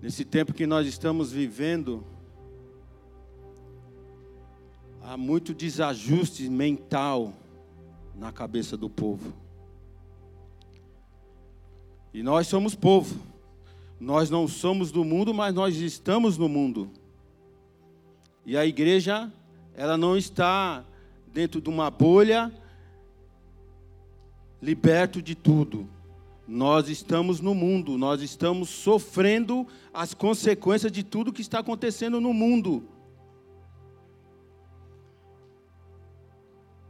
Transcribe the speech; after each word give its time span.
Nesse 0.00 0.24
tempo 0.24 0.54
que 0.54 0.66
nós 0.66 0.86
estamos 0.86 1.32
vivendo, 1.32 2.04
há 5.02 5.16
muito 5.16 5.52
desajuste 5.52 6.48
mental 6.48 7.32
na 8.14 8.30
cabeça 8.30 8.76
do 8.76 8.88
povo. 8.88 9.32
E 12.14 12.22
nós 12.22 12.46
somos 12.46 12.74
povo. 12.76 13.20
Nós 13.98 14.30
não 14.30 14.46
somos 14.46 14.92
do 14.92 15.04
mundo, 15.04 15.34
mas 15.34 15.52
nós 15.52 15.76
estamos 15.76 16.38
no 16.38 16.48
mundo. 16.48 16.88
E 18.46 18.56
a 18.56 18.64
igreja, 18.64 19.32
ela 19.74 19.96
não 19.96 20.16
está 20.16 20.84
dentro 21.32 21.60
de 21.60 21.68
uma 21.68 21.90
bolha, 21.90 22.52
liberto 24.62 25.20
de 25.20 25.34
tudo. 25.34 25.88
Nós 26.48 26.88
estamos 26.88 27.40
no 27.42 27.54
mundo, 27.54 27.98
nós 27.98 28.22
estamos 28.22 28.70
sofrendo 28.70 29.66
as 29.92 30.14
consequências 30.14 30.90
de 30.90 31.02
tudo 31.02 31.30
que 31.30 31.42
está 31.42 31.58
acontecendo 31.58 32.22
no 32.22 32.32
mundo. 32.32 32.88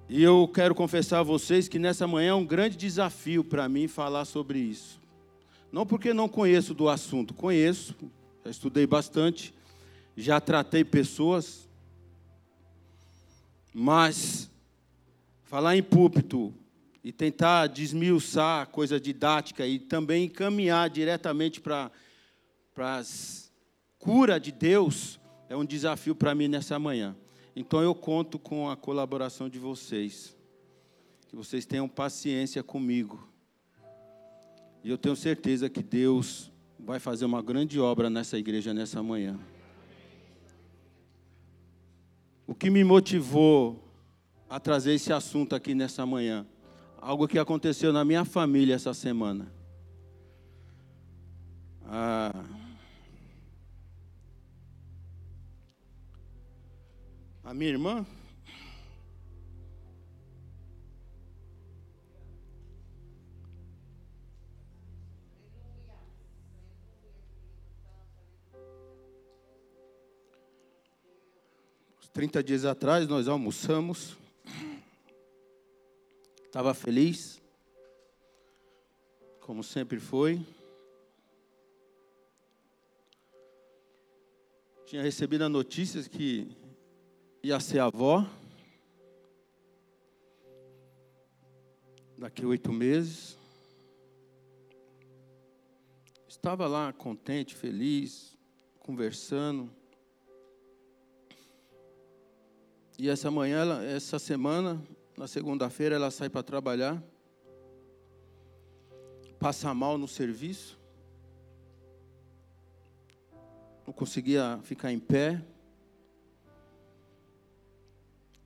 E 0.09 0.23
eu 0.23 0.47
quero 0.47 0.77
confessar 0.77 1.19
a 1.19 1.25
vocês 1.25 1.67
que 1.67 1.77
nessa 1.77 2.07
manhã 2.07 2.31
é 2.31 2.35
um 2.35 2.47
grande 2.47 2.77
desafio 2.77 3.43
para 3.43 3.69
mim 3.69 3.89
falar 3.89 4.27
sobre 4.27 4.61
isso. 4.61 5.01
Não 5.73 5.85
porque 5.85 6.15
não 6.15 6.29
conheço 6.29 6.73
do 6.73 6.89
assunto, 6.89 7.35
conheço, 7.35 7.97
já 8.45 8.53
estudei 8.53 8.87
bastante, 8.87 9.53
já 10.17 10.41
tratei 10.41 10.85
pessoas, 10.85 11.69
mas 13.75 14.49
falar 15.43 15.77
em 15.77 15.83
púlpito 15.83 16.55
e 17.09 17.13
tentar 17.13 17.69
desmiuçar 17.69 18.67
coisa 18.67 19.01
didática 19.01 19.67
e 19.67 19.79
também 19.79 20.27
encaminhar 20.27 20.91
diretamente 20.91 21.59
para 21.59 21.91
a 22.77 23.03
cura 23.99 24.39
de 24.39 24.53
Deus 24.53 25.19
é 25.49 25.57
um 25.57 25.65
desafio 25.65 26.15
para 26.15 26.35
mim 26.35 26.49
nessa 26.49 26.79
manhã. 26.79 27.17
Então 27.57 27.81
eu 27.81 27.95
conto 27.95 28.39
com 28.39 28.69
a 28.69 28.77
colaboração 28.77 29.49
de 29.49 29.59
vocês. 29.59 30.37
Que 31.29 31.35
vocês 31.35 31.65
tenham 31.65 31.89
paciência 31.89 32.63
comigo. 32.63 33.27
E 34.85 34.91
eu 34.91 34.99
tenho 34.99 35.17
certeza 35.17 35.71
que 35.71 35.83
Deus 35.83 36.53
vai 36.79 37.01
fazer 37.01 37.25
uma 37.25 37.41
grande 37.41 37.81
obra 37.81 38.11
nessa 38.11 38.37
igreja 38.37 38.75
nessa 38.75 39.03
manhã. 39.03 39.41
O 42.47 42.55
que 42.55 42.69
me 42.69 42.85
motivou 42.85 43.83
a 44.47 44.61
trazer 44.61 44.93
esse 44.93 45.11
assunto 45.11 45.55
aqui 45.57 45.75
nessa 45.75 46.05
manhã 46.05 46.47
algo 47.01 47.29
que 47.29 47.39
aconteceu 47.39 47.93
na 47.93 48.05
minha 48.05 48.25
família 48.25 48.75
essa 48.75 48.93
semana. 48.93 49.53
Ah, 51.87 52.45
a 57.45 57.55
minha 57.55 57.71
irmã? 57.71 58.07
Trinta 72.13 72.43
dias 72.43 72.65
atrás 72.65 73.07
nós 73.07 73.29
almoçamos 73.29 74.17
Estava 76.49 76.73
feliz, 76.73 77.43
como 79.43 79.63
sempre 79.63 80.01
foi. 80.01 80.41
Tinha 84.87 85.03
recebido 85.03 85.45
a 85.45 85.49
notícia 85.51 86.03
que 86.05 86.57
ia 87.43 87.61
ser 87.61 87.81
avó. 87.81 88.27
Daqui 92.17 92.47
oito 92.47 92.73
meses. 92.73 93.37
Estava 96.27 96.67
lá 96.67 96.95
contente, 96.95 97.55
feliz, 97.55 98.39
conversando. 98.79 99.71
E 102.99 103.07
essa 103.07 103.31
manhã, 103.31 103.85
essa 103.85 104.19
semana, 104.19 104.83
na 105.19 105.27
segunda-feira 105.27 105.97
ela 105.97 106.13
sai 106.13 106.31
para 106.31 106.45
trabalhar, 106.45 107.03
passa 109.41 109.75
mal 109.75 109.99
no 109.99 110.07
serviço, 110.07 110.79
não 113.85 113.93
conseguia 113.93 114.61
ficar 114.63 114.93
em 114.93 115.01
pé, 115.01 115.45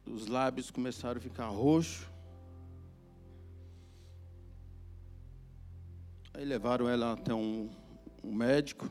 os 0.06 0.26
lábios 0.26 0.70
começaram 0.70 1.18
a 1.18 1.20
ficar 1.20 1.46
roxos. 1.48 2.10
Aí 6.32 6.44
levaram 6.44 6.88
ela 6.88 7.12
até 7.12 7.34
um, 7.34 7.68
um 8.24 8.32
médico. 8.32 8.88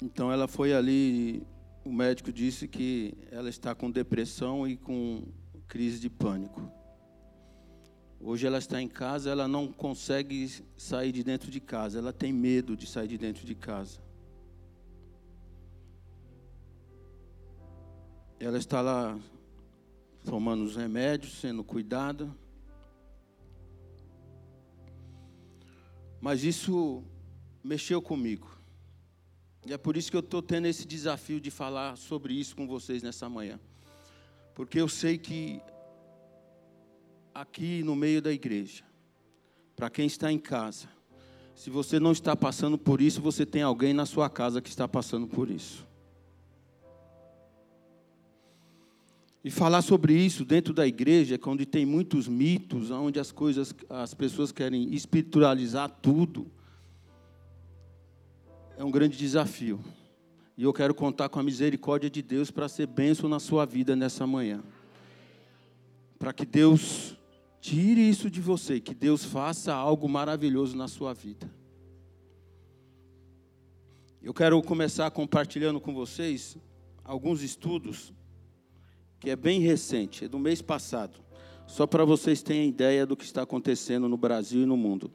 Então 0.00 0.30
ela 0.30 0.46
foi 0.46 0.72
ali 0.72 1.44
o 1.86 1.92
médico 1.92 2.32
disse 2.32 2.66
que 2.66 3.16
ela 3.30 3.48
está 3.48 3.72
com 3.72 3.88
depressão 3.88 4.66
e 4.66 4.76
com 4.76 5.22
crise 5.68 6.00
de 6.00 6.10
pânico. 6.10 6.68
Hoje 8.18 8.44
ela 8.44 8.58
está 8.58 8.82
em 8.82 8.88
casa, 8.88 9.30
ela 9.30 9.46
não 9.46 9.72
consegue 9.72 10.48
sair 10.76 11.12
de 11.12 11.22
dentro 11.22 11.48
de 11.48 11.60
casa, 11.60 11.98
ela 11.98 12.12
tem 12.12 12.32
medo 12.32 12.76
de 12.76 12.88
sair 12.88 13.06
de 13.06 13.16
dentro 13.16 13.46
de 13.46 13.54
casa. 13.54 14.00
Ela 18.40 18.58
está 18.58 18.80
lá 18.80 19.16
tomando 20.24 20.64
os 20.64 20.74
remédios, 20.74 21.38
sendo 21.38 21.62
cuidada. 21.62 22.28
Mas 26.20 26.42
isso 26.42 27.04
mexeu 27.62 28.02
comigo. 28.02 28.55
E 29.66 29.72
é 29.72 29.76
por 29.76 29.96
isso 29.96 30.10
que 30.10 30.16
eu 30.16 30.20
estou 30.20 30.40
tendo 30.40 30.66
esse 30.66 30.86
desafio 30.86 31.40
de 31.40 31.50
falar 31.50 31.96
sobre 31.96 32.32
isso 32.32 32.54
com 32.54 32.68
vocês 32.68 33.02
nessa 33.02 33.28
manhã. 33.28 33.58
Porque 34.54 34.80
eu 34.80 34.88
sei 34.88 35.18
que 35.18 35.60
aqui 37.34 37.82
no 37.82 37.96
meio 37.96 38.22
da 38.22 38.32
igreja, 38.32 38.84
para 39.74 39.90
quem 39.90 40.06
está 40.06 40.30
em 40.30 40.38
casa, 40.38 40.88
se 41.54 41.68
você 41.68 41.98
não 41.98 42.12
está 42.12 42.36
passando 42.36 42.78
por 42.78 43.00
isso, 43.00 43.20
você 43.20 43.44
tem 43.44 43.62
alguém 43.62 43.92
na 43.92 44.06
sua 44.06 44.30
casa 44.30 44.62
que 44.62 44.68
está 44.68 44.86
passando 44.86 45.26
por 45.26 45.50
isso. 45.50 45.84
E 49.42 49.50
falar 49.50 49.82
sobre 49.82 50.14
isso 50.14 50.44
dentro 50.44 50.72
da 50.72 50.86
igreja, 50.86 51.34
é 51.34 51.48
onde 51.48 51.66
tem 51.66 51.84
muitos 51.84 52.28
mitos, 52.28 52.90
onde 52.92 53.18
as 53.18 53.32
coisas, 53.32 53.74
as 53.88 54.14
pessoas 54.14 54.52
querem 54.52 54.94
espiritualizar 54.94 55.90
tudo 55.90 56.50
é 58.76 58.84
um 58.84 58.90
grande 58.90 59.16
desafio. 59.16 59.80
E 60.56 60.62
eu 60.62 60.72
quero 60.72 60.94
contar 60.94 61.28
com 61.28 61.38
a 61.38 61.42
misericórdia 61.42 62.08
de 62.08 62.22
Deus 62.22 62.50
para 62.50 62.68
ser 62.68 62.86
bênção 62.86 63.28
na 63.28 63.40
sua 63.40 63.64
vida 63.64 63.96
nessa 63.96 64.26
manhã. 64.26 64.62
Para 66.18 66.32
que 66.32 66.46
Deus 66.46 67.16
tire 67.60 68.00
isso 68.00 68.30
de 68.30 68.40
você, 68.40 68.80
que 68.80 68.94
Deus 68.94 69.24
faça 69.24 69.74
algo 69.74 70.08
maravilhoso 70.08 70.76
na 70.76 70.88
sua 70.88 71.12
vida. 71.12 71.50
Eu 74.22 74.32
quero 74.32 74.60
começar 74.62 75.10
compartilhando 75.10 75.80
com 75.80 75.94
vocês 75.94 76.56
alguns 77.04 77.42
estudos 77.42 78.12
que 79.20 79.30
é 79.30 79.36
bem 79.36 79.60
recente, 79.60 80.24
é 80.24 80.28
do 80.28 80.38
mês 80.38 80.60
passado, 80.60 81.18
só 81.66 81.86
para 81.86 82.04
vocês 82.04 82.42
terem 82.42 82.68
ideia 82.68 83.06
do 83.06 83.16
que 83.16 83.24
está 83.24 83.42
acontecendo 83.42 84.08
no 84.08 84.16
Brasil 84.16 84.62
e 84.62 84.66
no 84.66 84.76
mundo. 84.76 85.10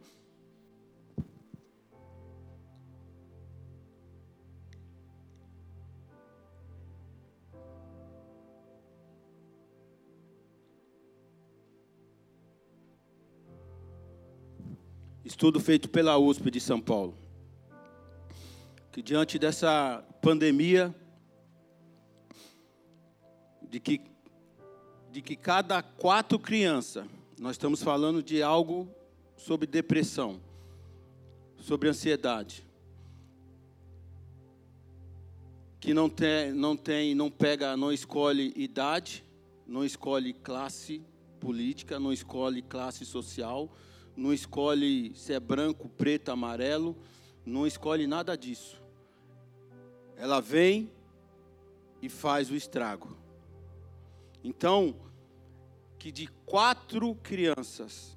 Estudo 15.42 15.60
feito 15.60 15.90
pela 15.90 16.20
USP 16.20 16.52
de 16.52 16.60
São 16.60 16.80
Paulo. 16.80 17.18
Que 18.92 19.02
diante 19.02 19.40
dessa 19.40 20.06
pandemia, 20.22 20.94
de 23.68 23.80
que, 23.80 24.02
de 25.12 25.20
que 25.20 25.36
cada 25.36 25.82
quatro 25.82 26.38
crianças, 26.38 27.08
nós 27.40 27.54
estamos 27.54 27.82
falando 27.82 28.22
de 28.22 28.44
algo 28.44 28.88
sobre 29.36 29.66
depressão, 29.66 30.40
sobre 31.58 31.90
ansiedade, 31.90 32.64
que 35.80 35.92
não 35.92 36.08
tem, 36.08 36.52
não 36.52 36.78
tem, 36.78 37.16
não 37.16 37.32
pega, 37.32 37.76
não 37.76 37.92
escolhe 37.92 38.54
idade, 38.56 39.24
não 39.66 39.84
escolhe 39.84 40.34
classe 40.34 41.02
política, 41.40 42.00
não 42.00 42.14
escolhe 42.14 42.62
classe 42.62 43.04
social, 43.04 43.72
não 44.22 44.32
escolhe 44.32 45.16
se 45.16 45.34
é 45.34 45.40
branco, 45.40 45.90
preto, 45.90 46.30
amarelo, 46.30 46.96
não 47.44 47.66
escolhe 47.66 48.06
nada 48.06 48.38
disso. 48.38 48.80
Ela 50.16 50.40
vem 50.40 50.92
e 52.02 52.08
faz 52.08 52.52
o 52.52 52.56
estrago. 52.56 53.18
Então, 54.44 54.96
que 55.98 56.12
de 56.12 56.28
quatro 56.46 57.16
crianças, 57.16 58.16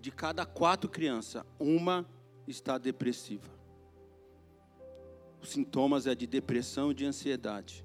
de 0.00 0.10
cada 0.10 0.46
quatro 0.46 0.88
crianças, 0.88 1.44
uma 1.58 2.08
está 2.46 2.78
depressiva. 2.78 3.50
Os 5.42 5.50
sintomas 5.50 6.06
é 6.06 6.14
de 6.14 6.26
depressão 6.26 6.90
e 6.90 6.94
de 6.94 7.04
ansiedade. 7.04 7.84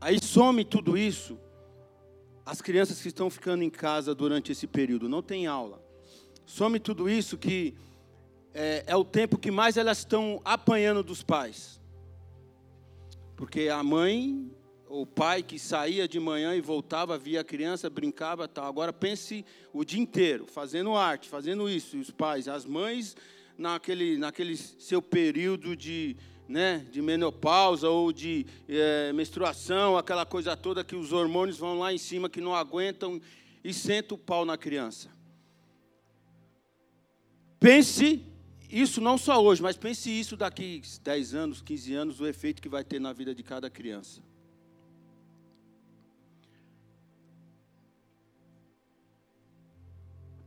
Aí 0.00 0.18
some 0.22 0.64
tudo 0.64 0.96
isso, 0.96 1.38
as 2.46 2.62
crianças 2.62 3.02
que 3.02 3.08
estão 3.08 3.28
ficando 3.28 3.64
em 3.64 3.70
casa 3.70 4.14
durante 4.14 4.52
esse 4.52 4.68
período, 4.68 5.08
não 5.08 5.20
tem 5.20 5.48
aula. 5.48 5.84
Some 6.46 6.78
tudo 6.78 7.10
isso 7.10 7.36
que 7.36 7.74
é, 8.54 8.84
é 8.86 8.94
o 8.94 9.04
tempo 9.04 9.36
que 9.36 9.50
mais 9.50 9.76
elas 9.76 9.98
estão 9.98 10.40
apanhando 10.44 11.02
dos 11.02 11.24
pais. 11.24 11.80
Porque 13.34 13.68
a 13.68 13.82
mãe, 13.82 14.48
o 14.88 15.04
pai 15.04 15.42
que 15.42 15.58
saía 15.58 16.06
de 16.06 16.20
manhã 16.20 16.54
e 16.54 16.60
voltava, 16.60 17.18
via 17.18 17.40
a 17.40 17.44
criança, 17.44 17.90
brincava 17.90 18.46
tal. 18.46 18.66
Agora 18.66 18.92
pense 18.92 19.44
o 19.72 19.84
dia 19.84 20.00
inteiro, 20.00 20.46
fazendo 20.46 20.94
arte, 20.94 21.28
fazendo 21.28 21.68
isso. 21.68 21.96
E 21.96 22.00
os 22.00 22.12
pais, 22.12 22.46
as 22.46 22.64
mães, 22.64 23.16
naquele, 23.58 24.16
naquele 24.16 24.56
seu 24.56 25.02
período 25.02 25.74
de, 25.74 26.16
né, 26.48 26.86
de 26.90 27.02
menopausa 27.02 27.88
ou 27.88 28.12
de 28.12 28.46
é, 28.68 29.12
menstruação, 29.12 29.96
aquela 29.96 30.24
coisa 30.24 30.56
toda 30.56 30.84
que 30.84 30.94
os 30.94 31.12
hormônios 31.12 31.58
vão 31.58 31.78
lá 31.78 31.92
em 31.92 31.98
cima 31.98 32.28
que 32.28 32.40
não 32.40 32.54
aguentam 32.54 33.20
e 33.64 33.74
senta 33.74 34.14
o 34.14 34.18
pau 34.18 34.44
na 34.44 34.56
criança. 34.56 35.10
Pense 37.58 38.24
isso 38.70 39.00
não 39.00 39.16
só 39.16 39.42
hoje, 39.42 39.62
mas 39.62 39.76
pense 39.76 40.10
isso 40.10 40.36
daqui 40.36 40.82
10 41.02 41.34
anos, 41.34 41.62
15 41.62 41.94
anos, 41.94 42.20
o 42.20 42.26
efeito 42.26 42.60
que 42.60 42.68
vai 42.68 42.84
ter 42.84 43.00
na 43.00 43.12
vida 43.12 43.34
de 43.34 43.42
cada 43.42 43.70
criança. 43.70 44.20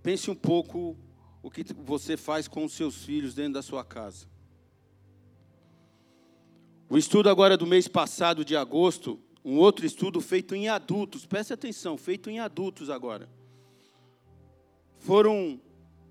Pense 0.01 0.29
um 0.31 0.35
pouco 0.35 0.97
o 1.41 1.49
que 1.49 1.63
você 1.73 2.17
faz 2.17 2.47
com 2.47 2.63
os 2.65 2.73
seus 2.73 3.03
filhos 3.03 3.33
dentro 3.33 3.53
da 3.53 3.61
sua 3.61 3.83
casa. 3.83 4.27
O 6.89 6.97
estudo 6.97 7.29
agora 7.29 7.55
do 7.55 7.67
mês 7.67 7.87
passado, 7.87 8.43
de 8.43 8.55
agosto, 8.55 9.19
um 9.45 9.59
outro 9.59 9.85
estudo 9.85 10.19
feito 10.19 10.55
em 10.55 10.67
adultos, 10.67 11.23
preste 11.23 11.53
atenção, 11.53 11.95
feito 11.95 12.31
em 12.31 12.39
adultos 12.39 12.89
agora. 12.89 13.29
Foram 14.97 15.61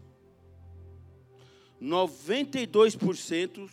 92% 1.81 3.69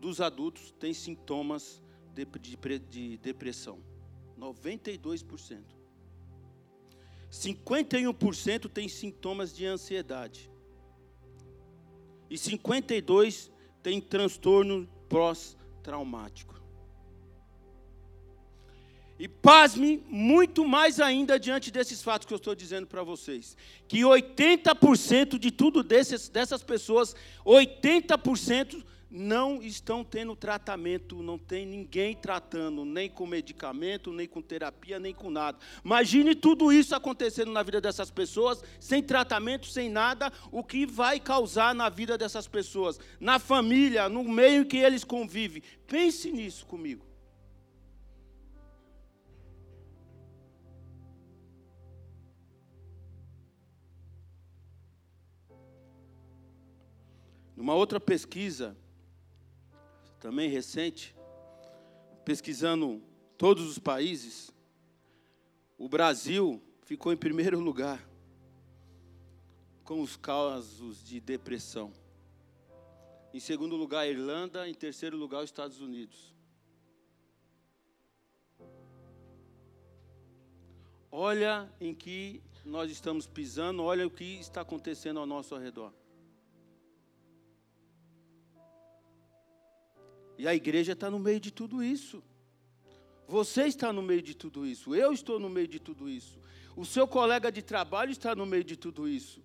dos 0.00 0.22
adultos 0.22 0.70
têm 0.78 0.94
sintomas 0.94 1.82
de, 2.14 2.24
de, 2.24 2.56
de 2.78 3.18
depressão. 3.18 3.78
92%. 4.38 5.75
51% 7.36 8.68
tem 8.68 8.88
sintomas 8.88 9.54
de 9.54 9.66
ansiedade. 9.66 10.50
E 12.30 12.36
52% 12.36 13.50
tem 13.82 14.00
transtorno 14.00 14.88
pós-traumático. 15.08 16.56
E 19.18 19.28
pasme 19.28 20.04
muito 20.08 20.66
mais 20.66 21.00
ainda 21.00 21.38
diante 21.38 21.70
desses 21.70 22.02
fatos 22.02 22.26
que 22.26 22.34
eu 22.34 22.36
estou 22.36 22.54
dizendo 22.54 22.86
para 22.86 23.02
vocês. 23.02 23.56
Que 23.88 24.00
80% 24.00 25.38
de 25.38 25.50
tudo 25.50 25.82
desses, 25.82 26.28
dessas 26.28 26.62
pessoas, 26.62 27.14
80% 27.44 28.84
não 29.10 29.62
estão 29.62 30.04
tendo 30.04 30.34
tratamento, 30.34 31.22
não 31.22 31.38
tem 31.38 31.64
ninguém 31.64 32.14
tratando, 32.14 32.84
nem 32.84 33.08
com 33.08 33.26
medicamento, 33.26 34.12
nem 34.12 34.26
com 34.26 34.42
terapia, 34.42 34.98
nem 34.98 35.14
com 35.14 35.30
nada. 35.30 35.58
Imagine 35.84 36.34
tudo 36.34 36.72
isso 36.72 36.94
acontecendo 36.94 37.52
na 37.52 37.62
vida 37.62 37.80
dessas 37.80 38.10
pessoas, 38.10 38.62
sem 38.80 39.02
tratamento, 39.02 39.66
sem 39.66 39.88
nada, 39.88 40.32
o 40.50 40.62
que 40.62 40.84
vai 40.84 41.20
causar 41.20 41.74
na 41.74 41.88
vida 41.88 42.18
dessas 42.18 42.48
pessoas, 42.48 42.98
na 43.20 43.38
família, 43.38 44.08
no 44.08 44.24
meio 44.24 44.62
em 44.62 44.64
que 44.64 44.76
eles 44.76 45.04
convivem. 45.04 45.62
Pense 45.86 46.30
nisso 46.32 46.66
comigo. 46.66 47.06
Numa 57.56 57.74
outra 57.74 57.98
pesquisa, 57.98 58.76
também 60.20 60.48
recente, 60.48 61.14
pesquisando 62.24 63.02
todos 63.36 63.68
os 63.68 63.78
países, 63.78 64.52
o 65.78 65.88
Brasil 65.88 66.62
ficou 66.82 67.12
em 67.12 67.16
primeiro 67.16 67.60
lugar 67.60 68.02
com 69.84 70.00
os 70.00 70.16
casos 70.16 71.02
de 71.04 71.20
depressão. 71.20 71.92
Em 73.32 73.38
segundo 73.40 73.76
lugar, 73.76 74.00
a 74.00 74.08
Irlanda. 74.08 74.68
Em 74.68 74.74
terceiro 74.74 75.16
lugar, 75.16 75.44
os 75.44 75.50
Estados 75.50 75.80
Unidos. 75.80 76.34
Olha 81.10 81.72
em 81.80 81.94
que 81.94 82.42
nós 82.64 82.90
estamos 82.90 83.26
pisando, 83.26 83.82
olha 83.82 84.06
o 84.06 84.10
que 84.10 84.40
está 84.40 84.62
acontecendo 84.62 85.20
ao 85.20 85.26
nosso 85.26 85.56
redor. 85.56 85.92
E 90.38 90.46
a 90.46 90.54
igreja 90.54 90.92
está 90.92 91.10
no 91.10 91.18
meio 91.18 91.40
de 91.40 91.50
tudo 91.50 91.82
isso. 91.82 92.22
Você 93.26 93.64
está 93.64 93.92
no 93.92 94.02
meio 94.02 94.22
de 94.22 94.34
tudo 94.34 94.66
isso. 94.66 94.94
Eu 94.94 95.12
estou 95.12 95.40
no 95.40 95.48
meio 95.48 95.66
de 95.66 95.80
tudo 95.80 96.08
isso. 96.08 96.38
O 96.76 96.84
seu 96.84 97.08
colega 97.08 97.50
de 97.50 97.62
trabalho 97.62 98.10
está 98.10 98.34
no 98.34 98.46
meio 98.46 98.62
de 98.62 98.76
tudo 98.76 99.08
isso. 99.08 99.42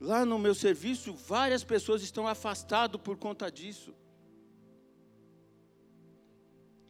Lá 0.00 0.24
no 0.24 0.38
meu 0.38 0.54
serviço, 0.54 1.12
várias 1.14 1.64
pessoas 1.64 2.02
estão 2.02 2.28
afastadas 2.28 3.00
por 3.00 3.16
conta 3.16 3.50
disso. 3.50 3.92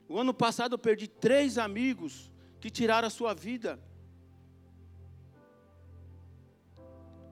O 0.09 0.19
ano 0.19 0.35
passado 0.35 0.75
eu 0.75 0.79
perdi 0.79 1.07
três 1.07 1.57
amigos 1.57 2.31
que 2.61 2.71
tiraram 2.71 3.07
a 3.07 3.11
sua 3.11 3.33
vida. 3.33 3.79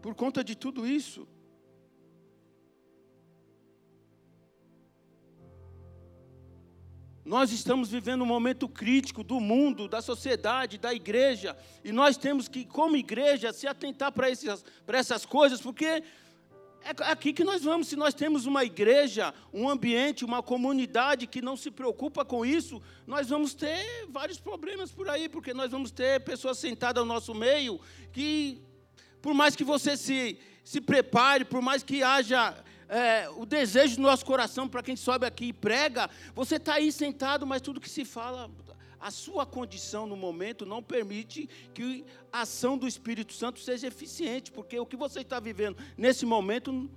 Por 0.07 0.15
conta 0.15 0.45
de 0.45 0.55
tudo 0.55 0.87
isso. 0.87 1.27
Nós 7.25 7.51
estamos 7.51 7.91
vivendo 7.91 8.23
um 8.23 8.27
momento 8.37 8.69
crítico 8.69 9.25
do 9.25 9.41
mundo, 9.41 9.89
da 9.89 10.01
sociedade, 10.01 10.79
da 10.79 10.95
igreja, 10.95 11.57
e 11.83 11.91
nós 11.91 12.17
temos 12.17 12.47
que, 12.47 12.65
como 12.65 12.97
igreja, 12.97 13.53
se 13.53 13.67
atentar 13.67 14.13
para 14.13 14.31
essas, 14.31 14.65
para 14.87 14.97
essas 14.97 15.27
coisas, 15.27 15.61
porque 15.61 15.85
é 15.87 16.05
aqui 17.11 17.33
que 17.33 17.43
nós 17.43 17.65
vamos. 17.65 17.89
Se 17.89 17.97
nós 17.97 18.15
temos 18.15 18.47
uma 18.47 18.63
igreja, 18.63 19.35
um 19.53 19.69
ambiente, 19.69 20.25
uma 20.25 20.41
comunidade 20.41 21.27
que 21.27 21.43
não 21.43 21.57
se 21.57 21.69
preocupa 21.69 22.25
com 22.25 22.47
isso, 22.47 22.81
nós 23.09 23.29
vamos 23.29 23.55
ter 23.55 24.07
vários 24.09 24.39
problemas 24.39 24.93
por 24.93 25.09
aí, 25.09 25.29
porque 25.29 25.53
nós 25.53 25.73
vamos 25.73 25.91
ter 25.91 26.21
pessoas 26.21 26.59
sentadas 26.59 27.01
ao 27.01 27.07
nosso 27.09 27.35
meio 27.35 27.81
que 28.13 28.63
por 29.21 29.35
mais 29.35 29.57
que 29.57 29.65
você 29.65 29.97
se, 29.97 30.39
se 30.65 30.81
prepare, 30.81 31.45
por 31.45 31.61
mais 31.61 31.83
que 31.83 32.03
haja 32.03 32.57
é, 32.89 33.29
o 33.31 33.45
desejo 33.45 33.97
do 33.97 34.03
nosso 34.03 34.25
coração 34.25 34.69
para 34.69 34.83
quem 34.83 34.97
sobe 34.97 35.27
aqui 35.27 35.47
e 35.47 35.53
prega, 35.53 36.09
você 36.35 36.57
está 36.57 36.75
aí 36.75 36.93
sentado, 36.93 37.47
mas 37.47 37.61
tudo 37.61 37.81
que 37.81 37.91
se 37.91 38.05
fala, 38.05 38.51
a 38.99 39.11
sua 39.11 39.45
condição 39.45 40.07
no 40.07 40.17
momento 40.17 40.65
não 40.65 40.83
permite 40.83 41.49
que 41.75 42.05
a 42.33 42.43
ação 42.43 42.79
do 42.79 42.89
Espírito 42.89 43.33
Santo 43.33 43.61
seja 43.61 43.87
eficiente, 43.87 44.51
porque 44.51 44.79
o 44.79 44.87
que 44.87 44.97
você 44.97 45.21
está 45.21 45.39
vivendo 45.39 45.77
nesse 45.97 46.25
momento, 46.25 46.91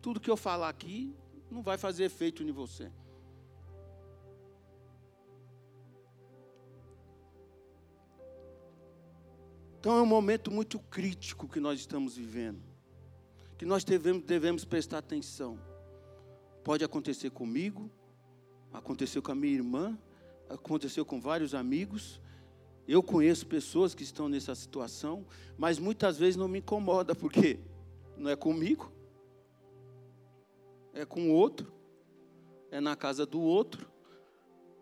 tudo 0.00 0.20
que 0.20 0.30
eu 0.30 0.36
falar 0.36 0.68
aqui 0.68 1.14
não 1.50 1.62
vai 1.62 1.76
fazer 1.76 2.04
efeito 2.04 2.42
em 2.42 2.52
você. 2.52 2.90
Então 9.80 9.96
é 9.96 10.02
um 10.02 10.06
momento 10.06 10.50
muito 10.50 10.78
crítico 10.78 11.48
que 11.48 11.58
nós 11.58 11.80
estamos 11.80 12.14
vivendo, 12.14 12.60
que 13.56 13.64
nós 13.64 13.82
devemos, 13.82 14.22
devemos 14.24 14.62
prestar 14.62 14.98
atenção. 14.98 15.58
Pode 16.62 16.84
acontecer 16.84 17.30
comigo, 17.30 17.90
aconteceu 18.70 19.22
com 19.22 19.32
a 19.32 19.34
minha 19.34 19.54
irmã, 19.54 19.98
aconteceu 20.50 21.02
com 21.02 21.18
vários 21.18 21.54
amigos. 21.54 22.20
Eu 22.86 23.02
conheço 23.02 23.46
pessoas 23.46 23.94
que 23.94 24.02
estão 24.02 24.28
nessa 24.28 24.54
situação, 24.54 25.24
mas 25.56 25.78
muitas 25.78 26.18
vezes 26.18 26.36
não 26.36 26.46
me 26.46 26.58
incomoda, 26.58 27.14
porque 27.14 27.58
não 28.18 28.30
é 28.30 28.36
comigo, 28.36 28.92
é 30.92 31.06
com 31.06 31.30
o 31.30 31.32
outro. 31.32 31.72
é 32.70 32.80
na 32.80 32.94
casa 32.94 33.24
do 33.24 33.40
outro. 33.40 33.90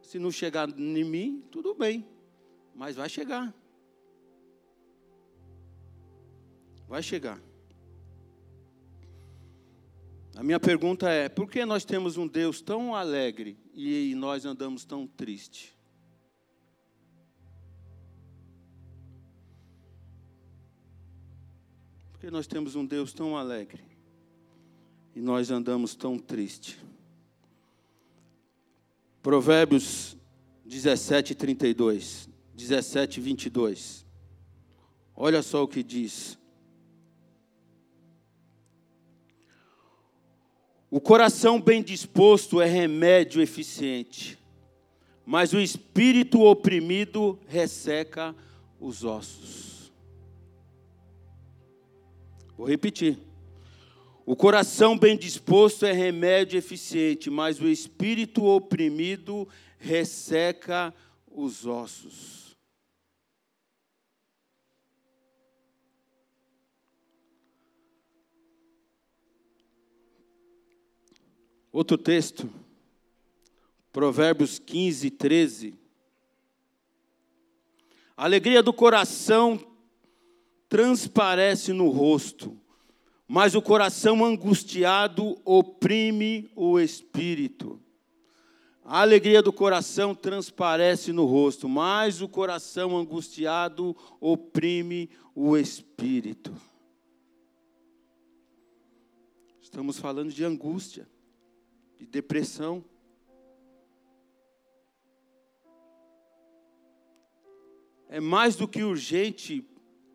Se 0.02 0.18
não 0.18 0.32
chegar 0.32 0.68
em 0.68 1.04
mim, 1.04 1.44
tudo 1.52 1.72
bem, 1.72 2.04
mas 2.74 2.96
vai 2.96 3.08
chegar. 3.08 3.54
Vai 6.88 7.02
chegar. 7.02 7.38
A 10.34 10.42
minha 10.42 10.58
pergunta 10.58 11.10
é: 11.10 11.28
por 11.28 11.50
que 11.50 11.64
nós 11.66 11.84
temos 11.84 12.16
um 12.16 12.26
Deus 12.26 12.62
tão 12.62 12.94
alegre 12.94 13.58
e 13.74 14.14
nós 14.14 14.46
andamos 14.46 14.84
tão 14.84 15.06
triste? 15.06 15.76
Por 22.12 22.20
que 22.20 22.30
nós 22.30 22.46
temos 22.46 22.74
um 22.74 22.86
Deus 22.86 23.12
tão 23.12 23.36
alegre 23.36 23.84
e 25.14 25.20
nós 25.20 25.50
andamos 25.50 25.94
tão 25.94 26.18
triste? 26.18 26.78
Provérbios 29.22 30.16
17, 30.64 31.34
32, 31.34 32.30
17, 32.54 33.20
22. 33.20 34.06
Olha 35.14 35.42
só 35.42 35.64
o 35.64 35.68
que 35.68 35.82
diz. 35.82 36.37
O 40.90 41.00
coração 41.00 41.60
bem 41.60 41.82
disposto 41.82 42.62
é 42.62 42.66
remédio 42.66 43.42
eficiente, 43.42 44.38
mas 45.24 45.52
o 45.52 45.60
espírito 45.60 46.40
oprimido 46.40 47.38
resseca 47.46 48.34
os 48.80 49.04
ossos. 49.04 49.92
Vou 52.56 52.66
repetir. 52.66 53.18
O 54.24 54.34
coração 54.34 54.98
bem 54.98 55.16
disposto 55.16 55.84
é 55.84 55.92
remédio 55.92 56.58
eficiente, 56.58 57.28
mas 57.28 57.60
o 57.60 57.68
espírito 57.68 58.44
oprimido 58.44 59.46
resseca 59.78 60.94
os 61.30 61.66
ossos. 61.66 62.47
Outro 71.70 71.98
texto, 71.98 72.48
Provérbios 73.92 74.58
15, 74.58 75.10
13. 75.10 75.74
A 78.16 78.24
alegria 78.24 78.62
do 78.62 78.72
coração 78.72 79.60
transparece 80.68 81.72
no 81.74 81.88
rosto, 81.88 82.56
mas 83.26 83.54
o 83.54 83.60
coração 83.60 84.24
angustiado 84.24 85.38
oprime 85.44 86.50
o 86.56 86.80
espírito. 86.80 87.78
A 88.82 89.02
alegria 89.02 89.42
do 89.42 89.52
coração 89.52 90.14
transparece 90.14 91.12
no 91.12 91.26
rosto, 91.26 91.68
mas 91.68 92.22
o 92.22 92.28
coração 92.28 92.96
angustiado 92.96 93.94
oprime 94.18 95.10
o 95.34 95.54
espírito. 95.58 96.54
Estamos 99.60 99.98
falando 99.98 100.32
de 100.32 100.42
angústia 100.42 101.06
de 101.98 102.06
depressão. 102.06 102.84
É 108.08 108.20
mais 108.20 108.56
do 108.56 108.66
que 108.66 108.82
urgente 108.82 109.64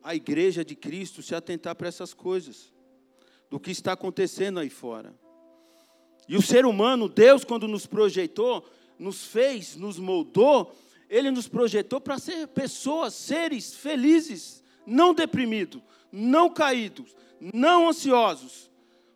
a 0.02 0.16
igreja 0.16 0.66
de 0.66 0.76
Cristo 0.76 1.22
se 1.22 1.36
atentar 1.36 1.76
para 1.76 1.88
essas 1.88 2.14
coisas, 2.14 2.74
do 3.50 3.60
que 3.60 3.72
está 3.72 3.94
acontecendo 3.94 4.60
aí 4.60 4.70
fora. 4.70 5.14
E 6.28 6.36
o 6.36 6.42
ser 6.42 6.66
humano, 6.66 7.08
Deus, 7.08 7.44
quando 7.44 7.68
nos 7.68 7.86
projetou, 7.86 8.68
nos 8.98 9.26
fez, 9.26 9.76
nos 9.76 10.00
moldou, 10.00 10.74
Ele 11.10 11.30
nos 11.30 11.48
projetou 11.48 12.02
para 12.02 12.18
ser 12.18 12.48
pessoas, 12.48 13.14
seres 13.14 13.74
felizes, 13.76 14.64
não 14.86 15.14
deprimidos, 15.14 15.82
não 16.12 16.50
caídos, 16.50 17.16
não 17.54 17.90
ansiosos, 17.90 18.72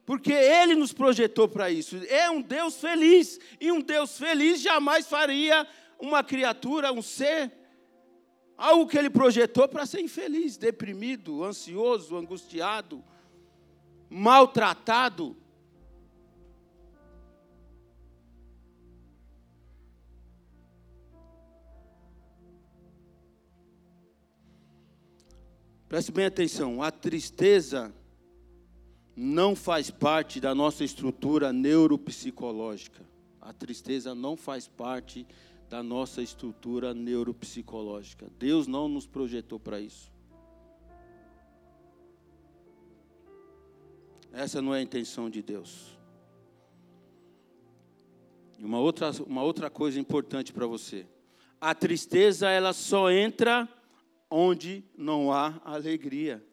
porque 0.07 0.31
Ele 0.31 0.73
nos 0.73 0.93
projetou 0.93 1.49
para 1.49 1.69
isso. 1.69 1.97
É 2.07 2.29
um 2.31 2.41
Deus 2.41 2.79
feliz. 2.79 3.37
E 3.59 3.73
um 3.73 3.81
Deus 3.81 4.17
feliz 4.17 4.61
jamais 4.61 5.05
faria 5.05 5.67
uma 5.99 6.23
criatura, 6.23 6.93
um 6.93 7.01
ser, 7.01 7.51
algo 8.55 8.87
que 8.87 8.97
Ele 8.97 9.09
projetou 9.09 9.67
para 9.67 9.85
ser 9.85 9.99
infeliz, 9.99 10.55
deprimido, 10.55 11.43
ansioso, 11.43 12.15
angustiado, 12.15 13.03
maltratado. 14.09 15.35
Preste 25.89 26.13
bem 26.13 26.25
atenção, 26.25 26.81
a 26.81 26.91
tristeza 26.91 27.93
não 29.19 29.55
faz 29.55 29.89
parte 29.89 30.39
da 30.39 30.53
nossa 30.53 30.83
estrutura 30.83 31.51
neuropsicológica. 31.51 33.03
A 33.41 33.51
tristeza 33.51 34.13
não 34.13 34.37
faz 34.37 34.67
parte 34.67 35.25
da 35.67 35.81
nossa 35.81 36.21
estrutura 36.21 36.93
neuropsicológica. 36.93 38.27
Deus 38.37 38.67
não 38.67 38.87
nos 38.87 39.07
projetou 39.07 39.59
para 39.59 39.79
isso. 39.79 40.11
Essa 44.31 44.61
não 44.61 44.75
é 44.75 44.77
a 44.77 44.83
intenção 44.83 45.31
de 45.31 45.41
Deus. 45.41 45.97
E 48.59 48.63
uma 48.63 48.79
outra, 48.79 49.09
uma 49.25 49.41
outra 49.41 49.67
coisa 49.67 49.99
importante 49.99 50.53
para 50.53 50.67
você. 50.67 51.07
A 51.59 51.73
tristeza 51.73 52.51
ela 52.51 52.71
só 52.71 53.09
entra 53.09 53.67
onde 54.29 54.83
não 54.95 55.33
há 55.33 55.59
alegria 55.65 56.45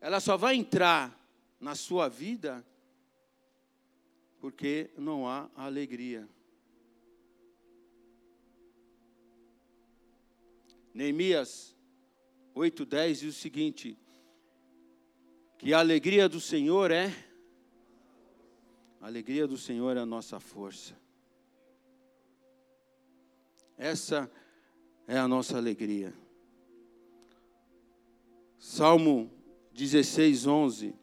ela 0.00 0.18
só 0.18 0.36
vai 0.36 0.56
entrar 0.56 1.16
na 1.60 1.74
sua 1.74 2.08
vida 2.08 2.64
porque 4.40 4.90
não 4.96 5.28
há 5.28 5.50
alegria. 5.54 6.26
Neemias 10.94 11.76
8:10 12.54 13.20
diz 13.20 13.36
o 13.36 13.38
seguinte: 13.38 13.98
que 15.58 15.74
a 15.74 15.78
alegria 15.78 16.28
do 16.28 16.40
Senhor 16.40 16.90
é 16.90 17.12
a 19.00 19.06
alegria 19.06 19.46
do 19.46 19.56
Senhor 19.56 19.96
é 19.96 20.00
a 20.00 20.06
nossa 20.06 20.38
força. 20.38 20.94
Essa 23.76 24.30
é 25.06 25.18
a 25.18 25.26
nossa 25.26 25.56
alegria. 25.56 26.12
Salmo 28.58 29.30
16, 29.80 30.46
11. 30.46 30.94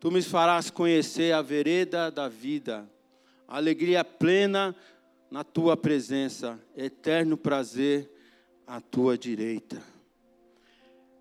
Tu 0.00 0.10
me 0.10 0.20
farás 0.20 0.68
conhecer 0.68 1.32
a 1.32 1.40
vereda 1.40 2.10
da 2.10 2.28
vida, 2.28 2.90
alegria 3.46 4.04
plena 4.04 4.74
na 5.30 5.44
tua 5.44 5.76
presença, 5.76 6.60
eterno 6.76 7.36
prazer 7.36 8.10
à 8.66 8.80
tua 8.80 9.16
direita. 9.16 9.80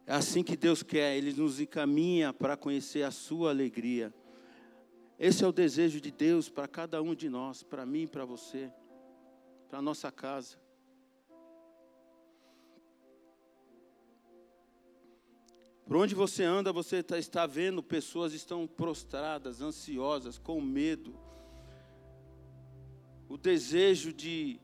É 0.08 0.14
assim 0.14 0.42
que 0.42 0.58
Deus 0.58 0.82
quer, 0.82 1.16
Ele 1.16 1.32
nos 1.32 1.60
encaminha 1.60 2.34
para 2.34 2.58
conhecer 2.58 3.04
a 3.04 3.12
sua 3.12 3.52
alegria. 3.52 4.12
Esse 5.20 5.44
é 5.44 5.48
o 5.48 5.52
desejo 5.52 6.02
de 6.02 6.10
Deus 6.10 6.50
para 6.50 6.68
cada 6.68 7.04
um 7.04 7.14
de 7.14 7.30
nós, 7.30 7.62
para 7.62 7.86
mim 7.86 8.04
e 8.04 8.08
para 8.08 8.26
você 8.26 8.72
para 9.76 9.80
a 9.80 9.82
nossa 9.82 10.10
casa. 10.10 10.58
Por 15.86 15.98
onde 15.98 16.16
você 16.16 16.46
anda, 16.46 16.72
você 16.72 17.04
tá, 17.04 17.20
está 17.20 17.46
vendo 17.46 17.84
pessoas 17.84 18.32
estão 18.32 18.66
prostradas, 18.66 19.60
ansiosas, 19.62 20.38
com 20.38 20.62
medo. 20.62 21.14
O 23.28 23.38
desejo 23.38 24.14
de 24.14 24.62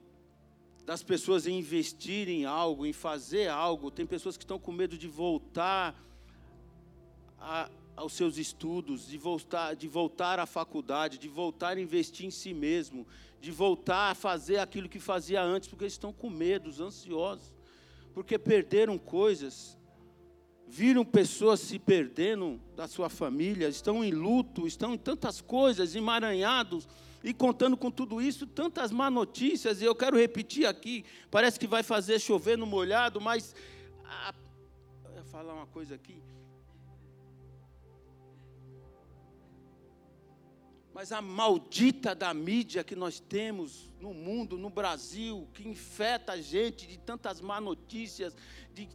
das 0.86 1.04
pessoas 1.04 1.46
em 1.46 1.60
investir 1.60 2.30
em 2.30 2.46
algo, 2.46 2.86
em 2.86 2.94
fazer 2.94 3.50
algo. 3.50 3.92
Tem 3.92 4.06
pessoas 4.06 4.38
que 4.38 4.46
estão 4.46 4.58
com 4.58 4.72
medo 4.72 4.98
de 4.98 5.10
voltar 5.10 5.94
a, 7.38 7.70
aos 7.98 8.14
seus 8.14 8.38
estudos, 8.38 9.08
de 9.08 9.18
voltar, 9.18 9.76
de 9.76 9.90
voltar 9.90 10.40
à 10.40 10.46
faculdade, 10.46 11.18
de 11.18 11.28
voltar 11.28 11.76
a 11.76 11.82
investir 11.82 12.26
em 12.26 12.32
si 12.32 12.54
mesmo, 12.54 13.06
de 13.42 13.50
voltar 13.50 14.12
a 14.12 14.16
fazer 14.16 14.60
aquilo 14.60 14.88
que 14.88 15.00
fazia 15.00 15.42
antes, 15.42 15.68
porque 15.68 15.84
eles 15.84 15.94
estão 15.94 16.14
com 16.14 16.30
medo, 16.30 16.70
ansiosos, 16.82 17.52
porque 18.14 18.38
perderam 18.38 19.00
coisas, 19.00 19.76
viram 20.68 21.04
pessoas 21.04 21.60
se 21.60 21.80
perdendo 21.80 22.62
da 22.76 22.88
sua 22.88 23.10
família, 23.10 23.68
estão 23.68 24.04
em 24.04 24.12
luto, 24.12 24.68
estão 24.68 24.94
em 24.94 24.98
tantas 24.98 25.42
coisas, 25.42 25.96
emaranhados, 25.96 26.88
e 27.24 27.34
contando 27.34 27.76
com 27.76 27.90
tudo 27.90 28.22
isso, 28.22 28.46
tantas 28.46 28.92
má 28.92 29.10
notícias, 29.10 29.82
e 29.82 29.86
eu 29.86 29.96
quero 29.96 30.18
repetir 30.18 30.68
aqui, 30.68 31.04
parece 31.32 31.60
que 31.60 31.68
vai 31.68 31.82
fazer 31.82 32.20
chover 32.20 32.58
no 32.58 32.68
molhado, 32.68 33.20
mas 33.20 33.56
a, 34.06 34.34
falar 35.32 35.54
uma 35.54 35.68
coisa 35.68 35.96
aqui. 35.96 36.22
Mas 41.02 41.12
a 41.12 41.20
maldita 41.20 42.14
da 42.14 42.32
mídia 42.32 42.84
que 42.84 42.96
nós 42.96 43.20
temos 43.20 43.90
no 44.00 44.14
mundo, 44.14 44.56
no 44.56 44.70
Brasil, 44.70 45.50
que 45.52 45.68
infeta 45.68 46.34
a 46.34 46.38
gente 46.40 46.86
de 46.86 47.00
tantas 47.00 47.42
má 47.42 47.60
notícias, 47.60 48.36
de 48.72 48.88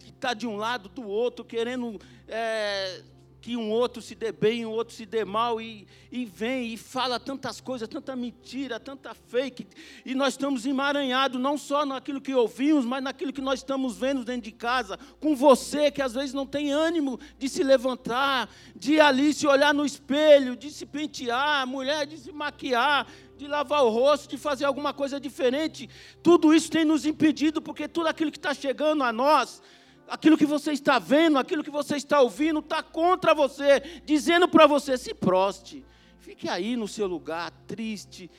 estar 0.00 0.30
tá 0.30 0.34
de 0.34 0.44
um 0.44 0.56
lado 0.56 0.88
do 0.88 1.06
outro, 1.06 1.44
querendo 1.44 2.00
é, 2.26 3.00
que 3.44 3.58
um 3.58 3.70
outro 3.70 4.00
se 4.00 4.14
dê 4.14 4.32
bem, 4.32 4.64
um 4.64 4.70
outro 4.70 4.94
se 4.94 5.04
dê 5.04 5.22
mal, 5.22 5.60
e, 5.60 5.86
e 6.10 6.24
vem 6.24 6.72
e 6.72 6.78
fala 6.78 7.20
tantas 7.20 7.60
coisas, 7.60 7.86
tanta 7.86 8.16
mentira, 8.16 8.80
tanta 8.80 9.12
fake, 9.12 9.66
e 10.02 10.14
nós 10.14 10.32
estamos 10.32 10.64
emaranhados 10.64 11.38
não 11.38 11.58
só 11.58 11.84
naquilo 11.84 12.22
que 12.22 12.32
ouvimos, 12.32 12.86
mas 12.86 13.04
naquilo 13.04 13.34
que 13.34 13.42
nós 13.42 13.60
estamos 13.60 13.98
vendo 13.98 14.24
dentro 14.24 14.44
de 14.44 14.52
casa, 14.52 14.98
com 15.20 15.36
você 15.36 15.90
que 15.90 16.00
às 16.00 16.14
vezes 16.14 16.32
não 16.32 16.46
tem 16.46 16.72
ânimo 16.72 17.20
de 17.38 17.46
se 17.50 17.62
levantar, 17.62 18.48
de 18.74 18.98
ali 18.98 19.34
se 19.34 19.46
olhar 19.46 19.74
no 19.74 19.84
espelho, 19.84 20.56
de 20.56 20.70
se 20.70 20.86
pentear, 20.86 21.66
mulher 21.66 22.06
de 22.06 22.16
se 22.16 22.32
maquiar, 22.32 23.06
de 23.36 23.46
lavar 23.46 23.84
o 23.84 23.90
rosto, 23.90 24.26
de 24.26 24.38
fazer 24.38 24.64
alguma 24.64 24.94
coisa 24.94 25.20
diferente. 25.20 25.86
Tudo 26.22 26.54
isso 26.54 26.70
tem 26.70 26.86
nos 26.86 27.04
impedido, 27.04 27.60
porque 27.60 27.86
tudo 27.86 28.06
aquilo 28.06 28.32
que 28.32 28.38
está 28.38 28.54
chegando 28.54 29.04
a 29.04 29.12
nós 29.12 29.60
aquilo 30.08 30.36
que 30.36 30.46
você 30.46 30.72
está 30.72 30.98
vendo, 30.98 31.38
aquilo 31.38 31.64
que 31.64 31.70
você 31.70 31.96
está 31.96 32.20
ouvindo, 32.20 32.60
está 32.60 32.82
contra 32.82 33.34
você, 33.34 33.80
dizendo 34.04 34.48
para 34.48 34.66
você: 34.66 34.96
se 34.96 35.14
proste, 35.14 35.84
fique 36.20 36.48
aí 36.48 36.76
no 36.76 36.88
seu 36.88 37.06
lugar, 37.06 37.50
triste, 37.66 38.30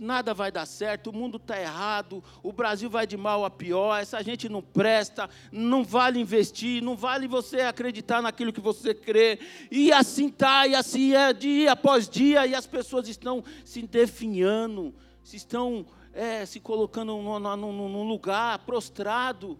nada 0.00 0.34
vai 0.34 0.50
dar 0.50 0.66
certo, 0.66 1.10
o 1.10 1.12
mundo 1.12 1.36
está 1.36 1.60
errado, 1.60 2.22
o 2.42 2.52
Brasil 2.52 2.90
vai 2.90 3.06
de 3.06 3.16
mal 3.16 3.44
a 3.44 3.50
pior, 3.50 3.98
essa 3.98 4.22
gente 4.22 4.48
não 4.48 4.60
presta, 4.60 5.30
não 5.52 5.84
vale 5.84 6.18
investir, 6.18 6.82
não 6.82 6.96
vale 6.96 7.28
você 7.28 7.60
acreditar 7.60 8.20
naquilo 8.20 8.52
que 8.52 8.60
você 8.60 8.92
crê, 8.92 9.38
e 9.70 9.92
assim 9.92 10.28
está, 10.28 10.66
e 10.66 10.74
assim 10.74 11.14
é 11.14 11.32
dia 11.32 11.72
após 11.72 12.08
dia, 12.08 12.46
e 12.46 12.54
as 12.54 12.66
pessoas 12.66 13.08
estão 13.08 13.44
se 13.64 13.82
definhando, 13.82 14.94
se 15.22 15.36
estão 15.36 15.86
é, 16.12 16.44
se 16.44 16.58
colocando 16.58 17.16
num, 17.16 17.38
num, 17.38 17.88
num 17.88 18.08
lugar 18.08 18.58
prostrado, 18.60 19.56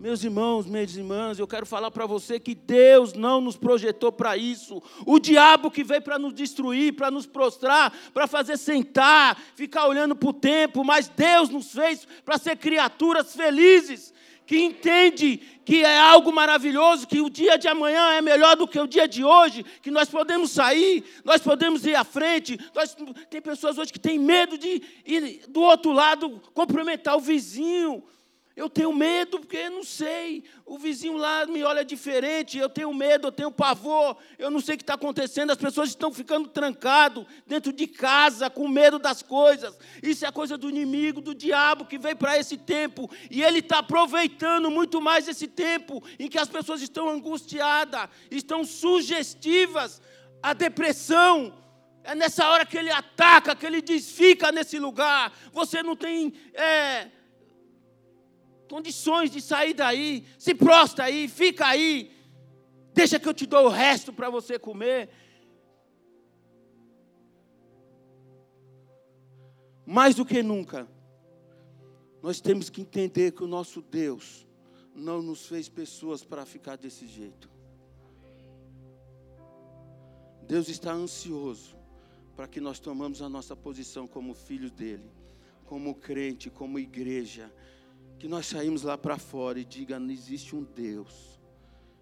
meus 0.00 0.24
irmãos, 0.24 0.64
minhas 0.64 0.96
irmãs, 0.96 1.38
eu 1.38 1.46
quero 1.46 1.66
falar 1.66 1.90
para 1.90 2.06
você 2.06 2.40
que 2.40 2.54
Deus 2.54 3.12
não 3.12 3.38
nos 3.38 3.58
projetou 3.58 4.10
para 4.10 4.34
isso. 4.34 4.82
O 5.04 5.18
diabo 5.18 5.70
que 5.70 5.84
veio 5.84 6.00
para 6.00 6.18
nos 6.18 6.32
destruir, 6.32 6.94
para 6.94 7.10
nos 7.10 7.26
prostrar, 7.26 7.92
para 8.14 8.26
fazer 8.26 8.56
sentar, 8.56 9.38
ficar 9.54 9.86
olhando 9.86 10.16
para 10.16 10.30
o 10.30 10.32
tempo, 10.32 10.82
mas 10.82 11.06
Deus 11.06 11.50
nos 11.50 11.72
fez 11.72 12.08
para 12.24 12.38
ser 12.38 12.56
criaturas 12.56 13.36
felizes, 13.36 14.14
que 14.46 14.58
entende 14.58 15.36
que 15.66 15.84
é 15.84 16.00
algo 16.00 16.32
maravilhoso, 16.32 17.06
que 17.06 17.20
o 17.20 17.28
dia 17.28 17.58
de 17.58 17.68
amanhã 17.68 18.14
é 18.14 18.22
melhor 18.22 18.56
do 18.56 18.66
que 18.66 18.80
o 18.80 18.86
dia 18.86 19.06
de 19.06 19.22
hoje, 19.22 19.62
que 19.82 19.90
nós 19.90 20.08
podemos 20.08 20.50
sair, 20.50 21.04
nós 21.22 21.42
podemos 21.42 21.84
ir 21.84 21.94
à 21.94 22.04
frente. 22.04 22.58
Nós, 22.74 22.96
tem 23.28 23.42
pessoas 23.42 23.76
hoje 23.76 23.92
que 23.92 24.00
têm 24.00 24.18
medo 24.18 24.56
de 24.56 24.82
ir 25.04 25.42
do 25.46 25.60
outro 25.60 25.92
lado 25.92 26.40
cumprimentar 26.54 27.18
o 27.18 27.20
vizinho 27.20 28.02
eu 28.56 28.68
tenho 28.68 28.92
medo 28.92 29.38
porque 29.38 29.70
não 29.70 29.84
sei. 29.84 30.44
O 30.66 30.76
vizinho 30.76 31.16
lá 31.16 31.46
me 31.46 31.62
olha 31.62 31.84
diferente. 31.84 32.58
Eu 32.58 32.68
tenho 32.68 32.92
medo, 32.92 33.28
eu 33.28 33.32
tenho 33.32 33.50
pavor. 33.50 34.16
Eu 34.38 34.50
não 34.50 34.60
sei 34.60 34.74
o 34.74 34.78
que 34.78 34.82
está 34.82 34.94
acontecendo. 34.94 35.50
As 35.50 35.56
pessoas 35.56 35.90
estão 35.90 36.12
ficando 36.12 36.48
trancadas 36.48 37.24
dentro 37.46 37.72
de 37.72 37.86
casa, 37.86 38.50
com 38.50 38.68
medo 38.68 38.98
das 38.98 39.22
coisas. 39.22 39.78
Isso 40.02 40.26
é 40.26 40.32
coisa 40.32 40.58
do 40.58 40.68
inimigo, 40.68 41.20
do 41.20 41.34
diabo 41.34 41.84
que 41.84 41.96
veio 41.96 42.16
para 42.16 42.38
esse 42.38 42.56
tempo. 42.56 43.08
E 43.30 43.42
ele 43.42 43.60
está 43.60 43.78
aproveitando 43.78 44.70
muito 44.70 45.00
mais 45.00 45.28
esse 45.28 45.46
tempo 45.46 46.02
em 46.18 46.28
que 46.28 46.38
as 46.38 46.48
pessoas 46.48 46.82
estão 46.82 47.08
angustiadas, 47.08 48.08
estão 48.30 48.64
sugestivas 48.64 50.02
à 50.42 50.52
depressão. 50.52 51.54
É 52.02 52.14
nessa 52.14 52.48
hora 52.48 52.66
que 52.66 52.76
ele 52.76 52.90
ataca, 52.90 53.54
que 53.54 53.64
ele 53.64 53.80
diz: 53.80 54.10
fica 54.10 54.50
nesse 54.50 54.78
lugar. 54.78 55.32
Você 55.52 55.82
não 55.82 55.94
tem. 55.94 56.32
É, 56.52 57.08
condições 58.70 59.32
de 59.32 59.40
sair 59.40 59.74
daí, 59.74 60.24
se 60.38 60.54
prostra 60.54 61.06
aí, 61.06 61.26
fica 61.26 61.66
aí, 61.66 62.16
deixa 62.94 63.18
que 63.18 63.28
eu 63.28 63.34
te 63.34 63.44
dou 63.44 63.66
o 63.66 63.68
resto 63.68 64.12
para 64.12 64.30
você 64.30 64.60
comer. 64.60 65.10
Mais 69.84 70.14
do 70.14 70.24
que 70.24 70.40
nunca, 70.40 70.88
nós 72.22 72.40
temos 72.40 72.70
que 72.70 72.80
entender 72.80 73.32
que 73.32 73.42
o 73.42 73.48
nosso 73.48 73.82
Deus 73.82 74.46
não 74.94 75.20
nos 75.20 75.46
fez 75.48 75.68
pessoas 75.68 76.22
para 76.22 76.46
ficar 76.46 76.76
desse 76.76 77.08
jeito. 77.08 77.50
Deus 80.46 80.68
está 80.68 80.92
ansioso 80.92 81.76
para 82.36 82.46
que 82.46 82.60
nós 82.60 82.78
tomamos 82.78 83.20
a 83.20 83.28
nossa 83.28 83.56
posição 83.56 84.06
como 84.06 84.32
filhos 84.32 84.70
dele, 84.70 85.10
como 85.64 85.96
crente, 85.96 86.48
como 86.50 86.78
igreja, 86.78 87.52
que 88.20 88.28
nós 88.28 88.44
saímos 88.44 88.82
lá 88.82 88.98
para 88.98 89.16
fora 89.16 89.58
e 89.58 89.64
diga: 89.64 89.98
não 89.98 90.10
existe 90.10 90.54
um 90.54 90.62
Deus. 90.62 91.40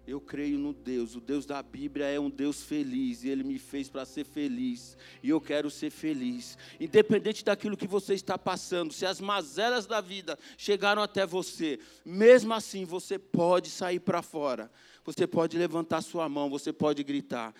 Eu 0.05 0.19
creio 0.19 0.57
no 0.57 0.73
Deus. 0.73 1.15
O 1.15 1.21
Deus 1.21 1.45
da 1.45 1.63
Bíblia 1.63 2.07
é 2.07 2.19
um 2.19 2.29
Deus 2.29 2.63
feliz 2.63 3.23
e 3.23 3.29
Ele 3.29 3.43
me 3.43 3.57
fez 3.57 3.89
para 3.89 4.03
ser 4.05 4.25
feliz. 4.25 4.97
E 5.23 5.29
eu 5.29 5.39
quero 5.39 5.69
ser 5.69 5.91
feliz. 5.91 6.57
Independente 6.79 7.45
daquilo 7.45 7.77
que 7.77 7.87
você 7.87 8.15
está 8.15 8.37
passando, 8.37 8.91
se 8.91 9.05
as 9.05 9.21
mazelas 9.21 9.85
da 9.85 10.01
vida 10.01 10.37
chegaram 10.57 11.01
até 11.01 11.25
você, 11.25 11.79
mesmo 12.03 12.53
assim 12.53 12.85
você 12.85 13.17
pode 13.17 13.69
sair 13.69 13.99
para 13.99 14.21
fora. 14.21 14.69
Você 15.05 15.25
pode 15.25 15.57
levantar 15.57 16.01
sua 16.01 16.27
mão, 16.27 16.49
você 16.49 16.73
pode 16.73 17.01
gritar, 17.03 17.53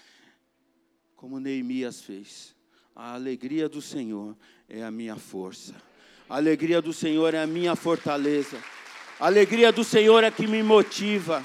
como 1.15 1.39
Neemias 1.39 2.01
fez. 2.01 2.55
A 2.95 3.13
alegria 3.13 3.69
do 3.69 3.81
Senhor 3.81 4.35
é 4.67 4.83
a 4.83 4.91
minha 4.91 5.15
força. 5.15 5.88
A 6.29 6.35
alegria 6.35 6.79
do 6.79 6.93
Senhor 6.93 7.33
é 7.33 7.41
a 7.41 7.47
minha 7.47 7.75
fortaleza. 7.75 8.63
A 9.19 9.25
alegria 9.25 9.71
do 9.71 9.83
Senhor 9.83 10.23
é 10.23 10.29
que 10.29 10.45
me 10.45 10.61
motiva. 10.61 11.43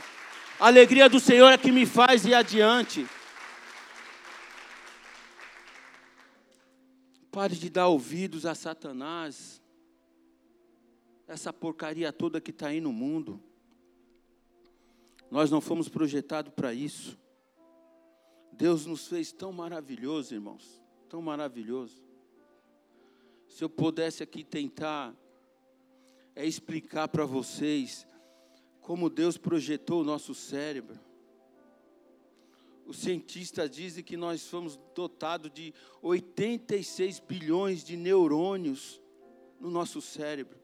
A 0.60 0.66
alegria 0.66 1.08
do 1.08 1.18
Senhor 1.18 1.50
é 1.50 1.56
que 1.56 1.72
me 1.72 1.86
faz 1.86 2.26
ir 2.26 2.34
adiante. 2.34 3.06
Pare 7.32 7.56
de 7.56 7.70
dar 7.70 7.88
ouvidos 7.88 8.44
a 8.44 8.54
Satanás. 8.54 9.62
Essa 11.26 11.50
porcaria 11.50 12.12
toda 12.12 12.38
que 12.38 12.50
está 12.50 12.66
aí 12.66 12.78
no 12.78 12.92
mundo. 12.92 13.42
Nós 15.30 15.50
não 15.50 15.62
fomos 15.62 15.88
projetados 15.88 16.52
para 16.52 16.74
isso. 16.74 17.18
Deus 18.52 18.84
nos 18.84 19.08
fez 19.08 19.32
tão 19.32 19.50
maravilhoso, 19.50 20.34
irmãos. 20.34 20.82
Tão 21.08 21.22
maravilhoso 21.22 22.03
se 23.48 23.62
eu 23.62 23.68
pudesse 23.68 24.22
aqui 24.22 24.42
tentar 24.42 25.14
é 26.36 26.44
explicar 26.44 27.08
para 27.08 27.24
vocês 27.24 28.06
como 28.80 29.08
Deus 29.08 29.38
projetou 29.38 30.02
o 30.02 30.04
nosso 30.04 30.34
cérebro. 30.34 30.98
Os 32.86 32.98
cientistas 32.98 33.70
dizem 33.70 34.04
que 34.04 34.16
nós 34.16 34.42
somos 34.42 34.78
dotados 34.94 35.50
de 35.50 35.72
86 36.02 37.20
bilhões 37.20 37.82
de 37.82 37.96
neurônios 37.96 39.00
no 39.58 39.70
nosso 39.70 40.02
cérebro. 40.02 40.58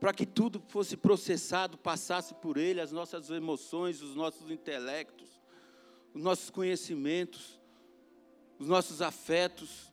Para 0.00 0.12
que 0.12 0.26
tudo 0.26 0.60
fosse 0.68 0.96
processado, 0.96 1.78
passasse 1.78 2.34
por 2.34 2.56
ele, 2.56 2.80
as 2.80 2.90
nossas 2.90 3.30
emoções, 3.30 4.02
os 4.02 4.16
nossos 4.16 4.50
intelectos, 4.50 5.40
os 6.12 6.22
nossos 6.22 6.50
conhecimentos 6.50 7.60
os 8.58 8.68
nossos 8.68 9.02
afetos, 9.02 9.92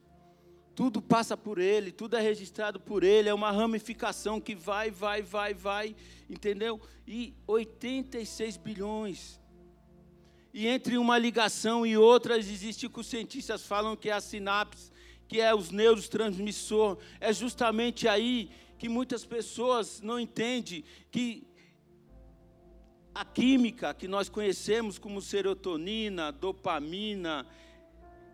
tudo 0.76 1.02
passa 1.02 1.38
por 1.38 1.60
Ele, 1.60 1.91
tudo 1.91 2.17
é 2.17 2.21
registrado 2.21 2.80
por 2.80 3.04
Ele, 3.04 3.30
é 3.30 3.34
uma 3.34 3.52
ramificação 3.52 4.41
que 4.41 4.56
vai, 4.56 4.89
vai, 4.89 5.21
vai, 5.21 5.54
vai, 5.54 5.95
entendeu? 6.30 6.82
E 7.08 7.34
86 7.45 8.58
bilhões. 8.58 9.39
E 10.54 10.67
entre 10.67 10.97
uma 10.97 11.17
ligação 11.17 11.86
e 11.86 11.97
outras, 11.97 12.47
existe 12.49 12.86
o 12.86 12.89
que 12.89 12.99
os 12.99 13.08
cientistas 13.08 13.65
falam 13.65 13.95
que 13.95 14.10
é 14.10 14.13
a 14.13 14.21
sinapse, 14.21 14.91
que 15.28 15.39
é 15.41 15.54
os 15.54 15.71
neurotransmissor. 15.71 16.97
É 17.19 17.34
justamente 17.34 18.08
aí 18.08 18.52
que 18.78 18.88
muitas 18.89 19.26
pessoas 19.26 20.02
não 20.02 20.19
entendem 20.19 20.84
que 21.10 21.47
a 23.15 23.23
química 23.23 23.93
que 23.93 24.08
nós 24.08 24.28
conhecemos 24.28 24.97
como 24.97 25.21
serotonina, 25.21 26.32
dopamina, 26.32 27.45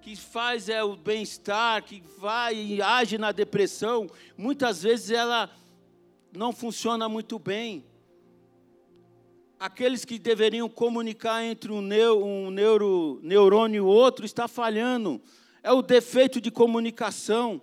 que 0.09 0.15
faz 0.15 0.67
é 0.69 0.83
o 0.83 0.95
bem-estar, 0.95 1.83
que 1.83 2.01
vai 2.17 2.55
e 2.55 2.81
age 2.81 3.15
na 3.19 3.31
depressão, 3.31 4.09
muitas 4.35 4.81
vezes 4.81 5.11
ela 5.11 5.47
não 6.35 6.51
funciona 6.51 7.07
muito 7.07 7.37
bem. 7.37 7.85
Aqueles 9.59 10.03
que 10.03 10.17
deveriam 10.17 10.67
comunicar 10.67 11.43
entre 11.43 11.71
um, 11.71 11.79
neu, 11.79 12.25
um 12.25 12.49
neuro, 12.49 13.19
neurônio 13.21 13.77
e 13.77 13.81
outro 13.81 14.25
está 14.25 14.47
falhando. 14.47 15.21
É 15.61 15.71
o 15.71 15.83
defeito 15.83 16.41
de 16.41 16.49
comunicação. 16.49 17.61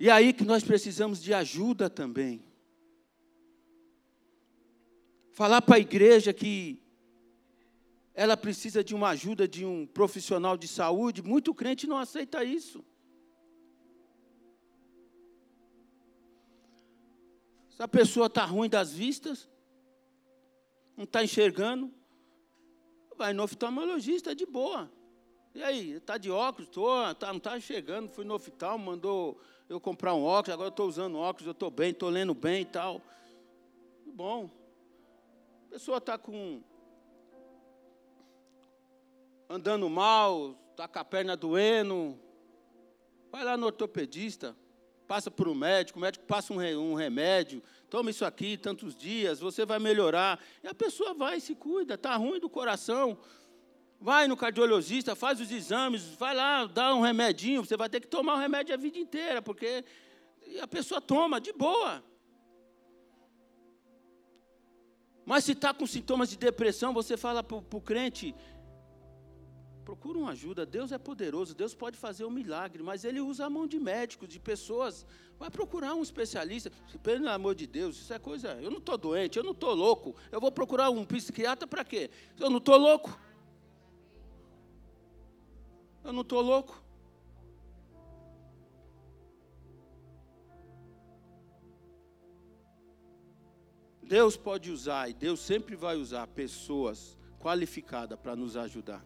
E 0.00 0.08
é 0.08 0.12
aí 0.12 0.32
que 0.32 0.42
nós 0.42 0.64
precisamos 0.64 1.22
de 1.22 1.32
ajuda 1.32 1.88
também. 1.88 2.42
Falar 5.30 5.62
para 5.62 5.76
a 5.76 5.80
igreja 5.80 6.32
que 6.32 6.82
ela 8.18 8.36
precisa 8.36 8.82
de 8.82 8.96
uma 8.96 9.10
ajuda 9.10 9.46
de 9.46 9.64
um 9.64 9.86
profissional 9.86 10.56
de 10.56 10.66
saúde, 10.66 11.22
muito 11.22 11.54
crente 11.54 11.86
não 11.86 11.96
aceita 11.96 12.42
isso. 12.42 12.84
Se 17.70 17.80
a 17.80 17.86
pessoa 17.86 18.26
está 18.26 18.44
ruim 18.44 18.68
das 18.68 18.92
vistas, 18.92 19.48
não 20.96 21.04
está 21.04 21.22
enxergando, 21.22 21.94
vai 23.16 23.32
no 23.32 23.44
oftalmologista 23.44 24.34
de 24.34 24.44
boa. 24.44 24.90
E 25.54 25.62
aí, 25.62 25.92
está 25.92 26.18
de 26.18 26.28
óculos? 26.28 26.68
Tô, 26.70 27.14
tá, 27.14 27.28
não 27.28 27.36
está 27.36 27.56
enxergando, 27.56 28.10
fui 28.10 28.24
no 28.24 28.34
oftalmo, 28.34 28.84
mandou 28.84 29.40
eu 29.68 29.80
comprar 29.80 30.12
um 30.14 30.24
óculos, 30.24 30.54
agora 30.54 30.70
estou 30.70 30.88
usando 30.88 31.18
óculos, 31.18 31.46
eu 31.46 31.52
estou 31.52 31.70
bem, 31.70 31.92
estou 31.92 32.08
lendo 32.08 32.34
bem 32.34 32.62
e 32.62 32.66
tal. 32.66 33.00
Bom. 34.04 34.50
A 35.68 35.70
pessoa 35.70 35.98
está 35.98 36.18
com. 36.18 36.60
Andando 39.48 39.88
mal, 39.88 40.56
está 40.70 40.86
com 40.86 40.98
a 40.98 41.04
perna 41.04 41.36
doendo. 41.36 42.18
Vai 43.30 43.44
lá 43.44 43.56
no 43.56 43.66
ortopedista, 43.66 44.56
passa 45.06 45.30
por 45.30 45.48
um 45.48 45.54
médico, 45.54 45.98
o 45.98 46.02
médico 46.02 46.24
passa 46.26 46.52
um, 46.52 46.94
remédio, 46.94 47.62
toma 47.88 48.10
isso 48.10 48.24
aqui 48.24 48.56
tantos 48.56 48.96
dias, 48.96 49.40
você 49.40 49.64
vai 49.64 49.78
melhorar. 49.78 50.38
E 50.62 50.68
a 50.68 50.74
pessoa 50.74 51.14
vai 51.14 51.40
se 51.40 51.54
cuida, 51.54 51.94
está 51.94 52.14
ruim 52.16 52.38
do 52.38 52.48
coração. 52.48 53.18
Vai 54.00 54.28
no 54.28 54.36
cardiologista, 54.36 55.16
faz 55.16 55.40
os 55.40 55.50
exames, 55.50 56.02
vai 56.14 56.32
lá, 56.32 56.66
dá 56.66 56.94
um 56.94 57.00
remedinho, 57.00 57.64
você 57.64 57.76
vai 57.76 57.88
ter 57.88 58.00
que 58.00 58.06
tomar 58.06 58.34
o 58.34 58.38
remédio 58.38 58.72
a 58.72 58.76
vida 58.78 58.96
inteira, 58.96 59.42
porque 59.42 59.84
a 60.60 60.68
pessoa 60.68 61.00
toma 61.00 61.40
de 61.40 61.52
boa. 61.52 62.04
Mas 65.26 65.44
se 65.44 65.52
está 65.52 65.74
com 65.74 65.86
sintomas 65.86 66.30
de 66.30 66.38
depressão, 66.38 66.94
você 66.94 67.16
fala 67.16 67.42
para 67.42 67.56
o 67.56 67.80
crente, 67.80 68.34
procura 69.88 70.18
uma 70.18 70.32
ajuda, 70.32 70.66
Deus 70.66 70.92
é 70.92 70.98
poderoso, 70.98 71.54
Deus 71.54 71.74
pode 71.74 71.96
fazer 71.96 72.22
um 72.26 72.30
milagre, 72.30 72.82
mas 72.82 73.04
Ele 73.04 73.22
usa 73.22 73.46
a 73.46 73.48
mão 73.48 73.66
de 73.66 73.80
médicos, 73.80 74.28
de 74.28 74.38
pessoas. 74.38 75.06
Vai 75.38 75.50
procurar 75.50 75.94
um 75.94 76.02
especialista, 76.02 76.70
pelo 77.02 77.26
amor 77.26 77.54
de 77.54 77.66
Deus, 77.66 77.96
isso 77.96 78.12
é 78.12 78.18
coisa. 78.18 78.48
Eu 78.60 78.70
não 78.70 78.76
estou 78.76 78.98
doente, 78.98 79.38
eu 79.38 79.42
não 79.42 79.52
estou 79.52 79.74
louco. 79.74 80.14
Eu 80.30 80.42
vou 80.42 80.52
procurar 80.52 80.90
um 80.90 81.06
psiquiatra 81.06 81.66
para 81.66 81.82
quê? 81.86 82.10
Eu 82.38 82.50
não 82.50 82.58
estou 82.58 82.76
louco. 82.76 83.18
Eu 86.04 86.12
não 86.12 86.20
estou 86.20 86.42
louco. 86.42 86.84
Deus 94.02 94.36
pode 94.36 94.70
usar, 94.70 95.08
e 95.08 95.14
Deus 95.14 95.40
sempre 95.40 95.74
vai 95.74 95.96
usar 95.96 96.26
pessoas 96.26 97.16
qualificadas 97.40 98.18
para 98.18 98.36
nos 98.36 98.54
ajudar. 98.54 99.02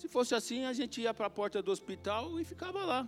Se 0.00 0.08
fosse 0.08 0.34
assim, 0.34 0.64
a 0.64 0.72
gente 0.72 0.98
ia 0.98 1.12
para 1.12 1.26
a 1.26 1.30
porta 1.30 1.60
do 1.60 1.70
hospital 1.70 2.40
e 2.40 2.44
ficava 2.44 2.86
lá. 2.86 3.06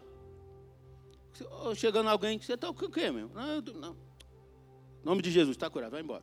Chegando 1.75 2.11
alguém, 2.11 2.39
você 2.39 2.53
está 2.53 2.69
o 2.69 2.75
quê, 2.75 3.11
meu? 3.11 3.31
Não, 3.31 3.63
não. 3.81 3.97
nome 5.03 5.23
de 5.23 5.31
Jesus, 5.31 5.57
está 5.57 5.71
curado, 5.71 5.93
vai 5.93 6.03
embora. 6.03 6.23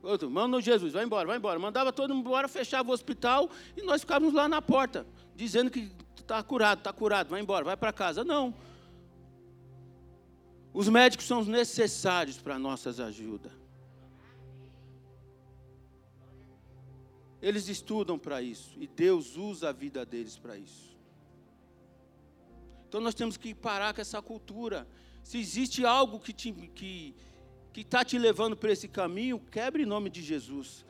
Outro, 0.00 0.30
manda 0.30 0.60
Jesus, 0.60 0.92
vai 0.92 1.04
embora, 1.04 1.26
vai 1.26 1.38
embora. 1.38 1.58
Mandava 1.58 1.92
todo 1.92 2.14
mundo 2.14 2.24
embora, 2.24 2.46
fechava 2.46 2.88
o 2.88 2.92
hospital 2.92 3.50
e 3.76 3.82
nós 3.82 4.02
ficávamos 4.02 4.32
lá 4.32 4.48
na 4.48 4.62
porta, 4.62 5.04
dizendo 5.34 5.72
que 5.72 5.90
está 6.16 6.40
curado, 6.40 6.78
está 6.78 6.92
curado, 6.92 7.30
vai 7.30 7.40
embora, 7.40 7.64
vai 7.64 7.76
para 7.76 7.92
casa. 7.92 8.22
Não. 8.22 8.54
Os 10.72 10.88
médicos 10.88 11.26
são 11.26 11.44
necessários 11.44 12.38
para 12.38 12.60
nossas 12.60 13.00
ajudas. 13.00 13.50
Eles 17.46 17.68
estudam 17.68 18.16
para 18.18 18.38
isso 18.40 18.70
e 18.80 18.86
Deus 18.86 19.36
usa 19.36 19.68
a 19.68 19.72
vida 19.72 20.00
deles 20.12 20.36
para 20.38 20.56
isso. 20.56 20.86
Então 22.88 23.00
nós 23.00 23.14
temos 23.14 23.36
que 23.36 23.54
parar 23.54 23.92
com 23.94 24.00
essa 24.00 24.20
cultura. 24.22 24.86
Se 25.22 25.38
existe 25.38 25.84
algo 25.84 26.18
que 26.18 26.32
te, 26.32 26.52
que 26.78 27.14
que 27.72 27.80
está 27.80 28.04
te 28.04 28.16
levando 28.16 28.56
para 28.56 28.70
esse 28.70 28.86
caminho, 28.86 29.40
quebre 29.50 29.82
em 29.82 29.86
nome 29.94 30.08
de 30.08 30.22
Jesus. 30.22 30.84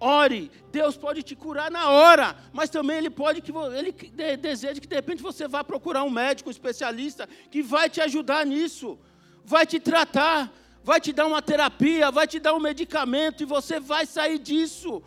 Ore, 0.00 0.50
Deus 0.70 0.96
pode 0.96 1.22
te 1.22 1.36
curar 1.36 1.70
na 1.70 1.90
hora, 1.90 2.28
mas 2.54 2.70
também 2.70 2.96
Ele 2.96 3.10
pode 3.10 3.42
que 3.42 3.52
Ele 3.52 3.92
deseja 4.38 4.80
que 4.80 4.86
de 4.86 4.96
repente 4.96 5.22
você 5.22 5.46
vá 5.46 5.62
procurar 5.62 6.04
um 6.04 6.10
médico, 6.10 6.48
um 6.48 6.56
especialista 6.58 7.28
que 7.50 7.62
vai 7.62 7.90
te 7.90 8.00
ajudar 8.00 8.46
nisso 8.46 8.98
vai 9.44 9.66
te 9.66 9.80
tratar, 9.80 10.52
vai 10.82 11.00
te 11.00 11.12
dar 11.12 11.26
uma 11.26 11.42
terapia, 11.42 12.10
vai 12.10 12.26
te 12.26 12.38
dar 12.38 12.54
um 12.54 12.60
medicamento 12.60 13.42
e 13.42 13.46
você 13.46 13.78
vai 13.78 14.06
sair 14.06 14.38
disso. 14.38 15.02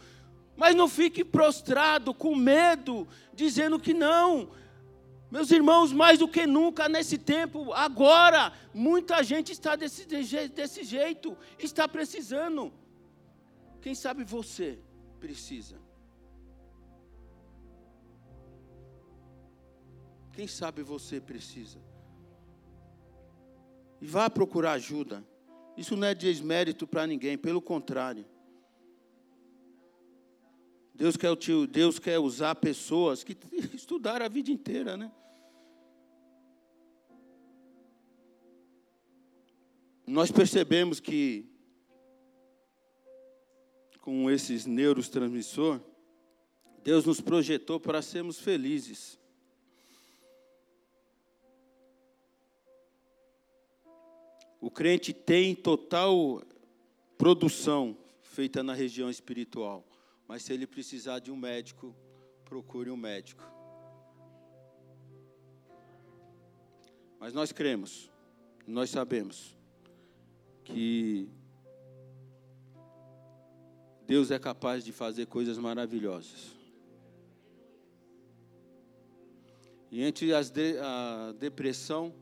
Mas 0.56 0.76
não 0.76 0.88
fique 0.88 1.24
prostrado, 1.24 2.14
com 2.14 2.36
medo, 2.36 3.08
dizendo 3.34 3.80
que 3.80 3.94
não. 3.94 4.50
Meus 5.30 5.52
irmãos, 5.52 5.92
mais 5.92 6.20
do 6.20 6.28
que 6.28 6.48
nunca 6.48 6.88
nesse 6.88 7.18
tempo, 7.18 7.74
agora, 7.74 8.54
muita 8.74 9.22
gente 9.24 9.52
está 9.52 9.76
desse, 9.76 10.06
desse 10.06 10.84
jeito, 10.84 11.38
está 11.60 11.88
precisando. 11.88 12.72
Quem 13.82 13.94
sabe 13.94 14.24
você 14.24 14.80
precisa. 15.20 15.78
Quem 20.32 20.48
sabe 20.48 20.84
você 20.84 21.20
precisa. 21.20 21.80
E 24.02 24.08
vá 24.08 24.30
procurar 24.30 24.74
ajuda. 24.74 25.24
Isso 25.76 25.96
não 25.96 26.08
é 26.08 26.16
desmérito 26.16 26.86
para 26.88 27.08
ninguém, 27.08 27.38
pelo 27.38 27.62
contrário. 27.62 28.26
Deus 30.96 31.18
quer, 31.18 31.30
Deus 31.70 32.00
quer 32.00 32.20
usar 32.20 32.56
pessoas 32.56 33.24
que 33.24 33.38
estudaram 33.74 34.26
a 34.26 34.30
vida 34.30 34.50
inteira, 34.50 34.96
né? 34.98 35.12
Nós 40.08 40.32
percebemos 40.32 41.00
que 41.00 41.50
com 44.06 44.30
esses 44.30 44.68
neurotransmissores, 44.68 45.82
Deus 46.84 47.04
nos 47.06 47.20
projetou 47.20 47.80
para 47.80 48.04
sermos 48.04 48.40
felizes. 48.40 49.18
O 54.62 54.70
crente 54.70 55.12
tem 55.12 55.56
total 55.56 56.44
produção 57.18 57.98
feita 58.22 58.62
na 58.62 58.76
região 58.76 59.10
espiritual, 59.10 59.84
mas 60.28 60.44
se 60.44 60.54
ele 60.54 60.66
precisar 60.66 61.20
de 61.20 61.32
um 61.32 61.36
médico, 61.36 61.96
procure 62.44 62.90
um 62.90 62.98
médico. 62.98 63.44
Mas 67.20 67.34
nós 67.34 67.52
cremos, 67.52 68.12
nós 68.68 68.90
sabemos 68.90 69.58
que 70.64 71.30
Deus 74.06 74.32
é 74.32 74.38
capaz 74.38 74.84
de 74.84 74.92
fazer 74.92 75.26
coisas 75.26 75.58
maravilhosas. 75.58 76.56
E 79.92 80.04
entre 80.04 80.28
de, 80.52 80.78
a 80.80 81.34
depressão 81.40 82.14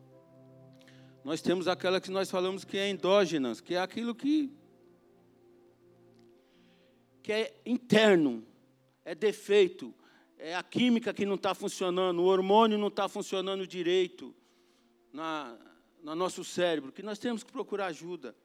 nós 1.24 1.42
temos 1.42 1.68
aquela 1.68 2.02
que 2.02 2.12
nós 2.12 2.30
falamos 2.30 2.66
que 2.66 2.78
é 2.78 2.90
endógenas, 2.90 3.62
que 3.62 3.76
é 3.76 3.80
aquilo 3.80 4.14
que, 4.14 4.52
que 7.24 7.32
é 7.32 7.62
interno, 7.66 8.46
é 9.06 9.16
defeito, 9.16 9.94
é 10.38 10.54
a 10.54 10.62
química 10.62 11.14
que 11.14 11.26
não 11.26 11.36
está 11.36 11.56
funcionando, 11.56 12.20
o 12.20 12.26
hormônio 12.26 12.78
não 12.78 12.90
está 12.90 13.08
funcionando 13.08 13.66
direito 13.66 14.36
na, 15.12 15.58
no 16.04 16.14
nosso 16.14 16.44
cérebro, 16.44 16.92
que 16.92 17.02
nós 17.02 17.18
temos 17.18 17.42
que 17.42 17.52
procurar 17.52 17.88
ajuda. 17.88 18.36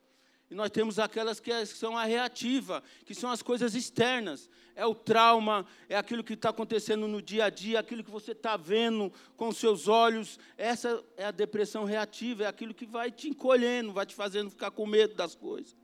E 0.49 0.55
nós 0.55 0.71
temos 0.71 0.97
aquelas 0.97 1.39
que 1.39 1.65
são 1.67 1.95
a 1.95 2.05
reativa, 2.05 2.81
que 3.05 3.13
são 3.13 3.29
as 3.29 3.43
coisas 3.43 3.75
externas. 3.75 4.49
É 4.75 4.83
o 4.83 4.95
trauma, 4.95 5.63
é 5.87 5.95
aquilo 5.95 6.23
que 6.23 6.33
está 6.33 6.49
acontecendo 6.49 7.07
no 7.07 7.21
dia 7.21 7.45
a 7.45 7.49
dia, 7.51 7.79
aquilo 7.79 8.03
que 8.03 8.09
você 8.09 8.31
está 8.31 8.57
vendo 8.57 9.13
com 9.37 9.49
os 9.49 9.57
seus 9.57 9.87
olhos. 9.87 10.39
Essa 10.57 11.03
é 11.17 11.25
a 11.25 11.31
depressão 11.31 11.85
reativa, 11.85 12.45
é 12.45 12.47
aquilo 12.47 12.73
que 12.73 12.87
vai 12.87 13.11
te 13.11 13.29
encolhendo, 13.29 13.93
vai 13.93 14.07
te 14.07 14.15
fazendo 14.15 14.49
ficar 14.49 14.71
com 14.71 14.87
medo 14.87 15.13
das 15.13 15.35
coisas. 15.35 15.75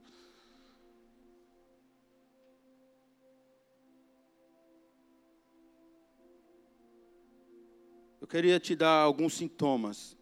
Eu 8.26 8.28
queria 8.28 8.58
te 8.58 8.74
dar 8.74 9.02
alguns 9.02 9.34
sintomas 9.34 10.16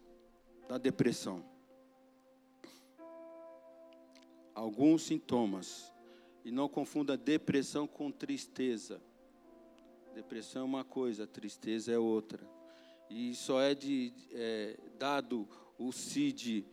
da 0.69 0.77
depressão. 0.77 1.43
alguns 4.53 5.01
sintomas. 5.01 5.91
E 6.43 6.51
não 6.51 6.69
confunda 6.69 7.17
depressão 7.17 7.87
com 7.87 8.11
tristeza. 8.11 9.01
Depressão 10.13 10.61
é 10.61 10.65
uma 10.65 10.83
coisa, 10.83 11.25
tristeza 11.25 11.91
é 11.91 11.97
outra. 11.97 12.47
E 13.09 13.33
só 13.33 13.59
é, 13.59 13.73
de, 13.73 14.13
é 14.33 14.77
dado 14.99 15.49
o 15.75 15.91
CID 15.91 16.63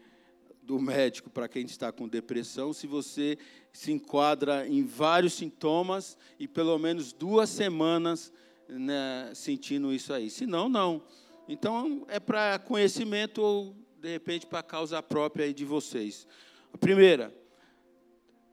do 0.62 0.79
médico 0.79 1.31
para 1.31 1.49
quem 1.49 1.64
está 1.64 1.90
com 1.90 2.07
depressão 2.07 2.75
se 2.75 2.87
você 2.87 3.38
se 3.73 3.90
enquadra 3.90 4.68
em 4.68 4.85
vários 4.85 5.33
sintomas 5.33 6.18
e 6.38 6.47
pelo 6.47 6.79
menos 6.79 7.11
duas 7.11 7.49
semanas 7.49 8.31
né, 8.68 9.33
sentindo 9.35 9.92
isso 9.92 10.12
aí. 10.12 10.31
Se 10.31 10.47
não, 10.47 10.68
não. 10.68 11.03
Então, 11.49 12.05
é 12.09 12.21
para 12.21 12.59
conhecimento 12.59 13.43
ou, 13.43 13.77
de 14.01 14.09
repente, 14.09 14.47
para 14.47 14.63
causa 14.63 15.03
própria 15.03 15.45
aí 15.45 15.53
de 15.53 15.65
vocês. 15.65 16.27
A 16.73 16.79
primeira, 16.79 17.35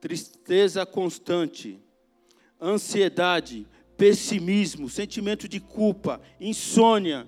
tristeza 0.02 0.86
constante, 0.86 1.80
ansiedade, 2.60 3.68
pessimismo, 3.96 4.90
sentimento 4.90 5.48
de 5.48 5.60
culpa, 5.60 6.22
insônia, 6.40 7.28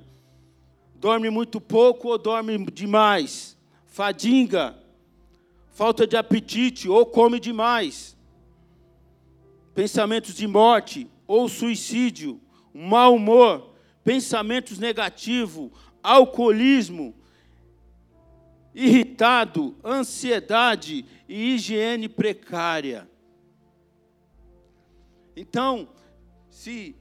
dorme 0.96 1.30
muito 1.30 1.60
pouco 1.60 2.10
ou 2.10 2.18
dorme 2.18 2.66
demais, 2.72 3.58
fadiga, 3.86 4.78
falta 5.70 6.08
de 6.08 6.16
apetite 6.16 6.88
ou 6.88 7.06
come 7.06 7.40
demais, 7.40 8.18
pensamentos 9.74 10.34
de 10.34 10.48
morte 10.48 11.10
ou 11.28 11.48
suicídio, 11.48 12.40
mau 12.74 13.16
humor, 13.16 13.71
pensamentos 14.04 14.80
negativos, 14.80 15.72
alcoolismo, 16.02 17.16
irritado, 18.74 19.76
ansiedade 19.84 21.06
e 21.28 21.56
higiene 21.56 22.08
precária. 22.08 23.10
Então, 25.36 25.90
se 26.50 26.96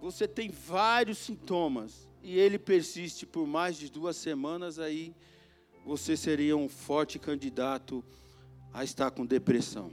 você 0.00 0.26
tem 0.28 0.50
vários 0.50 1.18
sintomas 1.18 2.08
e 2.22 2.38
ele 2.38 2.58
persiste 2.58 3.26
por 3.26 3.46
mais 3.46 3.76
de 3.76 3.90
duas 3.90 4.16
semanas, 4.16 4.78
aí 4.78 5.14
você 5.84 6.16
seria 6.16 6.56
um 6.56 6.68
forte 6.68 7.18
candidato 7.18 8.04
a 8.72 8.84
estar 8.84 9.10
com 9.10 9.24
depressão. 9.24 9.90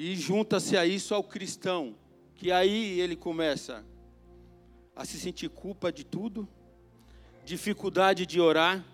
E 0.00 0.14
junta-se 0.14 0.76
a 0.76 0.86
isso 0.86 1.12
ao 1.12 1.24
cristão, 1.24 1.96
que 2.36 2.52
aí 2.52 3.00
ele 3.00 3.16
começa 3.16 3.84
a 4.94 5.04
se 5.04 5.18
sentir 5.18 5.48
culpa 5.48 5.90
de 5.90 6.04
tudo, 6.04 6.48
dificuldade 7.44 8.24
de 8.24 8.40
orar, 8.40 8.84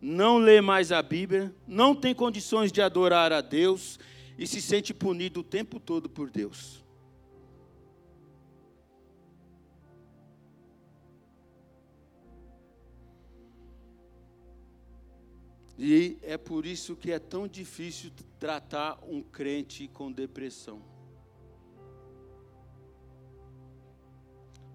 não 0.00 0.38
lê 0.38 0.60
mais 0.60 0.90
a 0.90 1.00
Bíblia, 1.00 1.54
não 1.64 1.94
tem 1.94 2.12
condições 2.12 2.72
de 2.72 2.82
adorar 2.82 3.32
a 3.32 3.40
Deus 3.40 4.00
e 4.36 4.44
se 4.44 4.60
sente 4.60 4.92
punido 4.92 5.42
o 5.42 5.44
tempo 5.44 5.78
todo 5.78 6.10
por 6.10 6.28
Deus. 6.28 6.81
E 15.78 16.18
é 16.22 16.36
por 16.36 16.66
isso 16.66 16.94
que 16.94 17.10
é 17.10 17.18
tão 17.18 17.48
difícil 17.48 18.10
tratar 18.38 18.98
um 19.02 19.22
crente 19.22 19.88
com 19.88 20.12
depressão. 20.12 20.82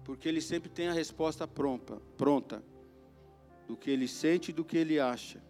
Porque 0.04 0.28
ele 0.28 0.40
sempre 0.40 0.68
tem 0.70 0.88
a 0.88 0.92
resposta 0.92 1.46
pronta, 1.46 2.00
pronta 2.16 2.62
do 3.66 3.76
que 3.76 3.90
ele 3.90 4.08
sente 4.08 4.50
e 4.50 4.54
do 4.54 4.64
que 4.64 4.76
ele 4.76 4.98
acha. 4.98 5.42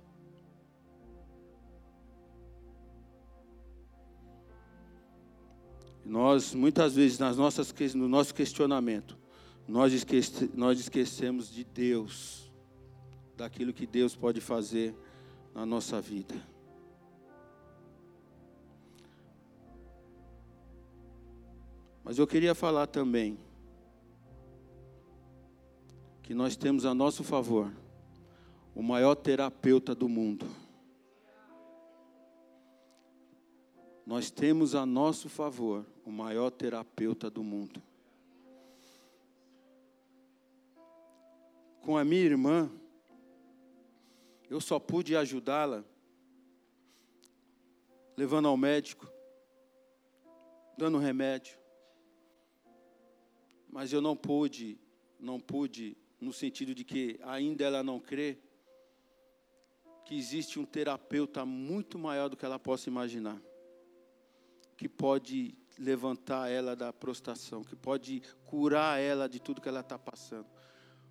Nós, 6.04 6.54
muitas 6.54 6.96
vezes, 6.96 7.18
nas 7.18 7.36
nossas, 7.36 7.72
no 7.94 8.08
nosso 8.08 8.34
questionamento, 8.34 9.16
nós, 9.66 9.92
esquece, 9.92 10.50
nós 10.54 10.80
esquecemos 10.80 11.50
de 11.50 11.62
Deus, 11.62 12.50
daquilo 13.36 13.72
que 13.72 13.86
Deus 13.86 14.16
pode 14.16 14.40
fazer 14.40 14.94
na 15.58 15.66
nossa 15.66 16.00
vida. 16.00 16.36
Mas 22.04 22.16
eu 22.16 22.28
queria 22.28 22.54
falar 22.54 22.86
também 22.86 23.36
que 26.22 26.32
nós 26.32 26.54
temos 26.54 26.84
a 26.84 26.94
nosso 26.94 27.24
favor 27.24 27.72
o 28.72 28.80
maior 28.80 29.16
terapeuta 29.16 29.96
do 29.96 30.08
mundo. 30.08 30.46
Nós 34.06 34.30
temos 34.30 34.76
a 34.76 34.86
nosso 34.86 35.28
favor 35.28 35.84
o 36.04 36.12
maior 36.12 36.50
terapeuta 36.52 37.28
do 37.28 37.42
mundo. 37.42 37.82
Com 41.80 41.96
a 41.96 42.04
minha 42.04 42.22
irmã, 42.22 42.70
eu 44.50 44.60
só 44.60 44.78
pude 44.78 45.14
ajudá-la 45.14 45.84
levando 48.16 48.48
ao 48.48 48.56
médico, 48.56 49.10
dando 50.76 50.98
remédio. 50.98 51.58
Mas 53.70 53.92
eu 53.92 54.00
não 54.00 54.16
pude, 54.16 54.80
não 55.20 55.38
pude, 55.38 55.96
no 56.20 56.32
sentido 56.32 56.74
de 56.74 56.82
que 56.82 57.20
ainda 57.22 57.64
ela 57.64 57.82
não 57.82 58.00
crê, 58.00 58.38
que 60.04 60.16
existe 60.16 60.58
um 60.58 60.64
terapeuta 60.64 61.44
muito 61.44 61.98
maior 61.98 62.28
do 62.28 62.36
que 62.36 62.44
ela 62.44 62.58
possa 62.58 62.88
imaginar, 62.88 63.40
que 64.76 64.88
pode 64.88 65.54
levantar 65.78 66.50
ela 66.50 66.74
da 66.74 66.92
prostração, 66.92 67.62
que 67.62 67.76
pode 67.76 68.22
curar 68.46 68.98
ela 68.98 69.28
de 69.28 69.38
tudo 69.38 69.60
que 69.60 69.68
ela 69.68 69.80
está 69.80 69.98
passando 69.98 70.57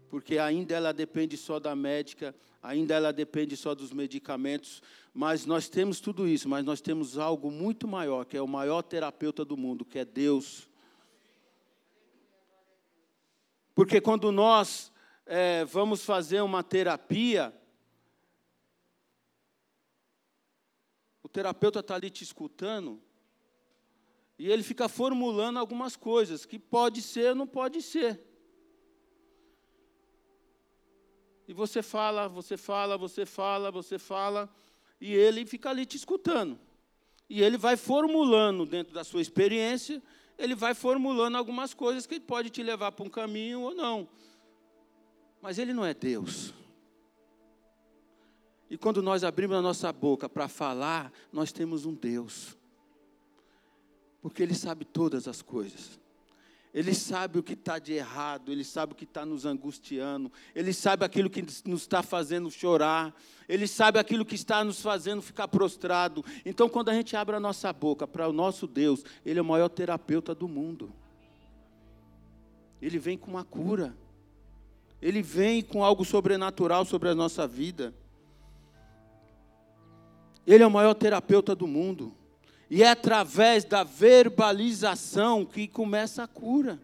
porque 0.10 0.38
ainda 0.38 0.76
ela 0.76 0.94
depende 0.94 1.38
só 1.38 1.60
da 1.60 1.76
médica, 1.76 2.36
ainda 2.62 2.96
ela 2.96 3.12
depende 3.12 3.58
só 3.58 3.76
dos 3.76 3.92
medicamentos, 3.92 4.82
mas 5.14 5.46
nós 5.46 5.68
temos 5.68 6.00
tudo 6.00 6.28
isso, 6.28 6.48
mas 6.48 6.66
nós 6.66 6.82
temos 6.82 7.18
algo 7.18 7.52
muito 7.52 7.88
maior, 7.88 8.26
que 8.26 8.38
é 8.38 8.42
o 8.42 8.48
maior 8.48 8.82
terapeuta 8.82 9.44
do 9.44 9.58
mundo, 9.58 9.86
que 9.86 10.00
é 10.00 10.06
Deus. 10.06 10.70
Porque 13.76 14.00
quando 14.02 14.32
nós 14.32 14.92
é, 15.26 15.66
vamos 15.66 16.04
fazer 16.04 16.42
uma 16.42 16.64
terapia, 16.64 17.54
o 21.22 21.30
terapeuta 21.30 21.80
está 21.80 21.96
ali 21.96 22.10
te 22.10 22.24
escutando, 22.24 23.02
e 24.40 24.50
ele 24.50 24.64
fica 24.64 24.88
formulando 24.88 25.58
algumas 25.58 25.96
coisas, 25.96 26.46
que 26.46 26.60
pode 26.60 27.02
ser 27.02 27.30
ou 27.30 27.36
não 27.36 27.48
pode 27.48 27.82
ser. 27.82 28.27
E 31.48 31.54
você 31.54 31.82
fala, 31.82 32.28
você 32.28 32.58
fala, 32.58 32.98
você 32.98 33.26
fala, 33.26 33.72
você 33.72 33.98
fala, 33.98 34.50
e 35.00 35.14
ele 35.14 35.46
fica 35.46 35.70
ali 35.70 35.86
te 35.86 35.96
escutando. 35.96 36.60
E 37.30 37.42
ele 37.42 37.58
vai 37.58 37.78
formulando 37.78 38.66
dentro 38.66 38.94
da 38.94 39.04
sua 39.04 39.22
experiência, 39.22 40.02
ele 40.38 40.56
vai 40.56 40.74
formulando 40.74 41.38
algumas 41.38 41.74
coisas 41.74 42.06
que 42.06 42.20
pode 42.20 42.50
te 42.50 42.62
levar 42.62 42.92
para 42.92 43.06
um 43.06 43.10
caminho 43.10 43.62
ou 43.62 43.74
não. 43.74 44.08
Mas 45.42 45.58
ele 45.58 45.74
não 45.74 45.86
é 45.86 45.94
Deus. 45.94 46.54
E 48.70 48.78
quando 48.78 49.02
nós 49.02 49.24
abrimos 49.24 49.56
a 49.56 49.62
nossa 49.62 49.92
boca 49.94 50.28
para 50.28 50.50
falar, 50.50 51.12
nós 51.32 51.52
temos 51.54 51.86
um 51.86 51.94
Deus. 51.94 52.58
Porque 54.22 54.44
ele 54.44 54.54
sabe 54.54 54.84
todas 54.84 55.28
as 55.28 55.42
coisas. 55.42 55.98
Ele 56.78 56.94
sabe 56.94 57.40
o 57.40 57.44
que 57.44 57.54
está 57.54 57.80
de 57.80 57.94
errado, 57.94 58.52
Ele 58.52 58.64
sabe 58.64 58.94
o 58.94 58.96
que 58.96 59.04
está 59.04 59.26
nos 59.26 59.48
angustiando, 59.48 60.32
Ele 60.54 60.72
sabe 60.72 61.04
aquilo 61.04 61.28
que 61.28 61.42
nos 61.42 61.82
está 61.82 62.04
fazendo 62.04 62.52
chorar, 62.52 63.16
Ele 63.50 63.66
sabe 63.66 63.98
aquilo 63.98 64.24
que 64.24 64.36
está 64.36 64.64
nos 64.64 64.80
fazendo 64.80 65.24
ficar 65.24 65.48
prostrado. 65.48 66.24
Então, 66.46 66.70
quando 66.70 66.90
a 66.90 66.94
gente 66.94 67.16
abre 67.16 67.36
a 67.36 67.40
nossa 67.40 67.74
boca 67.74 68.08
para 68.08 68.30
o 68.30 68.32
nosso 68.32 68.68
Deus, 68.68 69.04
Ele 69.26 69.40
é 69.40 69.42
o 69.42 69.46
maior 69.46 69.70
terapeuta 69.70 70.36
do 70.36 70.48
mundo. 70.48 70.94
Ele 72.80 73.00
vem 73.00 73.18
com 73.18 73.32
uma 73.32 73.44
cura, 73.44 73.98
Ele 75.02 75.24
vem 75.24 75.64
com 75.64 75.84
algo 75.84 76.06
sobrenatural 76.06 76.86
sobre 76.86 77.10
a 77.10 77.16
nossa 77.16 77.48
vida. 77.48 77.92
Ele 80.46 80.64
é 80.64 80.68
o 80.68 80.70
maior 80.70 80.94
terapeuta 80.94 81.56
do 81.56 81.66
mundo. 81.66 82.14
E 82.70 82.84
é 82.84 82.90
através 82.90 83.64
da 83.64 83.84
verbalização 83.84 85.46
que 85.46 85.68
começa 85.68 86.24
a 86.24 86.28
cura. 86.28 86.80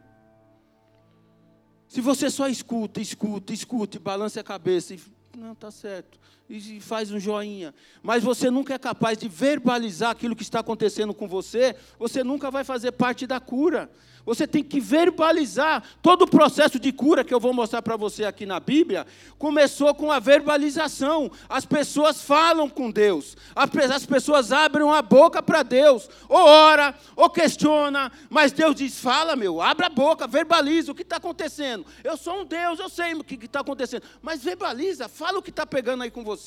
Se 1.87 2.01
você 2.01 2.29
só 2.29 2.47
escuta, 2.47 3.01
escuta, 3.01 3.53
escuta, 3.53 3.97
e 3.97 3.99
balança 3.99 4.39
a 4.39 4.43
cabeça, 4.43 4.95
e 4.95 5.01
não 5.37 5.51
está 5.53 5.69
certo, 5.69 6.19
e 6.55 6.79
faz 6.79 7.11
um 7.11 7.19
joinha, 7.19 7.73
mas 8.03 8.23
você 8.23 8.51
nunca 8.51 8.75
é 8.75 8.77
capaz 8.77 9.17
de 9.17 9.27
verbalizar 9.27 10.11
aquilo 10.11 10.35
que 10.35 10.43
está 10.43 10.59
acontecendo 10.59 11.11
com 11.11 11.27
você, 11.27 11.75
você 11.97 12.23
nunca 12.23 12.51
vai 12.51 12.63
fazer 12.63 12.91
parte 12.91 13.25
da 13.25 13.39
cura. 13.39 13.89
Você 14.25 14.47
tem 14.47 14.63
que 14.63 14.79
verbalizar. 14.79 15.83
Todo 16.01 16.23
o 16.23 16.29
processo 16.29 16.79
de 16.79 16.91
cura 16.91 17.23
que 17.23 17.33
eu 17.33 17.39
vou 17.39 17.53
mostrar 17.53 17.81
para 17.81 17.97
você 17.97 18.23
aqui 18.23 18.45
na 18.45 18.59
Bíblia 18.59 19.05
começou 19.37 19.93
com 19.93 20.11
a 20.11 20.19
verbalização. 20.19 21.29
As 21.49 21.65
pessoas 21.65 22.21
falam 22.21 22.69
com 22.69 22.89
Deus, 22.89 23.35
as 23.55 24.05
pessoas 24.05 24.51
abrem 24.51 24.89
a 24.89 25.01
boca 25.01 25.41
para 25.41 25.63
Deus, 25.63 26.09
ou 26.29 26.39
ora, 26.39 26.95
ou 27.15 27.29
questiona, 27.29 28.11
mas 28.29 28.51
Deus 28.51 28.75
diz: 28.75 28.99
fala, 28.99 29.35
meu, 29.35 29.61
abra 29.61 29.87
a 29.87 29.89
boca, 29.89 30.27
verbaliza 30.27 30.91
o 30.91 30.95
que 30.95 31.01
está 31.01 31.17
acontecendo. 31.17 31.85
Eu 32.03 32.15
sou 32.17 32.41
um 32.41 32.45
Deus, 32.45 32.79
eu 32.79 32.89
sei 32.89 33.13
o 33.13 33.23
que 33.23 33.35
está 33.45 33.59
acontecendo, 33.59 34.03
mas 34.21 34.43
verbaliza, 34.43 35.09
fala 35.09 35.39
o 35.39 35.41
que 35.41 35.49
está 35.49 35.65
pegando 35.65 36.03
aí 36.03 36.11
com 36.11 36.23
você. 36.23 36.42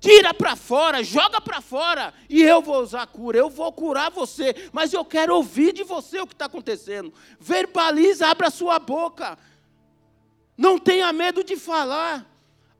Tira 0.00 0.32
para 0.32 0.56
fora, 0.56 1.04
joga 1.04 1.42
para 1.42 1.60
fora, 1.60 2.14
e 2.28 2.42
eu 2.42 2.62
vou 2.62 2.80
usar 2.80 3.02
a 3.02 3.06
cura, 3.06 3.36
eu 3.36 3.50
vou 3.50 3.70
curar 3.70 4.10
você, 4.10 4.54
mas 4.72 4.94
eu 4.94 5.04
quero 5.04 5.34
ouvir 5.36 5.74
de 5.74 5.84
você 5.84 6.18
o 6.18 6.26
que 6.26 6.32
está 6.32 6.46
acontecendo. 6.46 7.12
Verbaliza, 7.38 8.26
abra 8.26 8.50
sua 8.50 8.78
boca. 8.78 9.38
Não 10.56 10.78
tenha 10.78 11.12
medo 11.12 11.44
de 11.44 11.56
falar. 11.56 12.26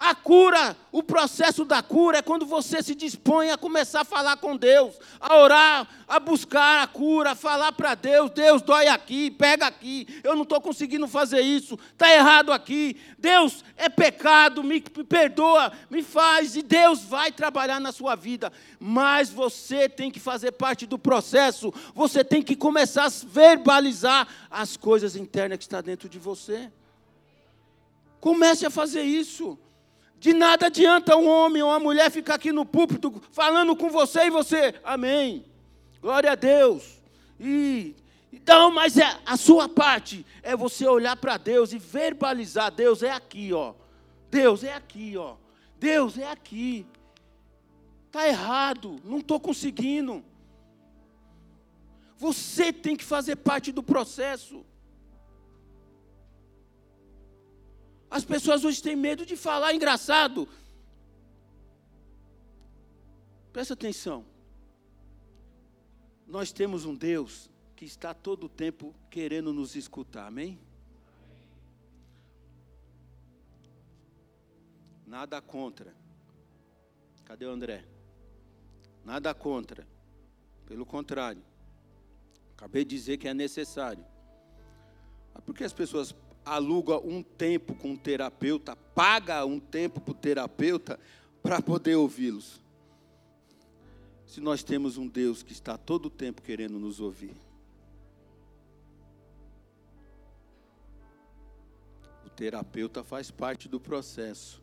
A 0.01 0.15
cura, 0.15 0.75
o 0.91 1.03
processo 1.03 1.63
da 1.63 1.83
cura 1.83 2.17
é 2.17 2.23
quando 2.23 2.47
você 2.47 2.83
se 2.83 2.95
dispõe 2.95 3.51
a 3.51 3.59
começar 3.59 4.01
a 4.01 4.05
falar 4.05 4.39
com 4.39 4.57
Deus, 4.57 4.99
a 5.21 5.37
orar, 5.37 5.87
a 6.09 6.19
buscar 6.19 6.83
a 6.83 6.87
cura, 6.87 7.33
a 7.33 7.35
falar 7.35 7.71
para 7.73 7.95
Deus: 7.95 8.31
Deus, 8.31 8.63
dói 8.63 8.89
aqui, 8.89 9.31
pega 9.31 9.67
aqui, 9.67 10.07
eu 10.25 10.35
não 10.35 10.45
estou 10.45 10.59
conseguindo 10.59 11.07
fazer 11.07 11.43
isso, 11.43 11.79
está 11.93 12.11
errado 12.11 12.51
aqui. 12.51 12.97
Deus, 13.19 13.63
é 13.77 13.91
pecado, 13.91 14.65
me 14.65 14.81
perdoa, 14.81 15.71
me 15.91 16.03
faz, 16.03 16.57
e 16.57 16.63
Deus 16.63 17.03
vai 17.03 17.31
trabalhar 17.31 17.79
na 17.79 17.93
sua 17.93 18.15
vida. 18.15 18.51
Mas 18.79 19.29
você 19.29 19.87
tem 19.87 20.11
que 20.11 20.19
fazer 20.19 20.53
parte 20.53 20.87
do 20.87 20.99
processo, 20.99 21.75
você 21.95 22.25
tem 22.25 22.41
que 22.41 22.57
começar 22.57 23.05
a 23.05 23.13
verbalizar 23.27 24.27
as 24.51 24.79
coisas 24.79 25.15
internas 25.15 25.59
que 25.59 25.65
estão 25.65 25.83
dentro 25.83 26.09
de 26.09 26.19
você. 26.19 26.73
Comece 28.19 28.65
a 28.65 28.71
fazer 28.71 29.03
isso. 29.03 29.59
De 30.21 30.35
nada 30.35 30.67
adianta 30.67 31.17
um 31.17 31.27
homem 31.27 31.63
ou 31.63 31.71
uma 31.71 31.81
mulher 31.81 32.11
ficar 32.11 32.35
aqui 32.35 32.53
no 32.53 32.67
púlpito 32.67 33.23
falando 33.33 33.75
com 33.75 33.89
você 33.89 34.27
e 34.27 34.31
você, 34.31 34.75
amém. 34.85 35.47
Glória 35.99 36.33
a 36.33 36.35
Deus. 36.35 37.01
E 37.41 37.97
então, 38.31 38.71
mas 38.71 38.99
é 38.99 39.19
a 39.25 39.39
sua 39.39 39.67
parte 39.67 40.27
é 40.43 40.55
você 40.55 40.87
olhar 40.87 41.17
para 41.17 41.39
Deus 41.39 41.73
e 41.73 41.79
verbalizar, 41.79 42.71
Deus 42.71 43.03
é 43.03 43.11
aqui, 43.11 43.51
ó. 43.55 43.73
Deus 44.31 44.63
é 44.63 44.75
aqui, 44.75 45.17
ó. 45.17 45.37
Deus 45.79 46.19
é 46.19 46.31
aqui. 46.31 46.87
Tá 48.13 48.29
errado, 48.29 49.01
não 49.03 49.21
estou 49.21 49.41
conseguindo. 49.41 50.23
Você 52.19 52.75
tem 52.75 52.95
que 52.95 53.05
fazer 53.05 53.37
parte 53.37 53.73
do 53.73 53.83
processo. 53.83 54.67
As 58.11 58.25
pessoas 58.25 58.65
hoje 58.65 58.83
têm 58.83 58.97
medo 58.97 59.25
de 59.25 59.37
falar, 59.37 59.73
engraçado. 59.73 60.49
Presta 63.53 63.75
atenção. 63.75 64.27
Nós 66.27 66.51
temos 66.51 66.85
um 66.85 66.95
Deus 66.95 67.49
que 67.77 67.85
está 67.85 68.13
todo 68.13 68.45
o 68.45 68.49
tempo 68.49 68.95
querendo 69.09 69.53
nos 69.53 69.77
escutar, 69.77 70.27
amém? 70.27 70.59
Nada 75.07 75.41
contra. 75.41 75.95
Cadê 77.25 77.47
o 77.47 77.51
André? 77.51 77.85
Nada 79.05 79.33
contra. 79.33 79.87
Pelo 80.67 80.85
contrário. 80.85 81.43
Acabei 82.57 82.85
de 82.85 82.97
dizer 82.97 83.19
que 83.19 83.27
é 83.27 83.35
necessário. 83.35 84.05
Mas 85.33 85.43
por 85.45 85.55
que 85.55 85.65
as 85.65 85.73
pessoas 85.73 86.15
aluga 86.45 86.99
um 86.99 87.23
tempo 87.23 87.75
com 87.75 87.91
um 87.91 87.97
terapeuta, 87.97 88.75
paga 88.75 89.45
um 89.45 89.61
tempo 89.61 90.01
para 90.01 90.13
o 90.13 90.15
terapeuta 90.15 90.99
para 91.43 91.61
poder 91.61 91.97
ouvi-los. 91.97 92.61
Se 94.27 94.41
nós 94.41 94.63
temos 94.63 94.97
um 94.97 95.09
Deus 95.09 95.43
que 95.43 95.53
está 95.53 95.77
todo 95.77 96.07
o 96.07 96.11
tempo 96.11 96.43
querendo 96.43 96.79
nos 96.79 97.01
ouvir. 97.01 97.35
O 102.25 102.31
terapeuta 102.31 103.03
faz 103.03 103.31
parte 103.31 103.69
do 103.69 103.81
processo. 103.81 104.63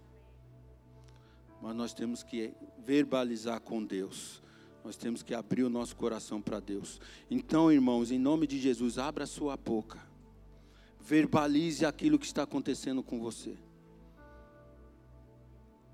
Mas 1.62 1.76
nós 1.76 1.94
temos 1.94 2.24
que 2.24 2.54
verbalizar 2.86 3.60
com 3.60 3.84
Deus. 3.84 4.42
Nós 4.86 4.96
temos 4.96 5.22
que 5.22 5.34
abrir 5.34 5.64
o 5.64 5.70
nosso 5.70 5.96
coração 5.98 6.42
para 6.42 6.62
Deus. 6.62 7.02
Então, 7.30 7.70
irmãos, 7.70 8.10
em 8.10 8.18
nome 8.18 8.48
de 8.48 8.58
Jesus, 8.58 8.98
abra 8.98 9.26
sua 9.26 9.58
boca 9.58 10.07
verbalize 11.08 11.86
aquilo 11.86 12.20
que 12.20 12.26
está 12.26 12.44
acontecendo 12.44 13.02
com 13.02 13.18
você. 13.18 13.56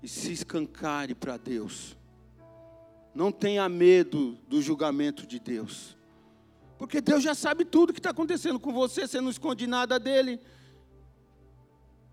E 0.02 0.08
se 0.08 0.32
escancare 0.32 1.14
para 1.14 1.36
Deus. 1.36 1.96
Não 3.14 3.30
tenha 3.30 3.68
medo 3.68 4.36
do 4.48 4.60
julgamento 4.60 5.24
de 5.24 5.38
Deus. 5.38 5.96
Porque 6.76 7.00
Deus 7.00 7.22
já 7.22 7.32
sabe 7.32 7.64
tudo 7.64 7.92
que 7.92 8.00
está 8.00 8.10
acontecendo 8.10 8.58
com 8.58 8.72
você, 8.72 9.06
você 9.06 9.20
não 9.20 9.30
esconde 9.30 9.68
nada 9.68 10.00
dele. 10.00 10.40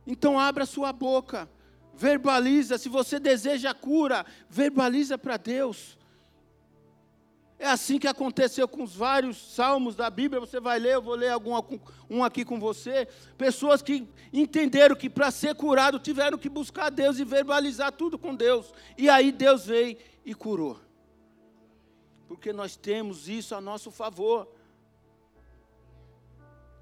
Então 0.06 0.40
abra 0.40 0.68
sua 0.68 0.94
boca, 0.94 1.50
verbaliza. 1.96 2.78
Se 2.78 2.88
você 2.88 3.20
deseja 3.20 3.74
cura, 3.74 4.24
verbaliza 4.48 5.18
para 5.18 5.38
Deus. 5.38 5.98
É 7.62 7.68
assim 7.68 8.00
que 8.00 8.08
aconteceu 8.08 8.68
com 8.68 8.82
os 8.82 8.96
vários 8.96 9.38
salmos 9.38 9.96
da 9.96 10.10
Bíblia. 10.10 10.40
Você 10.40 10.60
vai 10.60 10.80
ler, 10.80 10.96
eu 10.96 11.02
vou 11.02 11.14
ler 11.14 11.30
algum, 11.30 11.54
um 12.10 12.24
aqui 12.24 12.44
com 12.44 12.60
você. 12.60 13.08
Pessoas 13.38 13.84
que 13.84 14.08
entenderam 14.34 14.96
que 14.96 15.08
para 15.08 15.30
ser 15.30 15.54
curado 15.54 16.00
tiveram 16.00 16.40
que 16.40 16.50
buscar 16.50 16.90
Deus 16.90 17.20
e 17.20 17.24
verbalizar 17.24 17.92
tudo 17.92 18.18
com 18.18 18.34
Deus. 18.34 18.74
E 18.98 19.08
aí 19.08 19.32
Deus 19.32 19.68
veio 19.68 19.96
e 20.26 20.34
curou. 20.34 20.80
Porque 22.28 22.52
nós 22.52 22.76
temos 22.76 23.30
isso 23.30 23.54
a 23.54 23.62
nosso 23.62 23.92
favor. 23.92 24.52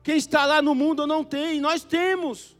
Quem 0.01 0.15
está 0.15 0.45
lá 0.45 0.61
no 0.61 0.73
mundo 0.73 1.05
não 1.05 1.25
tem, 1.25 1.59
nós 1.59 1.83
temos. 1.83 2.55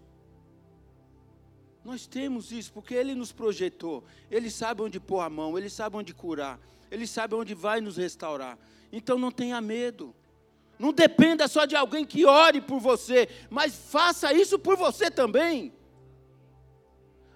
Nós 1.86 2.06
temos 2.06 2.52
isso, 2.52 2.74
porque 2.74 2.94
Ele 2.94 3.16
nos 3.16 3.32
projetou. 3.32 4.04
Ele 4.30 4.52
sabe 4.52 4.82
onde 4.82 5.00
pôr 5.00 5.22
a 5.22 5.30
mão, 5.30 5.58
Ele 5.58 5.70
sabe 5.70 5.96
onde 5.96 6.14
curar. 6.14 6.60
Ele 6.92 7.06
sabe 7.06 7.36
onde 7.36 7.54
vai 7.54 7.82
nos 7.82 7.98
restaurar. 7.98 8.58
Então 8.92 9.18
não 9.18 9.32
tenha 9.32 9.60
medo. 9.62 10.16
Não 10.78 10.94
dependa 10.94 11.48
só 11.48 11.66
de 11.66 11.76
alguém 11.76 12.06
que 12.06 12.26
ore 12.26 12.62
por 12.62 12.80
você, 12.80 13.28
mas 13.50 13.76
faça 13.76 14.34
isso 14.34 14.58
por 14.58 14.78
você 14.78 15.12
também. 15.12 15.74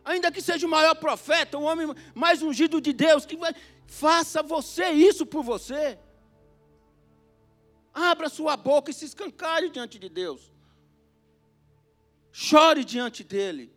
Ainda 0.05 0.31
que 0.31 0.41
seja 0.41 0.65
o 0.65 0.69
maior 0.69 0.95
profeta, 0.95 1.57
o 1.57 1.63
homem 1.63 1.93
mais 2.15 2.41
ungido 2.41 2.79
de 2.79 2.93
Deus, 2.93 3.25
que 3.25 3.35
vai, 3.35 3.53
faça 3.85 4.41
você 4.41 4.89
isso 4.89 5.25
por 5.25 5.43
você. 5.43 5.99
Abra 7.93 8.29
sua 8.29 8.57
boca 8.57 8.91
e 8.91 8.93
se 8.93 9.05
escancare 9.05 9.69
diante 9.69 9.99
de 9.99 10.09
Deus. 10.09 10.51
Chore 12.31 12.83
diante 12.83 13.23
dele 13.23 13.71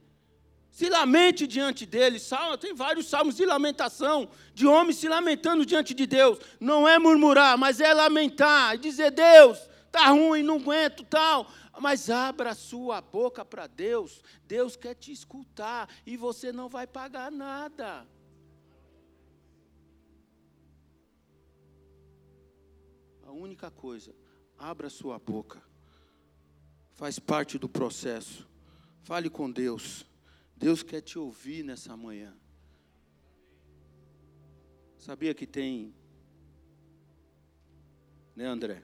se 0.76 0.90
lamente 0.90 1.46
diante 1.46 1.86
dele. 1.86 2.18
Salmo, 2.18 2.58
tem 2.58 2.74
vários 2.74 3.06
salmos 3.06 3.34
de 3.34 3.46
lamentação, 3.46 4.28
de 4.52 4.66
homens 4.66 4.98
se 4.98 5.08
lamentando 5.08 5.64
diante 5.64 5.94
de 5.94 6.06
Deus. 6.06 6.38
Não 6.60 6.86
é 6.86 6.98
murmurar, 6.98 7.56
mas 7.56 7.80
é 7.80 7.94
lamentar 7.94 8.74
e 8.74 8.78
dizer: 8.78 9.10
Deus, 9.10 9.58
está 9.86 10.08
ruim, 10.10 10.42
não 10.42 10.56
aguento 10.56 11.02
tal. 11.04 11.50
Mas 11.80 12.10
abra 12.10 12.54
sua 12.54 13.00
boca 13.00 13.42
para 13.42 13.66
Deus. 13.66 14.22
Deus 14.44 14.76
quer 14.76 14.94
te 14.94 15.10
escutar 15.10 15.88
e 16.04 16.14
você 16.14 16.52
não 16.52 16.68
vai 16.68 16.86
pagar 16.86 17.32
nada. 17.32 18.06
A 23.26 23.32
única 23.32 23.70
coisa, 23.70 24.14
abra 24.58 24.90
sua 24.90 25.18
boca. 25.18 25.62
Faz 26.92 27.18
parte 27.18 27.56
do 27.56 27.66
processo. 27.66 28.46
Fale 29.04 29.30
com 29.30 29.50
Deus. 29.50 30.04
Deus 30.56 30.82
quer 30.82 31.02
te 31.02 31.18
ouvir 31.18 31.62
nessa 31.62 31.96
manhã. 31.96 32.34
Sabia 34.98 35.34
que 35.34 35.46
tem, 35.46 35.94
né, 38.34 38.46
André? 38.46 38.82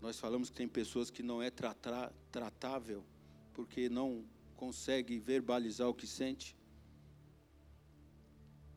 Nós 0.00 0.18
falamos 0.18 0.50
que 0.50 0.56
tem 0.56 0.68
pessoas 0.68 1.10
que 1.10 1.22
não 1.22 1.42
é 1.42 1.50
tratável 1.50 3.04
porque 3.52 3.88
não 3.88 4.24
consegue 4.56 5.18
verbalizar 5.18 5.88
o 5.88 5.94
que 5.94 6.06
sente. 6.06 6.56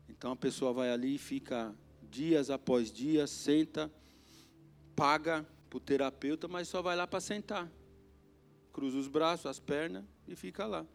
Então 0.08 0.32
a 0.32 0.36
pessoa 0.36 0.72
vai 0.72 0.90
ali 0.90 1.14
e 1.14 1.18
fica 1.18 1.74
dias 2.10 2.50
após 2.50 2.90
dias, 2.90 3.30
senta, 3.30 3.92
paga 4.96 5.46
para 5.68 5.76
o 5.76 5.80
terapeuta, 5.80 6.48
mas 6.48 6.68
só 6.68 6.80
vai 6.80 6.96
lá 6.96 7.06
para 7.06 7.20
sentar. 7.20 7.70
Cruza 8.72 8.98
os 8.98 9.08
braços, 9.08 9.46
as 9.46 9.60
pernas 9.60 10.04
e 10.26 10.34
fica 10.34 10.66
lá. 10.66 10.86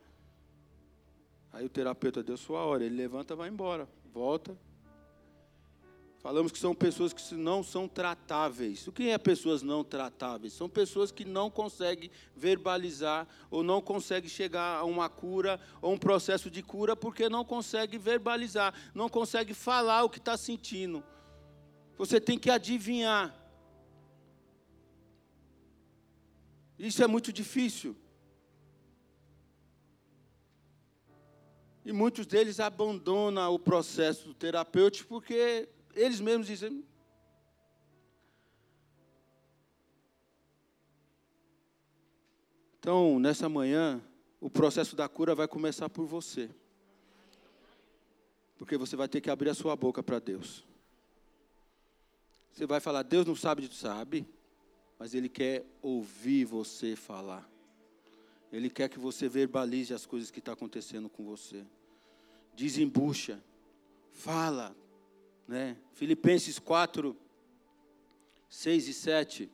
Aí 1.52 1.66
o 1.66 1.70
terapeuta 1.70 2.22
deu 2.22 2.38
sua 2.38 2.64
hora, 2.64 2.84
ele 2.84 2.96
levanta, 2.96 3.36
vai 3.36 3.50
embora, 3.50 3.88
volta. 4.14 4.58
Falamos 6.20 6.52
que 6.52 6.60
são 6.60 6.76
pessoas 6.76 7.14
que 7.14 7.34
não 7.34 7.64
são 7.64 7.88
tratáveis. 7.88 8.86
O 8.88 8.92
que 8.92 9.10
é 9.10 9.18
pessoas 9.18 9.62
não 9.62 9.86
tratáveis? 9.86 10.52
São 10.52 10.68
pessoas 10.68 11.14
que 11.14 11.24
não 11.24 11.50
conseguem 11.50 12.12
verbalizar 12.36 13.26
ou 13.50 13.64
não 13.64 13.82
conseguem 13.82 14.30
chegar 14.30 14.80
a 14.80 14.84
uma 14.84 15.10
cura 15.10 15.60
ou 15.82 15.94
um 15.94 15.98
processo 15.98 16.52
de 16.52 16.62
cura 16.62 16.94
porque 16.94 17.30
não 17.30 17.46
conseguem 17.46 17.98
verbalizar, 17.98 18.74
não 18.94 19.08
conseguem 19.08 19.54
falar 19.54 20.04
o 20.04 20.10
que 20.10 20.18
está 20.18 20.36
sentindo. 20.36 21.02
Você 21.98 22.20
tem 22.20 22.38
que 22.38 22.50
adivinhar. 22.50 23.34
Isso 26.78 27.02
é 27.02 27.08
muito 27.08 27.32
difícil. 27.32 27.96
E 31.90 31.92
muitos 31.92 32.28
deles 32.28 32.60
abandonam 32.60 33.52
o 33.52 33.58
processo 33.58 34.32
terapêutico 34.36 35.10
porque 35.10 35.68
eles 35.96 36.20
mesmos 36.20 36.46
dizem. 36.46 36.86
Então, 42.78 43.20
nessa 43.20 43.50
manhã, 43.50 44.00
o 44.40 44.52
processo 44.52 44.96
da 44.96 45.10
cura 45.10 45.34
vai 45.34 45.48
começar 45.48 45.90
por 45.90 46.06
você. 46.06 46.52
Porque 48.56 48.78
você 48.78 48.96
vai 48.96 49.08
ter 49.08 49.20
que 49.20 49.32
abrir 49.32 49.50
a 49.50 49.56
sua 49.56 49.76
boca 49.76 50.04
para 50.04 50.20
Deus. 50.20 50.64
Você 52.54 52.68
vai 52.68 52.80
falar, 52.80 53.02
Deus 53.02 53.26
não 53.26 53.36
sabe 53.36 53.68
de 53.68 53.74
sabe, 53.74 54.28
mas 55.00 55.16
Ele 55.16 55.28
quer 55.28 55.66
ouvir 55.82 56.46
você 56.46 56.96
falar. 56.96 57.50
Ele 58.54 58.70
quer 58.70 58.90
que 58.90 59.00
você 59.00 59.28
verbalize 59.28 59.92
as 59.92 60.06
coisas 60.06 60.30
que 60.30 60.38
estão 60.38 60.54
tá 60.54 60.60
acontecendo 60.60 61.10
com 61.10 61.26
você. 61.26 61.66
Desembucha, 62.56 63.44
fala, 64.12 64.76
né? 65.48 65.78
Filipenses 65.94 66.60
4, 66.60 67.16
6 68.50 68.88
e 68.88 68.94
7. 68.94 69.52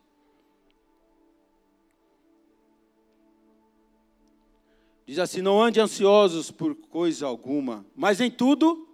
Diz 5.05 5.19
assim: 5.19 5.41
Não 5.41 5.61
ande 5.61 5.79
ansiosos 5.79 6.49
por 6.49 6.75
coisa 6.75 7.27
alguma, 7.27 7.85
mas 7.95 8.19
em 8.19 8.31
tudo, 8.31 8.89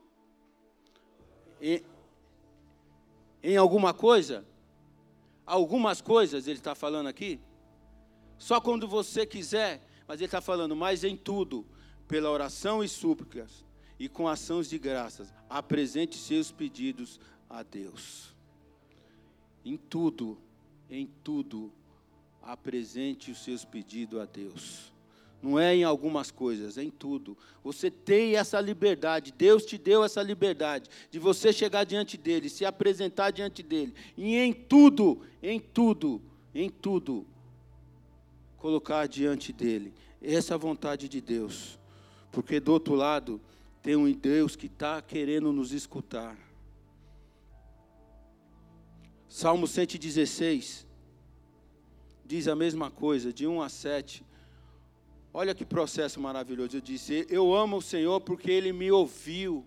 em, 1.62 1.82
em 3.42 3.56
alguma 3.56 3.94
coisa, 3.94 4.46
algumas 5.46 6.02
coisas, 6.02 6.48
ele 6.48 6.60
está 6.60 6.76
falando 6.76 7.08
aqui, 7.08 7.40
só 8.38 8.60
quando 8.60 8.88
você 8.88 9.26
quiser, 9.26 9.82
mas 10.08 10.20
ele 10.20 10.26
está 10.26 10.42
falando, 10.42 10.76
mas 10.76 11.04
em 11.04 11.16
tudo, 11.16 11.66
pela 12.08 12.30
oração 12.30 12.84
e 12.84 12.90
súplicas, 12.90 13.64
e 14.02 14.10
com 14.10 14.28
ações 14.28 14.68
de 14.68 14.80
graças, 14.80 15.32
apresente 15.48 16.18
seus 16.18 16.52
pedidos 16.52 17.20
a 17.48 17.62
Deus. 17.62 18.34
Em 19.64 19.78
tudo, 19.78 20.40
em 20.90 21.08
tudo, 21.24 21.72
apresente 22.42 23.30
os 23.30 23.44
seus 23.44 23.64
pedidos 23.64 24.20
a 24.20 24.26
Deus. 24.26 24.92
Não 25.40 25.60
é 25.60 25.76
em 25.76 25.84
algumas 25.84 26.32
coisas, 26.32 26.80
é 26.80 26.84
em 26.84 26.90
tudo. 26.90 27.38
Você 27.64 27.92
tem 27.92 28.38
essa 28.38 28.60
liberdade, 28.60 29.32
Deus 29.38 29.68
te 29.68 29.78
deu 29.78 30.04
essa 30.04 30.24
liberdade 30.24 30.90
de 31.12 31.20
você 31.20 31.54
chegar 31.54 31.84
diante 31.84 32.18
dele, 32.18 32.50
se 32.50 32.66
apresentar 32.66 33.30
diante 33.30 33.62
dele. 33.62 33.94
E 34.18 34.36
em 34.36 34.52
tudo, 34.52 35.22
em 35.44 35.60
tudo, 35.60 36.20
em 36.56 36.72
tudo, 36.72 37.24
colocar 38.58 39.08
diante 39.08 39.54
dele. 39.54 39.94
Essa 40.20 40.58
vontade 40.58 41.08
de 41.08 41.22
Deus. 41.22 41.78
Porque 42.32 42.60
do 42.60 42.72
outro 42.72 42.96
lado, 42.96 43.40
tem 43.82 43.96
um 43.96 44.12
Deus 44.12 44.56
que 44.56 44.68
está 44.68 45.02
querendo 45.02 45.52
nos 45.52 45.72
escutar. 45.72 46.38
Salmo 49.28 49.68
116 49.68 50.86
diz 52.26 52.48
a 52.48 52.56
mesma 52.56 52.92
coisa, 52.92 53.34
de 53.34 53.48
1 53.48 53.62
a 53.62 53.70
7. 53.70 54.26
Olha 55.34 55.56
que 55.56 55.66
processo 55.66 56.20
maravilhoso. 56.20 56.78
Eu 56.78 56.82
disse: 56.82 57.26
Eu 57.30 57.54
amo 57.54 57.78
o 57.78 57.82
Senhor 57.82 58.22
porque 58.22 58.52
Ele 58.52 58.72
me 58.72 58.92
ouviu 58.92 59.66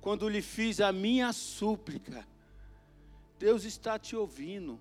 quando 0.00 0.28
lhe 0.28 0.40
fiz 0.40 0.80
a 0.80 0.92
minha 0.92 1.32
súplica. 1.32 2.26
Deus 3.38 3.64
está 3.64 3.98
te 3.98 4.16
ouvindo. 4.16 4.80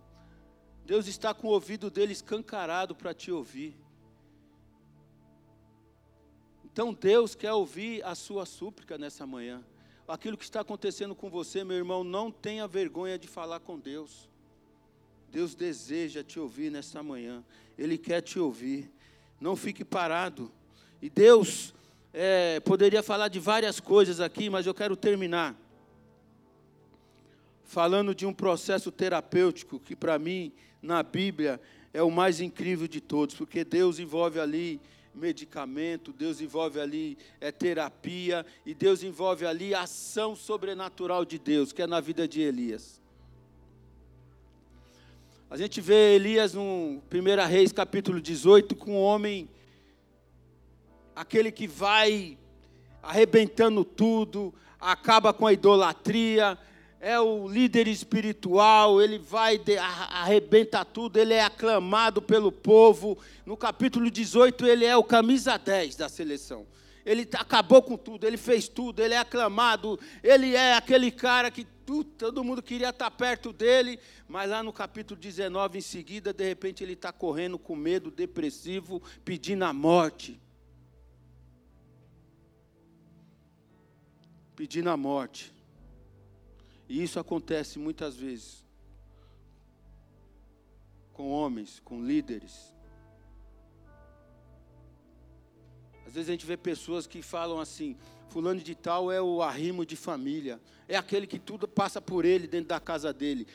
Deus 0.86 1.07
está 1.07 1.34
com 1.34 1.47
o 1.47 1.51
ouvido 1.51 1.91
dele 1.91 2.13
escancarado 2.13 2.95
para 2.95 3.13
te 3.13 3.32
ouvir. 3.32 3.75
Então 6.80 6.93
Deus 6.93 7.36
quer 7.36 7.51
ouvir 7.51 8.01
a 8.05 8.15
sua 8.15 8.45
súplica 8.45 8.97
nessa 8.97 9.27
manhã. 9.27 9.61
Aquilo 10.07 10.38
que 10.38 10.45
está 10.45 10.61
acontecendo 10.61 11.13
com 11.13 11.30
você, 11.30 11.61
meu 11.61 11.75
irmão, 11.75 12.05
não 12.05 12.32
tenha 12.32 12.65
vergonha 12.69 13.19
de 13.19 13.27
falar 13.27 13.59
com 13.59 13.77
Deus. 13.77 14.30
Deus 15.30 15.53
deseja 15.53 16.23
te 16.23 16.39
ouvir 16.39 16.71
nessa 16.71 17.03
manhã. 17.03 17.43
Ele 17.77 17.97
quer 17.97 18.21
te 18.21 18.39
ouvir. 18.39 18.89
Não 19.41 19.57
fique 19.57 19.84
parado. 19.84 20.49
E 21.01 21.09
Deus 21.09 21.73
é, 22.13 22.61
poderia 22.61 23.03
falar 23.03 23.27
de 23.27 23.41
várias 23.41 23.82
coisas 23.82 24.21
aqui, 24.21 24.49
mas 24.49 24.65
eu 24.65 24.73
quero 24.73 24.95
terminar 24.95 25.57
falando 27.65 28.15
de 28.15 28.25
um 28.25 28.34
processo 28.34 28.89
terapêutico 28.89 29.82
que, 29.82 29.97
para 29.97 30.17
mim, 30.17 30.53
na 30.82 31.03
Bíblia, 31.03 31.59
é 31.93 32.01
o 32.01 32.09
mais 32.09 32.39
incrível 32.39 32.88
de 32.88 33.01
todos, 33.01 33.36
porque 33.36 33.65
Deus 33.65 33.99
envolve 33.99 34.39
ali 34.39 34.80
medicamento, 35.14 36.14
Deus 36.14 36.41
envolve 36.41 36.80
ali 36.80 37.18
é, 37.39 37.51
terapia, 37.51 38.45
e 38.66 38.74
Deus 38.74 39.03
envolve 39.03 39.45
ali 39.45 39.74
a 39.74 39.82
ação 39.82 40.36
sobrenatural 40.36 41.26
de 41.26 41.38
Deus, 41.39 41.72
que 41.72 41.82
é 41.82 41.88
na 41.88 41.99
vida 41.99 42.28
de 42.28 42.41
Elias. 42.41 43.01
A 45.49 45.57
gente 45.57 45.82
vê 45.82 46.16
Elias 46.16 46.53
no 46.53 47.01
1 47.12 47.47
Reis 47.47 47.72
capítulo 47.72 48.22
18 48.22 48.76
com 48.76 48.91
um 48.91 49.01
homem, 49.01 49.49
aquele 51.16 51.51
que 51.51 51.68
vai 51.68 52.38
arrebentando 53.01 53.84
tudo, 53.84 54.53
acaba 54.80 55.34
com 55.34 55.47
a 55.47 55.53
idolatria, 55.53 56.57
é 57.00 57.20
o 57.20 57.47
líder 57.47 57.88
espiritual, 57.88 59.02
ele 59.02 59.18
vai, 59.18 59.58
de, 59.58 59.78
arrebenta 59.78 60.84
tudo, 60.84 61.18
ele 61.18 61.34
é 61.34 61.43
aclamado 61.43 62.22
pelo 62.22 62.52
povo. 62.52 63.18
No 63.45 63.56
capítulo 63.56 64.12
18, 64.12 64.68
ele 64.68 64.86
é 64.86 64.95
o 64.97 65.04
camisa 65.04 65.58
10 65.58 65.95
da 65.95 66.10
seleção. 66.10 66.68
Ele 67.06 67.28
acabou 67.34 67.82
com 67.82 67.95
tudo, 67.95 68.28
ele 68.28 68.36
fez 68.36 68.68
tudo, 68.68 69.02
ele 69.02 69.14
é 69.14 69.18
aclamado, 69.18 69.97
ele 70.22 70.54
é 70.56 70.76
aquele 70.76 71.10
cara 71.10 71.50
que 71.50 71.66
todo 72.18 72.43
mundo 72.43 72.62
queria 72.62 72.89
estar 72.89 73.10
perto 73.10 73.52
dele, 73.52 73.97
mas 74.28 74.50
lá 74.50 74.62
no 74.62 74.72
capítulo 74.72 75.20
19, 75.20 75.80
em 75.80 75.82
seguida, 75.82 76.34
de 76.34 76.47
repente, 76.47 76.84
ele 76.84 76.93
está 76.93 77.12
correndo 77.14 77.58
com 77.58 77.76
medo, 77.76 78.12
depressivo, 78.12 79.02
pedindo 79.24 79.64
a 79.64 79.72
morte. 79.72 80.39
Pedindo 84.56 84.89
a 84.89 84.97
morte. 84.97 85.59
E 86.89 87.03
isso 87.03 87.19
acontece 87.19 87.77
muitas 87.77 88.15
vezes 88.17 88.65
com 91.13 91.29
homens, 91.29 91.79
com 91.85 92.03
líderes. 92.03 92.73
Às 96.07 96.13
vezes 96.13 96.29
a 96.29 96.31
gente 96.31 96.45
vê 96.47 96.57
pessoas 96.57 97.05
que 97.05 97.21
falam 97.21 97.59
assim: 97.59 97.95
Fulano 98.29 98.59
de 98.59 98.73
Tal 98.73 99.11
é 99.11 99.21
o 99.21 99.43
arrimo 99.43 99.85
de 99.85 99.95
família, 99.95 100.59
é 100.87 100.97
aquele 100.97 101.27
que 101.27 101.37
tudo 101.37 101.67
passa 101.67 102.01
por 102.01 102.25
ele 102.25 102.47
dentro 102.47 102.69
da 102.69 102.79
casa 102.79 103.13
dele. 103.13 103.45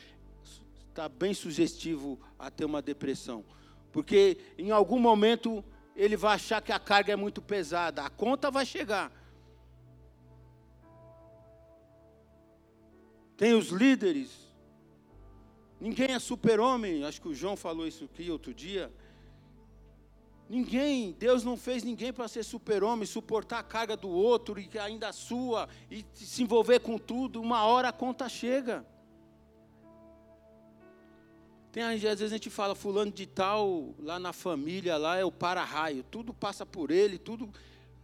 Está 0.89 1.09
bem 1.09 1.33
sugestivo 1.33 2.17
a 2.39 2.49
ter 2.49 2.63
uma 2.63 2.81
depressão, 2.81 3.43
porque 3.91 4.37
em 4.57 4.71
algum 4.71 4.97
momento 4.97 5.61
ele 5.93 6.15
vai 6.15 6.35
achar 6.35 6.61
que 6.61 6.71
a 6.71 6.79
carga 6.79 7.11
é 7.11 7.15
muito 7.17 7.41
pesada, 7.41 8.03
a 8.03 8.09
conta 8.09 8.49
vai 8.49 8.65
chegar. 8.65 9.11
Tem 13.37 13.53
os 13.53 13.67
líderes. 13.67 14.45
Ninguém 15.79 16.13
é 16.13 16.19
super-homem. 16.19 17.03
Acho 17.03 17.21
que 17.21 17.27
o 17.27 17.33
João 17.33 17.57
falou 17.57 17.85
isso 17.85 18.05
aqui 18.05 18.31
outro 18.31 18.53
dia. 18.53 18.91
Ninguém, 20.47 21.11
Deus 21.17 21.43
não 21.43 21.57
fez 21.57 21.83
ninguém 21.83 22.13
para 22.13 22.27
ser 22.27 22.43
super-homem, 22.43 23.05
suportar 23.05 23.59
a 23.59 23.63
carga 23.63 23.97
do 23.97 24.09
outro 24.09 24.59
e 24.59 24.69
ainda 24.77 25.09
a 25.09 25.13
sua, 25.13 25.67
e 25.89 26.05
se 26.13 26.43
envolver 26.43 26.79
com 26.79 26.99
tudo. 26.99 27.41
Uma 27.41 27.63
hora 27.63 27.89
a 27.89 27.93
conta 27.93 28.29
chega. 28.29 28.85
Tem, 31.71 31.83
às 31.83 31.99
vezes 31.99 32.21
a 32.21 32.27
gente 32.27 32.49
fala, 32.49 32.75
fulano 32.75 33.11
de 33.11 33.25
tal, 33.25 33.95
lá 33.99 34.19
na 34.19 34.31
família, 34.31 34.97
lá 34.97 35.17
é 35.17 35.25
o 35.25 35.31
para-raio, 35.31 36.03
tudo 36.03 36.33
passa 36.33 36.65
por 36.65 36.91
ele, 36.91 37.17
tudo. 37.17 37.49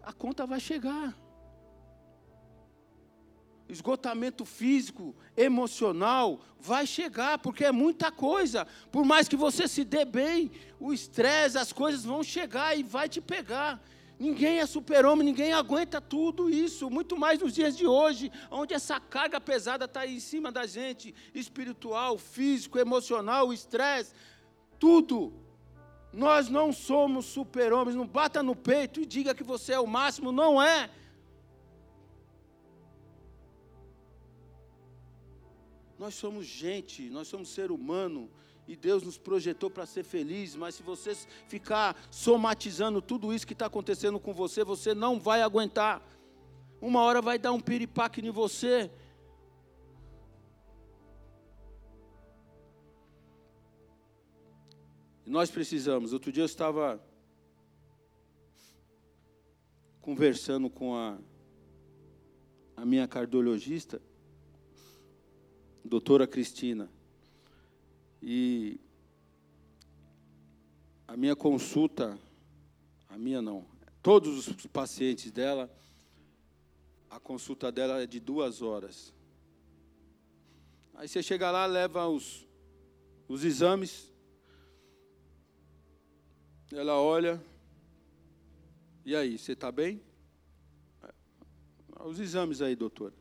A 0.01 0.11
conta 0.11 0.45
vai 0.45 0.59
chegar 0.59 1.15
esgotamento 3.71 4.43
físico, 4.43 5.15
emocional, 5.35 6.41
vai 6.59 6.85
chegar, 6.85 7.37
porque 7.39 7.63
é 7.63 7.71
muita 7.71 8.11
coisa. 8.11 8.67
Por 8.91 9.05
mais 9.05 9.27
que 9.27 9.35
você 9.35 9.67
se 9.67 9.83
dê 9.83 10.03
bem, 10.03 10.51
o 10.79 10.93
estresse, 10.93 11.57
as 11.57 11.71
coisas 11.71 12.03
vão 12.03 12.21
chegar 12.21 12.77
e 12.77 12.83
vai 12.83 13.07
te 13.07 13.21
pegar. 13.21 13.81
Ninguém 14.19 14.59
é 14.59 14.65
super-homem, 14.65 15.25
ninguém 15.25 15.51
aguenta 15.53 15.99
tudo 15.99 16.49
isso, 16.49 16.91
muito 16.91 17.17
mais 17.17 17.39
nos 17.39 17.53
dias 17.53 17.75
de 17.75 17.87
hoje, 17.87 18.31
onde 18.51 18.73
essa 18.73 18.99
carga 18.99 19.41
pesada 19.41 19.85
está 19.85 20.05
em 20.05 20.19
cima 20.19 20.51
da 20.51 20.67
gente 20.67 21.15
espiritual, 21.33 22.17
físico, 22.19 22.77
emocional, 22.77 23.51
estresse, 23.51 24.13
tudo. 24.77 25.33
Nós 26.13 26.49
não 26.49 26.73
somos 26.73 27.25
super-homens, 27.25 27.95
não 27.95 28.05
bata 28.05 28.43
no 28.43 28.55
peito 28.55 28.99
e 28.99 29.05
diga 29.05 29.33
que 29.33 29.43
você 29.43 29.73
é 29.73 29.79
o 29.79 29.87
máximo, 29.87 30.31
não 30.31 30.61
é. 30.61 30.89
Nós 36.01 36.15
somos 36.15 36.47
gente, 36.47 37.11
nós 37.11 37.27
somos 37.27 37.49
ser 37.49 37.69
humano, 37.69 38.27
e 38.67 38.75
Deus 38.75 39.03
nos 39.03 39.19
projetou 39.19 39.69
para 39.69 39.85
ser 39.85 40.03
feliz, 40.03 40.55
mas 40.55 40.73
se 40.73 40.81
você 40.81 41.13
ficar 41.47 41.95
somatizando 42.09 43.03
tudo 43.03 43.31
isso 43.31 43.45
que 43.45 43.53
está 43.53 43.67
acontecendo 43.67 44.19
com 44.19 44.33
você, 44.33 44.63
você 44.63 44.95
não 44.95 45.19
vai 45.19 45.43
aguentar. 45.43 46.01
Uma 46.81 47.01
hora 47.01 47.21
vai 47.21 47.37
dar 47.37 47.51
um 47.51 47.59
piripaque 47.59 48.19
em 48.19 48.31
você. 48.31 48.89
Nós 55.23 55.51
precisamos. 55.51 56.13
Outro 56.13 56.31
dia 56.31 56.41
eu 56.41 56.47
estava 56.47 56.99
conversando 60.01 60.67
com 60.67 60.95
a, 60.95 61.19
a 62.75 62.83
minha 62.83 63.07
cardiologista, 63.07 64.01
doutora 65.83 66.27
Cristina. 66.27 66.89
E 68.21 68.79
a 71.07 71.17
minha 71.17 71.35
consulta, 71.35 72.17
a 73.09 73.17
minha 73.17 73.41
não, 73.41 73.65
todos 74.01 74.47
os 74.47 74.67
pacientes 74.67 75.31
dela, 75.31 75.69
a 77.09 77.19
consulta 77.19 77.71
dela 77.71 78.01
é 78.01 78.07
de 78.07 78.19
duas 78.19 78.61
horas. 78.61 79.13
Aí 80.93 81.07
você 81.07 81.21
chega 81.23 81.49
lá, 81.51 81.65
leva 81.65 82.07
os, 82.07 82.47
os 83.27 83.43
exames, 83.43 84.11
ela 86.71 87.01
olha, 87.01 87.43
e 89.03 89.15
aí, 89.15 89.37
você 89.37 89.53
está 89.53 89.71
bem? 89.71 89.99
Os 92.05 92.19
exames 92.19 92.61
aí, 92.61 92.75
doutora. 92.75 93.20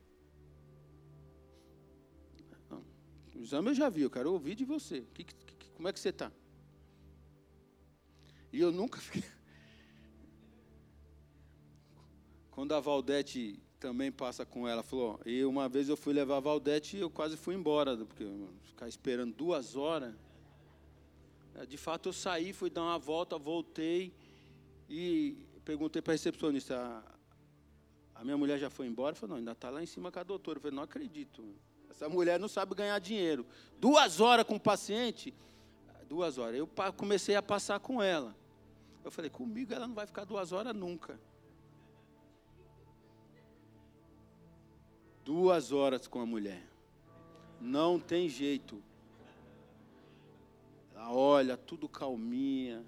O 3.41 3.43
exame 3.43 3.71
eu 3.71 3.75
já 3.75 3.89
vi, 3.89 4.03
eu 4.03 4.11
quero 4.11 4.31
ouvir 4.31 4.55
de 4.55 4.67
você. 4.67 5.01
Que, 5.15 5.25
que, 5.25 5.71
como 5.71 5.89
é 5.89 5.93
que 5.95 5.99
você 5.99 6.11
está? 6.11 6.31
E 8.53 8.61
eu 8.61 8.71
nunca 8.71 9.01
fiquei. 9.01 9.25
Quando 12.51 12.75
a 12.75 12.81
Valdete 12.81 13.59
também 13.79 14.13
passa 14.13 14.45
com 14.45 14.69
ela, 14.69 14.83
falou, 14.83 15.19
e 15.25 15.43
uma 15.43 15.71
vez 15.71 15.89
eu 15.89 15.97
fui 15.97 16.13
levar 16.13 16.37
a 16.37 16.41
Valdete 16.41 16.99
e 16.99 17.01
eu 17.01 17.09
quase 17.09 17.35
fui 17.35 17.55
embora, 17.55 17.97
porque 17.97 18.27
ficar 18.65 18.87
esperando 18.89 19.35
duas 19.35 19.75
horas. 19.75 20.15
É, 21.55 21.65
de 21.65 21.79
fato 21.79 22.11
eu 22.11 22.13
saí, 22.13 22.53
fui 22.53 22.69
dar 22.69 22.83
uma 22.83 22.99
volta, 22.99 23.39
voltei 23.39 24.13
e 24.87 25.47
perguntei 25.65 26.03
para 26.03 26.13
a 26.13 26.17
recepcionista, 26.17 26.77
a, 26.77 28.21
a 28.21 28.23
minha 28.23 28.37
mulher 28.37 28.59
já 28.59 28.69
foi 28.69 28.87
embora? 28.87 29.15
Falou, 29.15 29.31
não, 29.31 29.39
ainda 29.39 29.53
está 29.53 29.71
lá 29.71 29.83
em 29.83 29.87
cima 29.87 30.13
com 30.13 30.19
a 30.19 30.25
doutora. 30.25 30.59
Eu 30.59 30.61
falei, 30.61 30.77
não 30.77 30.83
acredito. 30.83 31.43
Essa 31.91 32.09
mulher 32.09 32.39
não 32.39 32.49
sabe 32.49 32.75
ganhar 32.75 32.99
dinheiro. 33.01 33.45
Duas 33.79 34.21
horas 34.21 34.47
com 34.47 34.55
o 34.55 34.61
paciente, 34.61 35.35
duas 36.09 36.39
horas. 36.39 36.57
Eu 36.57 36.69
comecei 36.97 37.35
a 37.35 37.43
passar 37.43 37.81
com 37.81 38.03
ela. 38.03 38.35
Eu 39.05 39.11
falei, 39.11 39.31
comigo 39.31 39.75
ela 39.75 39.87
não 39.89 39.95
vai 39.95 40.07
ficar 40.07 40.25
duas 40.25 40.53
horas 40.53 40.75
nunca. 40.75 41.19
Duas 45.25 45.73
horas 45.73 46.07
com 46.07 46.21
a 46.21 46.27
mulher. 46.27 46.63
Não 47.61 47.99
tem 47.99 48.29
jeito. 48.29 48.83
Ela 50.95 51.13
olha, 51.13 51.57
tudo 51.57 51.89
calminha. 51.89 52.85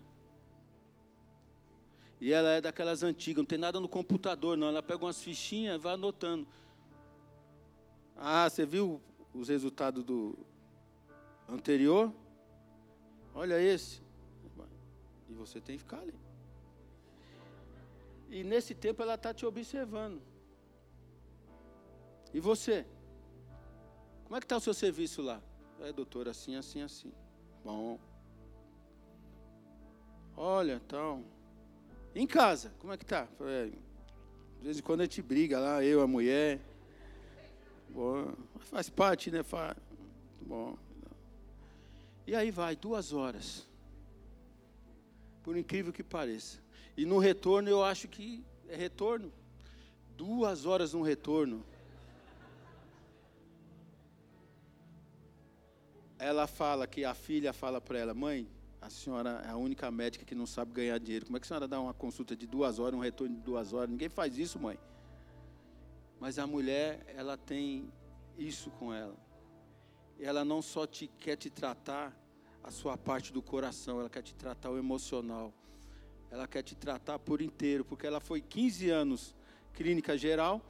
E 2.21 2.33
ela 2.33 2.51
é 2.51 2.61
daquelas 2.61 3.03
antigas, 3.03 3.39
não 3.39 3.47
tem 3.47 3.59
nada 3.59 3.81
no 3.81 3.89
computador, 3.89 4.57
não. 4.57 4.69
Ela 4.69 4.83
pega 4.83 5.05
umas 5.05 5.23
fichinhas 5.23 5.75
e 5.75 5.79
vai 5.79 5.95
anotando. 5.95 6.47
Ah, 8.25 8.49
você 8.49 8.65
viu 8.65 9.03
os 9.35 9.49
resultados 9.49 10.05
do 10.05 10.39
anterior? 11.49 12.15
Olha 13.35 13.61
esse. 13.61 14.01
E 15.29 15.35
você 15.35 15.61
tem 15.61 15.77
que 15.77 15.83
ficar 15.83 15.99
ali. 15.99 16.15
E 18.31 18.45
nesse 18.45 18.77
tempo 18.77 19.03
ela 19.03 19.15
está 19.15 19.35
te 19.35 19.45
observando. 19.45 20.23
E 22.33 22.39
você? 22.39 22.87
Como 24.23 24.37
é 24.37 24.39
que 24.39 24.45
está 24.45 24.57
o 24.57 24.61
seu 24.61 24.73
serviço 24.73 25.21
lá? 25.21 25.43
É, 25.81 25.93
doutor, 25.93 26.29
assim, 26.29 26.55
assim, 26.55 26.81
assim. 26.81 27.13
Bom. 27.65 27.99
Olha, 30.37 30.81
então. 30.87 31.25
Em 32.15 32.27
casa, 32.27 32.73
como 32.79 32.93
é 32.93 32.97
que 32.97 33.03
está? 33.03 33.27
É, 33.41 33.67
de 33.67 34.63
vez 34.63 34.79
em 34.79 34.83
quando 34.83 35.01
a 35.01 35.05
gente 35.07 35.21
briga 35.23 35.59
lá, 35.59 35.83
eu, 35.83 36.01
a 36.01 36.07
mulher. 36.07 36.61
Bom, 37.93 38.33
faz 38.59 38.89
parte, 38.89 39.31
né? 39.31 39.43
Faz. 39.43 39.77
Bom. 40.41 40.77
E 42.27 42.35
aí 42.35 42.51
vai, 42.51 42.75
duas 42.75 43.13
horas. 43.13 43.67
Por 45.43 45.57
incrível 45.57 45.93
que 45.93 46.03
pareça. 46.03 46.59
E 46.97 47.05
no 47.05 47.19
retorno 47.19 47.69
eu 47.69 47.85
acho 47.85 48.09
que 48.09 48.43
é 48.69 48.77
retorno. 48.77 49.31
Duas 50.17 50.65
horas 50.65 50.95
no 50.95 51.03
retorno. 51.03 51.65
Ela 56.19 56.47
fala 56.47 56.87
que 56.87 57.05
a 57.05 57.15
filha 57.15 57.53
fala 57.53 57.81
para 57.81 57.99
ela, 57.99 58.15
mãe, 58.15 58.49
a 58.81 58.89
senhora 58.89 59.43
é 59.45 59.51
a 59.51 59.57
única 59.57 59.91
médica 59.91 60.25
que 60.25 60.35
não 60.35 60.47
sabe 60.47 60.73
ganhar 60.73 60.99
dinheiro. 60.99 61.27
Como 61.27 61.37
é 61.37 61.41
que 61.41 61.45
a 61.45 61.49
senhora 61.49 61.69
dá 61.69 61.81
uma 61.81 61.93
consulta 61.93 62.35
de 62.35 62.47
duas 62.47 62.79
horas, 62.79 62.95
um 62.95 63.03
retorno 63.03 63.35
de 63.35 63.43
duas 63.43 63.73
horas? 63.73 63.91
Ninguém 63.91 64.09
faz 64.09 64.39
isso, 64.39 64.59
mãe. 64.59 64.79
Mas 66.23 66.39
a 66.39 66.47
mulher, 66.47 67.05
ela 67.17 67.37
tem 67.37 67.93
isso 68.39 68.71
com 68.71 68.95
ela. 68.95 69.17
Ela 70.21 70.45
não 70.45 70.63
só 70.63 70.87
te 70.87 71.09
quer 71.09 71.35
te 71.35 71.51
tratar 71.51 72.17
a 72.63 72.71
sua 72.71 72.97
parte 72.97 73.33
do 73.33 73.43
coração, 73.43 73.99
ela 73.99 74.09
quer 74.09 74.23
te 74.23 74.33
tratar 74.33 74.71
o 74.71 74.79
emocional. 74.79 75.53
Ela 76.31 76.47
quer 76.47 76.63
te 76.63 76.77
tratar 76.77 77.19
por 77.19 77.43
inteiro, 77.43 77.85
porque 77.85 78.07
ela 78.07 78.21
foi 78.21 78.41
15 78.41 78.89
anos 78.89 79.35
clínica 79.73 80.17
geral, 80.17 80.63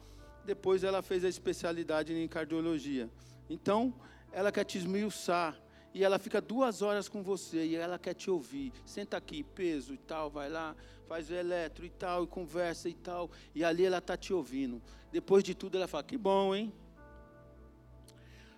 depois 0.43 0.83
ela 0.83 1.03
fez 1.03 1.23
a 1.23 1.29
especialidade 1.29 2.11
em 2.15 2.27
cardiologia. 2.27 3.07
Então, 3.47 3.93
ela 4.31 4.51
quer 4.51 4.63
te 4.63 4.79
esmiuçar, 4.79 5.55
e 5.93 6.03
ela 6.03 6.17
fica 6.17 6.41
duas 6.41 6.81
horas 6.81 7.07
com 7.07 7.21
você 7.21 7.65
e 7.65 7.75
ela 7.75 7.99
quer 7.99 8.15
te 8.15 8.29
ouvir. 8.31 8.73
Senta 8.83 9.17
aqui, 9.17 9.43
peso 9.43 9.93
e 9.93 9.97
tal, 9.97 10.29
vai 10.29 10.49
lá, 10.49 10.75
faz 11.07 11.29
o 11.29 11.33
eletro 11.33 11.85
e 11.85 11.89
tal, 11.89 12.23
e 12.23 12.27
conversa 12.27 12.89
e 12.89 12.93
tal. 12.93 13.29
E 13.53 13.63
ali 13.63 13.85
ela 13.85 13.99
está 13.99 14.17
te 14.17 14.33
ouvindo. 14.33 14.81
Depois 15.11 15.43
de 15.43 15.53
tudo, 15.53 15.77
ela 15.77 15.87
fala: 15.87 16.03
Que 16.03 16.17
bom, 16.17 16.55
hein? 16.55 16.73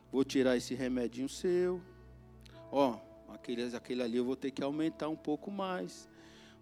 Vou 0.09 0.23
tirar 0.23 0.55
esse 0.55 0.73
remedinho 0.73 1.27
seu. 1.27 1.81
Ó, 2.71 2.97
aquele, 3.27 3.63
aquele 3.75 4.01
ali 4.01 4.15
eu 4.15 4.23
vou 4.23 4.38
ter 4.38 4.51
que 4.51 4.63
aumentar 4.63 5.09
um 5.09 5.15
pouco 5.17 5.51
mais. 5.51 6.07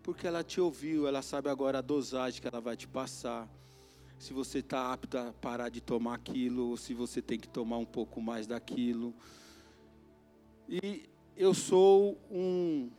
Porque 0.01 0.25
ela 0.25 0.43
te 0.43 0.59
ouviu, 0.59 1.07
ela 1.07 1.21
sabe 1.21 1.49
agora 1.49 1.77
a 1.77 1.81
dosagem 1.81 2.41
que 2.41 2.47
ela 2.47 2.59
vai 2.59 2.75
te 2.75 2.87
passar. 2.87 3.47
Se 4.17 4.33
você 4.33 4.59
está 4.59 4.91
apto 4.91 5.17
a 5.17 5.33
parar 5.33 5.69
de 5.69 5.81
tomar 5.81 6.15
aquilo, 6.15 6.69
ou 6.69 6.77
se 6.77 6.95
você 6.95 7.21
tem 7.21 7.39
que 7.39 7.47
tomar 7.47 7.77
um 7.77 7.85
pouco 7.85 8.19
mais 8.19 8.47
daquilo. 8.47 9.13
E 10.67 11.09
eu 11.35 11.53
sou 11.53 12.17
um, 12.29 12.89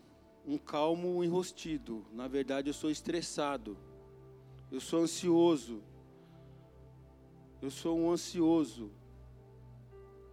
um 0.47 0.59
calmo 0.59 1.23
enrostido. 1.25 2.05
Na 2.13 2.29
verdade, 2.29 2.69
eu 2.69 2.75
sou 2.75 2.91
estressado. 2.91 3.77
Eu 4.71 4.81
sou 4.81 5.03
ansioso. 5.03 5.83
Eu 7.63 7.71
sou 7.71 7.99
um 7.99 8.11
ansioso. 8.11 8.91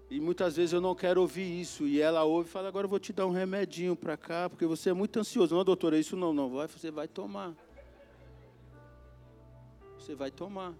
E 0.09 0.19
muitas 0.19 0.57
vezes 0.57 0.73
eu 0.73 0.82
não 0.82 0.93
quero 0.93 1.21
ouvir 1.21 1.61
isso. 1.61 1.88
E 1.88 2.01
ela 2.01 2.23
ouve 2.23 2.49
e 2.49 2.51
fala: 2.51 2.67
Agora 2.67 2.86
eu 2.86 2.89
vou 2.89 2.99
te 2.99 3.13
dar 3.13 3.25
um 3.25 3.32
remedinho 3.32 3.95
para 3.95 4.17
cá, 4.17 4.49
porque 4.49 4.65
você 4.65 4.89
é 4.89 4.93
muito 4.93 5.17
ansioso. 5.17 5.55
Não, 5.55 5.63
doutora, 5.63 5.97
isso 5.97 6.17
não, 6.17 6.34
não. 6.34 6.49
Vai, 6.49 6.67
você 6.67 6.91
vai 6.91 7.07
tomar. 7.07 7.55
Você 9.97 10.13
vai 10.13 10.29
tomar. 10.29 10.73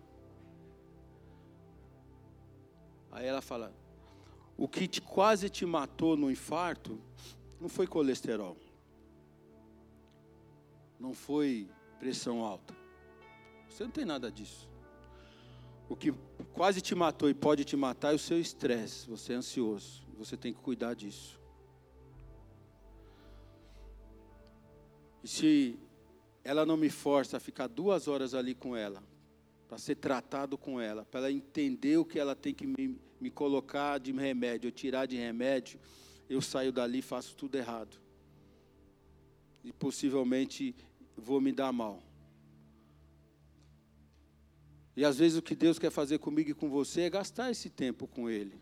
Aí 3.10 3.26
ela 3.26 3.42
fala: 3.42 3.72
O 4.62 4.68
que 4.68 4.88
te, 4.88 5.02
quase 5.02 5.50
te 5.50 5.66
matou 5.66 6.16
no 6.16 6.30
infarto 6.30 7.02
não 7.60 7.68
foi 7.68 7.88
colesterol. 7.88 8.56
Não 11.00 11.16
foi 11.16 11.68
pressão 11.98 12.46
alta. 12.46 12.72
Você 13.68 13.84
não 13.84 13.90
tem 13.90 14.06
nada 14.06 14.32
disso. 14.32 14.70
O 15.90 15.96
que 15.96 16.14
quase 16.54 16.80
te 16.80 16.94
matou 16.94 17.28
e 17.28 17.34
pode 17.34 17.66
te 17.66 17.76
matar 17.76 18.12
é 18.12 18.16
o 18.16 18.20
seu 18.20 18.40
estresse. 18.40 19.10
Você 19.10 19.34
é 19.34 19.38
ansioso. 19.38 20.06
Você 20.16 20.38
tem 20.38 20.54
que 20.54 20.60
cuidar 20.60 20.94
disso. 20.94 21.42
E 25.24 25.28
se 25.28 25.80
ela 26.44 26.68
não 26.68 26.78
me 26.78 26.92
força 26.92 27.38
a 27.38 27.40
ficar 27.40 27.66
duas 27.66 28.08
horas 28.08 28.36
ali 28.36 28.54
com 28.54 28.76
ela, 28.76 29.02
para 29.72 29.78
ser 29.78 29.96
tratado 29.96 30.58
com 30.58 30.82
ela, 30.82 31.06
para 31.06 31.22
ela 31.22 31.32
entender 31.32 31.96
o 31.96 32.04
que 32.04 32.20
ela 32.20 32.36
tem 32.36 32.54
que 32.54 32.68
me, 32.68 33.00
me 33.22 33.32
colocar 33.32 34.00
de 34.00 34.12
remédio, 34.12 34.68
eu 34.68 34.72
tirar 34.74 35.06
de 35.06 35.16
remédio, 35.16 35.80
eu 36.30 36.42
saio 36.42 36.74
dali 36.74 37.00
e 37.00 37.02
faço 37.02 37.38
tudo 37.38 37.56
errado. 37.56 37.98
E 39.64 39.72
possivelmente 39.72 40.76
vou 41.16 41.40
me 41.40 41.54
dar 41.54 41.72
mal. 41.72 42.04
E 44.94 45.06
às 45.06 45.18
vezes 45.18 45.38
o 45.38 45.42
que 45.42 45.56
Deus 45.56 45.80
quer 45.80 45.90
fazer 45.90 46.18
comigo 46.18 46.50
e 46.50 46.54
com 46.54 46.70
você 46.70 47.04
é 47.04 47.10
gastar 47.10 47.50
esse 47.50 47.70
tempo 47.70 48.06
com 48.08 48.30
Ele. 48.30 48.60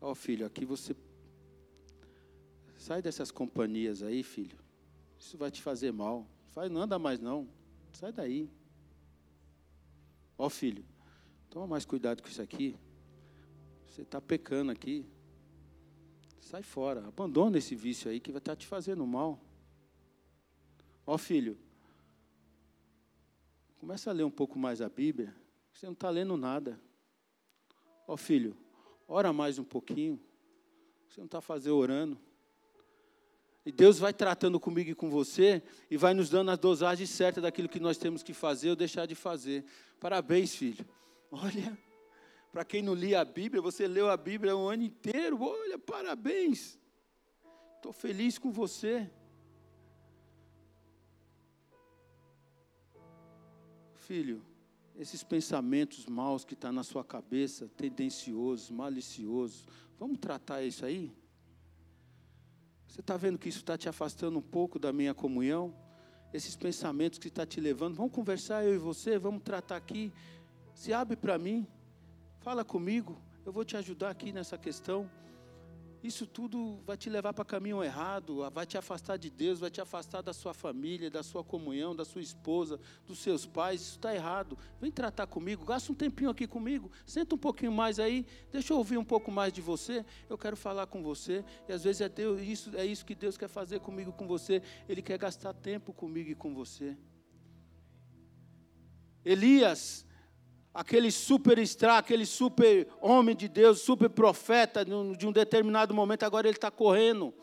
Ó 0.00 0.12
oh, 0.12 0.14
filho, 0.14 0.46
aqui 0.46 0.64
você. 0.64 0.94
Sai 2.76 3.02
dessas 3.02 3.32
companhias 3.32 4.00
aí, 4.00 4.22
filho. 4.22 4.56
Isso 5.18 5.36
vai 5.36 5.50
te 5.50 5.60
fazer 5.60 5.92
mal. 5.92 6.37
Faz, 6.48 6.70
não 6.70 6.82
anda 6.82 6.98
mais 6.98 7.20
não. 7.20 7.48
Sai 7.92 8.12
daí. 8.12 8.50
Ó 10.36 10.48
filho, 10.48 10.84
toma 11.50 11.66
mais 11.66 11.84
cuidado 11.84 12.22
com 12.22 12.28
isso 12.28 12.40
aqui. 12.40 12.76
Você 13.86 14.02
está 14.02 14.20
pecando 14.20 14.70
aqui. 14.70 15.06
Sai 16.40 16.62
fora. 16.62 17.06
Abandona 17.06 17.58
esse 17.58 17.74
vício 17.74 18.10
aí 18.10 18.20
que 18.20 18.30
vai 18.30 18.38
estar 18.38 18.52
tá 18.52 18.56
te 18.56 18.66
fazendo 18.66 19.06
mal. 19.06 19.40
Ó 21.04 21.16
filho, 21.18 21.58
começa 23.78 24.10
a 24.10 24.12
ler 24.12 24.24
um 24.24 24.30
pouco 24.30 24.58
mais 24.58 24.80
a 24.80 24.88
Bíblia. 24.88 25.34
Você 25.72 25.86
não 25.86 25.94
está 25.94 26.10
lendo 26.10 26.36
nada. 26.36 26.80
Ó 28.06 28.16
filho, 28.16 28.56
ora 29.06 29.32
mais 29.32 29.58
um 29.58 29.64
pouquinho. 29.64 30.20
Você 31.08 31.20
não 31.20 31.26
está 31.26 31.40
fazendo 31.40 31.76
orando. 31.76 32.27
E 33.68 33.70
Deus 33.70 33.98
vai 33.98 34.14
tratando 34.14 34.58
comigo 34.58 34.88
e 34.88 34.94
com 34.94 35.10
você 35.10 35.62
e 35.90 35.98
vai 35.98 36.14
nos 36.14 36.30
dando 36.30 36.50
as 36.50 36.56
dosagens 36.56 37.10
certas 37.10 37.42
daquilo 37.42 37.68
que 37.68 37.78
nós 37.78 37.98
temos 37.98 38.22
que 38.22 38.32
fazer 38.32 38.70
ou 38.70 38.74
deixar 38.74 39.04
de 39.04 39.14
fazer. 39.14 39.62
Parabéns, 40.00 40.54
filho. 40.54 40.86
Olha, 41.30 41.78
para 42.50 42.64
quem 42.64 42.80
não 42.80 42.94
lia 42.94 43.20
a 43.20 43.26
Bíblia, 43.26 43.60
você 43.60 43.86
leu 43.86 44.08
a 44.08 44.16
Bíblia 44.16 44.56
o 44.56 44.66
ano 44.68 44.84
inteiro. 44.84 45.42
Olha, 45.42 45.78
parabéns. 45.78 46.78
Estou 47.76 47.92
feliz 47.92 48.38
com 48.38 48.50
você. 48.50 49.10
Filho, 53.96 54.42
esses 54.96 55.22
pensamentos 55.22 56.06
maus 56.06 56.42
que 56.42 56.54
estão 56.54 56.70
tá 56.70 56.72
na 56.72 56.82
sua 56.82 57.04
cabeça, 57.04 57.68
tendenciosos, 57.76 58.70
maliciosos, 58.70 59.66
vamos 59.98 60.16
tratar 60.16 60.62
isso 60.62 60.86
aí? 60.86 61.14
Você 62.88 63.00
está 63.00 63.16
vendo 63.18 63.38
que 63.38 63.50
isso 63.50 63.58
está 63.58 63.76
te 63.76 63.88
afastando 63.88 64.38
um 64.38 64.42
pouco 64.42 64.78
da 64.78 64.92
minha 64.92 65.12
comunhão? 65.12 65.74
Esses 66.32 66.56
pensamentos 66.56 67.18
que 67.18 67.28
está 67.28 67.44
te 67.44 67.60
levando, 67.60 67.94
vamos 67.94 68.12
conversar 68.12 68.64
eu 68.64 68.74
e 68.74 68.78
você, 68.78 69.18
vamos 69.18 69.42
tratar 69.42 69.76
aqui. 69.76 70.10
Se 70.74 70.92
abre 70.92 71.14
para 71.14 71.38
mim, 71.38 71.66
fala 72.40 72.64
comigo, 72.64 73.20
eu 73.44 73.52
vou 73.52 73.64
te 73.64 73.76
ajudar 73.76 74.10
aqui 74.10 74.32
nessa 74.32 74.56
questão. 74.56 75.08
Isso 76.02 76.26
tudo 76.26 76.80
vai 76.86 76.96
te 76.96 77.10
levar 77.10 77.32
para 77.32 77.44
caminho 77.44 77.82
errado, 77.82 78.48
vai 78.52 78.64
te 78.64 78.78
afastar 78.78 79.16
de 79.16 79.28
Deus, 79.28 79.58
vai 79.58 79.70
te 79.70 79.80
afastar 79.80 80.22
da 80.22 80.32
sua 80.32 80.54
família, 80.54 81.10
da 81.10 81.22
sua 81.22 81.42
comunhão, 81.42 81.94
da 81.94 82.04
sua 82.04 82.22
esposa, 82.22 82.78
dos 83.06 83.18
seus 83.18 83.44
pais. 83.44 83.80
Isso 83.80 83.96
está 83.96 84.14
errado. 84.14 84.56
Vem 84.80 84.92
tratar 84.92 85.26
comigo, 85.26 85.64
gasta 85.64 85.90
um 85.90 85.94
tempinho 85.94 86.30
aqui 86.30 86.46
comigo, 86.46 86.90
senta 87.04 87.34
um 87.34 87.38
pouquinho 87.38 87.72
mais 87.72 87.98
aí, 87.98 88.24
deixa 88.50 88.72
eu 88.72 88.78
ouvir 88.78 88.96
um 88.96 89.04
pouco 89.04 89.30
mais 89.30 89.52
de 89.52 89.60
você. 89.60 90.04
Eu 90.28 90.38
quero 90.38 90.56
falar 90.56 90.86
com 90.86 91.02
você. 91.02 91.44
E 91.68 91.72
às 91.72 91.82
vezes 91.82 92.00
é 92.00 92.08
Deus, 92.08 92.40
isso 92.40 92.76
é 92.76 92.86
isso 92.86 93.04
que 93.04 93.14
Deus 93.14 93.36
quer 93.36 93.48
fazer 93.48 93.80
comigo, 93.80 94.12
com 94.12 94.26
você. 94.26 94.62
Ele 94.88 95.02
quer 95.02 95.18
gastar 95.18 95.52
tempo 95.52 95.92
comigo 95.92 96.30
e 96.30 96.34
com 96.34 96.54
você. 96.54 96.96
Elias 99.24 100.06
aquele 100.78 101.10
super 101.10 101.58
extra, 101.58 101.98
aquele 101.98 102.24
super 102.24 102.86
homem 103.00 103.34
de 103.34 103.48
Deus, 103.48 103.80
super 103.80 104.08
profeta 104.08 104.84
de 104.84 105.26
um 105.26 105.32
determinado 105.32 105.92
momento, 105.92 106.22
agora 106.22 106.46
ele 106.46 106.56
está 106.56 106.70
correndo. 106.70 107.34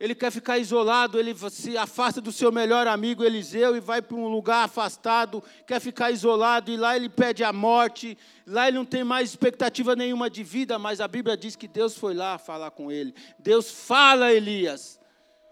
Ele 0.00 0.12
quer 0.12 0.32
ficar 0.32 0.58
isolado, 0.58 1.16
ele 1.16 1.32
se 1.48 1.78
afasta 1.78 2.20
do 2.20 2.32
seu 2.32 2.50
melhor 2.50 2.88
amigo 2.88 3.22
Eliseu 3.22 3.76
e 3.76 3.80
vai 3.80 4.02
para 4.02 4.16
um 4.16 4.26
lugar 4.26 4.64
afastado, 4.64 5.40
quer 5.64 5.80
ficar 5.80 6.10
isolado, 6.10 6.72
e 6.72 6.76
lá 6.76 6.96
ele 6.96 7.08
pede 7.08 7.44
a 7.44 7.52
morte, 7.52 8.18
lá 8.44 8.66
ele 8.66 8.78
não 8.78 8.84
tem 8.84 9.04
mais 9.04 9.30
expectativa 9.30 9.94
nenhuma 9.94 10.28
de 10.28 10.42
vida, 10.42 10.80
mas 10.80 11.00
a 11.00 11.06
Bíblia 11.06 11.36
diz 11.36 11.54
que 11.54 11.68
Deus 11.68 11.96
foi 11.96 12.14
lá 12.14 12.36
falar 12.36 12.72
com 12.72 12.90
ele. 12.90 13.14
Deus 13.38 13.70
fala, 13.70 14.32
Elias, 14.32 14.98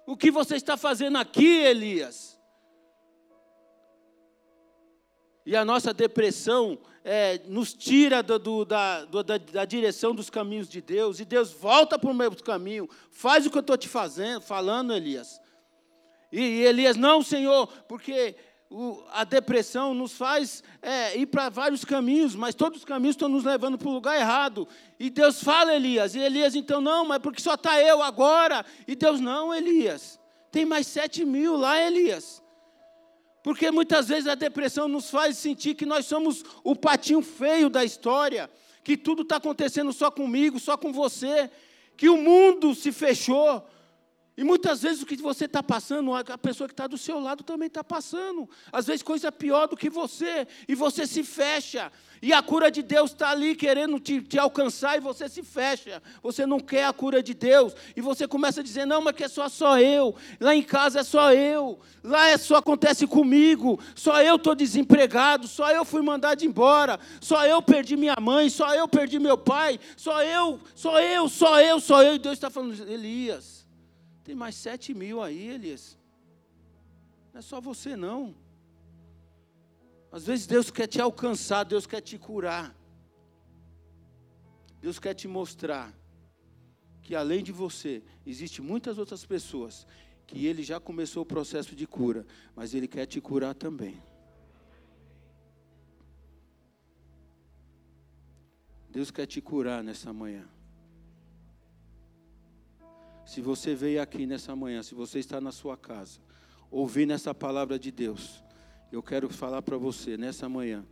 o 0.05 0.17
que 0.17 0.33
você 0.33 0.57
está 0.57 0.77
fazendo 0.77 1.17
aqui, 1.17 1.47
Elias? 1.47 2.34
E 5.47 5.55
a 5.55 5.65
nossa 5.65 5.93
depressão 5.93 6.79
é, 7.05 7.41
nos 7.47 7.75
tira 7.75 8.23
do, 8.23 8.39
do, 8.39 8.65
da, 8.65 9.05
do, 9.05 9.23
da, 9.23 9.37
da, 9.37 9.65
direção 9.67 10.15
dos 10.15 10.31
caminhos 10.31 10.69
de 10.69 10.81
Deus. 10.81 11.21
E 11.21 11.25
Deus 11.25 11.53
volta 11.53 11.99
para 11.99 12.11
o 12.11 12.15
meu 12.15 12.35
caminho. 12.37 12.89
Faz 13.11 13.45
o 13.45 13.51
que 13.51 13.59
eu 13.59 13.61
estou 13.61 13.77
te 13.77 13.89
fazendo, 13.89 14.41
falando, 14.41 14.95
Elias. 14.95 15.39
E, 16.33 16.41
e, 16.41 16.63
Elias, 16.63 16.97
não, 16.97 17.23
Senhor, 17.23 17.67
porque 17.87 18.35
o, 18.71 19.03
a 19.13 19.23
depressão 19.23 19.93
nos 19.93 20.15
faz 20.15 20.65
é, 20.81 21.17
ir 21.17 21.27
para 21.27 21.51
vários 21.51 21.85
caminhos, 21.85 22.35
mas 22.35 22.55
todos 22.55 22.79
os 22.79 22.85
caminhos 22.85 23.15
estão 23.15 23.29
nos 23.29 23.45
levando 23.45 23.77
para 23.77 23.89
o 23.89 23.93
lugar 23.93 24.19
errado. 24.19 24.67
E 24.99 25.11
Deus 25.11 25.43
fala, 25.43 25.75
Elias. 25.75 26.15
E 26.15 26.21
Elias, 26.21 26.55
então, 26.55 26.81
não, 26.81 27.05
mas 27.05 27.19
porque 27.19 27.43
só 27.43 27.53
está 27.53 27.79
eu 27.83 28.03
agora. 28.03 28.65
E 28.89 28.97
Deus, 28.97 29.21
não, 29.21 29.55
Elias. 29.55 30.19
Tem 30.51 30.65
mais 30.65 30.87
sete 30.87 31.23
mil 31.23 31.57
lá, 31.57 31.79
Elias. 31.79 32.43
Porque 33.45 33.71
muitas 33.71 34.09
vezes 34.09 34.27
a 34.27 34.35
depressão 34.35 34.89
nos 34.89 35.11
faz 35.11 35.37
sentir 35.37 35.75
que 35.75 35.85
nós 35.85 36.07
somos 36.07 36.43
o 36.65 36.75
patinho 36.75 37.21
feio 37.21 37.69
da 37.69 37.85
história, 37.85 38.51
que 38.83 38.97
tudo 38.97 39.21
está 39.21 39.37
acontecendo 39.37 39.93
só 39.93 40.11
comigo, 40.11 40.59
só 40.59 40.79
com 40.79 40.91
você, 40.95 41.51
que 41.95 42.09
o 42.09 42.17
mundo 42.17 42.75
se 42.75 42.91
fechou. 42.91 43.63
E 44.37 44.43
muitas 44.43 44.83
vezes 44.83 45.01
o 45.01 45.07
que 45.07 45.17
você 45.17 45.45
está 45.45 45.63
passando, 45.63 46.13
a 46.13 46.37
pessoa 46.37 46.67
que 46.67 46.73
está 46.73 46.89
do 46.89 46.99
seu 46.99 47.21
lado 47.21 47.45
também 47.45 47.69
está 47.69 47.85
passando. 47.85 48.51
Às 48.73 48.87
vezes 48.87 49.03
coisa 49.03 49.31
pior 49.31 49.69
do 49.69 49.77
que 49.77 49.89
você, 49.89 50.47
e 50.67 50.75
você 50.75 51.07
se 51.07 51.23
fecha. 51.23 51.93
E 52.21 52.33
a 52.33 52.43
cura 52.43 52.69
de 52.69 52.83
Deus 52.83 53.13
está 53.13 53.31
ali 53.31 53.55
querendo 53.55 54.01
te, 54.01 54.21
te, 54.23 54.37
alcançar 54.37 54.97
e 54.97 55.01
você 55.01 55.29
se 55.29 55.43
fecha. 55.43 56.03
Você 56.21 56.45
não 56.47 56.59
quer 56.59 56.87
a 56.87 56.93
cura 56.93 57.23
de 57.23 57.33
Deus. 57.33 57.75
E 57.95 58.01
você 58.01 58.27
começa 58.27 58.61
a 58.61 58.65
dizer: 58.65 58.87
não, 58.87 59.03
mas 59.03 59.15
que 59.15 59.23
é 59.23 59.29
só, 59.29 59.49
só 59.49 59.79
eu. 59.79 60.17
Lá 60.41 60.55
em 60.55 60.63
casa 60.63 61.01
é 61.01 61.03
só 61.05 61.33
eu. 61.33 61.79
Lá 62.03 62.27
é 62.29 62.39
só 62.39 62.57
acontece 62.57 63.07
comigo. 63.07 63.79
Só 63.95 64.21
eu 64.23 64.37
estou 64.37 64.55
desempregado. 64.55 65.47
Só 65.47 65.71
eu 65.71 65.85
fui 65.85 66.03
mandado 66.03 66.43
embora. 66.45 66.99
Só 67.21 67.47
eu 67.47 67.61
perdi 67.61 67.95
minha 67.95 68.17
mãe. 68.19 68.49
Só 68.49 68.75
eu 68.75 68.89
perdi 68.89 69.19
meu 69.19 69.37
pai. 69.37 69.79
Só 69.95 70.23
eu, 70.25 70.59
só 70.75 70.99
eu, 71.01 71.29
só 71.29 71.61
eu, 71.61 71.79
só 71.79 72.03
eu. 72.03 72.15
E 72.15 72.19
Deus 72.19 72.35
está 72.35 72.49
falando: 72.49 72.91
Elias, 72.91 73.54
tem 74.25 74.35
mais 74.35 74.55
sete 74.55 74.95
mil 74.95 75.23
aí, 75.23 75.49
Elias. 75.49 75.99
Não 77.33 77.39
é 77.41 77.43
só 77.43 77.61
você, 77.61 77.95
não. 77.95 78.35
Às 80.11 80.27
vezes 80.27 80.47
Deus 80.47 80.71
quer 80.71 80.87
te 80.87 81.01
alcançar, 81.01 81.65
Deus 81.65 81.87
quer 81.87 82.01
te 82.01 82.17
curar. 82.19 82.75
Deus 84.81 84.99
quer 84.99 85.15
te 85.15 85.29
mostrar 85.29 85.93
que 87.03 87.15
além 87.15 87.43
de 87.43 87.53
você, 87.53 88.03
existe 88.25 88.63
muitas 88.63 88.97
outras 88.97 89.27
pessoas 89.27 89.87
que 90.27 90.47
ele 90.47 90.63
já 90.63 90.81
começou 90.81 91.23
o 91.23 91.27
processo 91.27 91.77
de 91.77 91.87
cura, 91.87 92.27
mas 92.57 92.75
ele 92.75 92.89
quer 92.89 93.05
te 93.05 93.21
curar 93.21 93.55
também. 93.55 94.03
Deus 98.89 99.11
quer 99.11 99.27
te 99.27 99.41
curar 99.41 99.83
nessa 99.83 100.13
manhã. 100.13 100.49
Se 103.25 103.41
você 103.41 103.75
veio 103.75 104.01
aqui 104.03 104.27
nessa 104.27 104.55
manhã, 104.55 104.83
se 104.83 104.95
você 104.95 105.19
está 105.19 105.41
na 105.41 105.53
sua 105.53 105.77
casa, 105.77 106.21
ouvindo 106.71 107.13
essa 107.13 107.35
palavra 107.35 107.79
de 107.79 107.91
Deus, 107.91 108.43
eu 108.93 109.03
quero 109.03 109.29
falar 109.29 109.63
para 109.63 109.77
você 109.77 110.17
nessa 110.17 110.49
manhã 110.49 110.85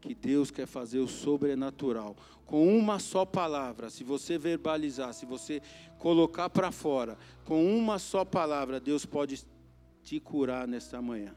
que 0.00 0.14
Deus 0.14 0.50
quer 0.50 0.66
fazer 0.66 0.98
o 0.98 1.08
sobrenatural 1.08 2.16
com 2.44 2.66
uma 2.76 2.98
só 2.98 3.24
palavra. 3.24 3.90
Se 3.90 4.04
você 4.04 4.38
verbalizar, 4.38 5.12
se 5.12 5.26
você 5.26 5.60
colocar 5.98 6.48
para 6.48 6.70
fora, 6.70 7.18
com 7.44 7.64
uma 7.76 7.98
só 7.98 8.24
palavra, 8.24 8.78
Deus 8.78 9.04
pode 9.04 9.44
te 10.02 10.20
curar 10.20 10.68
nesta 10.68 11.02
manhã. 11.02 11.34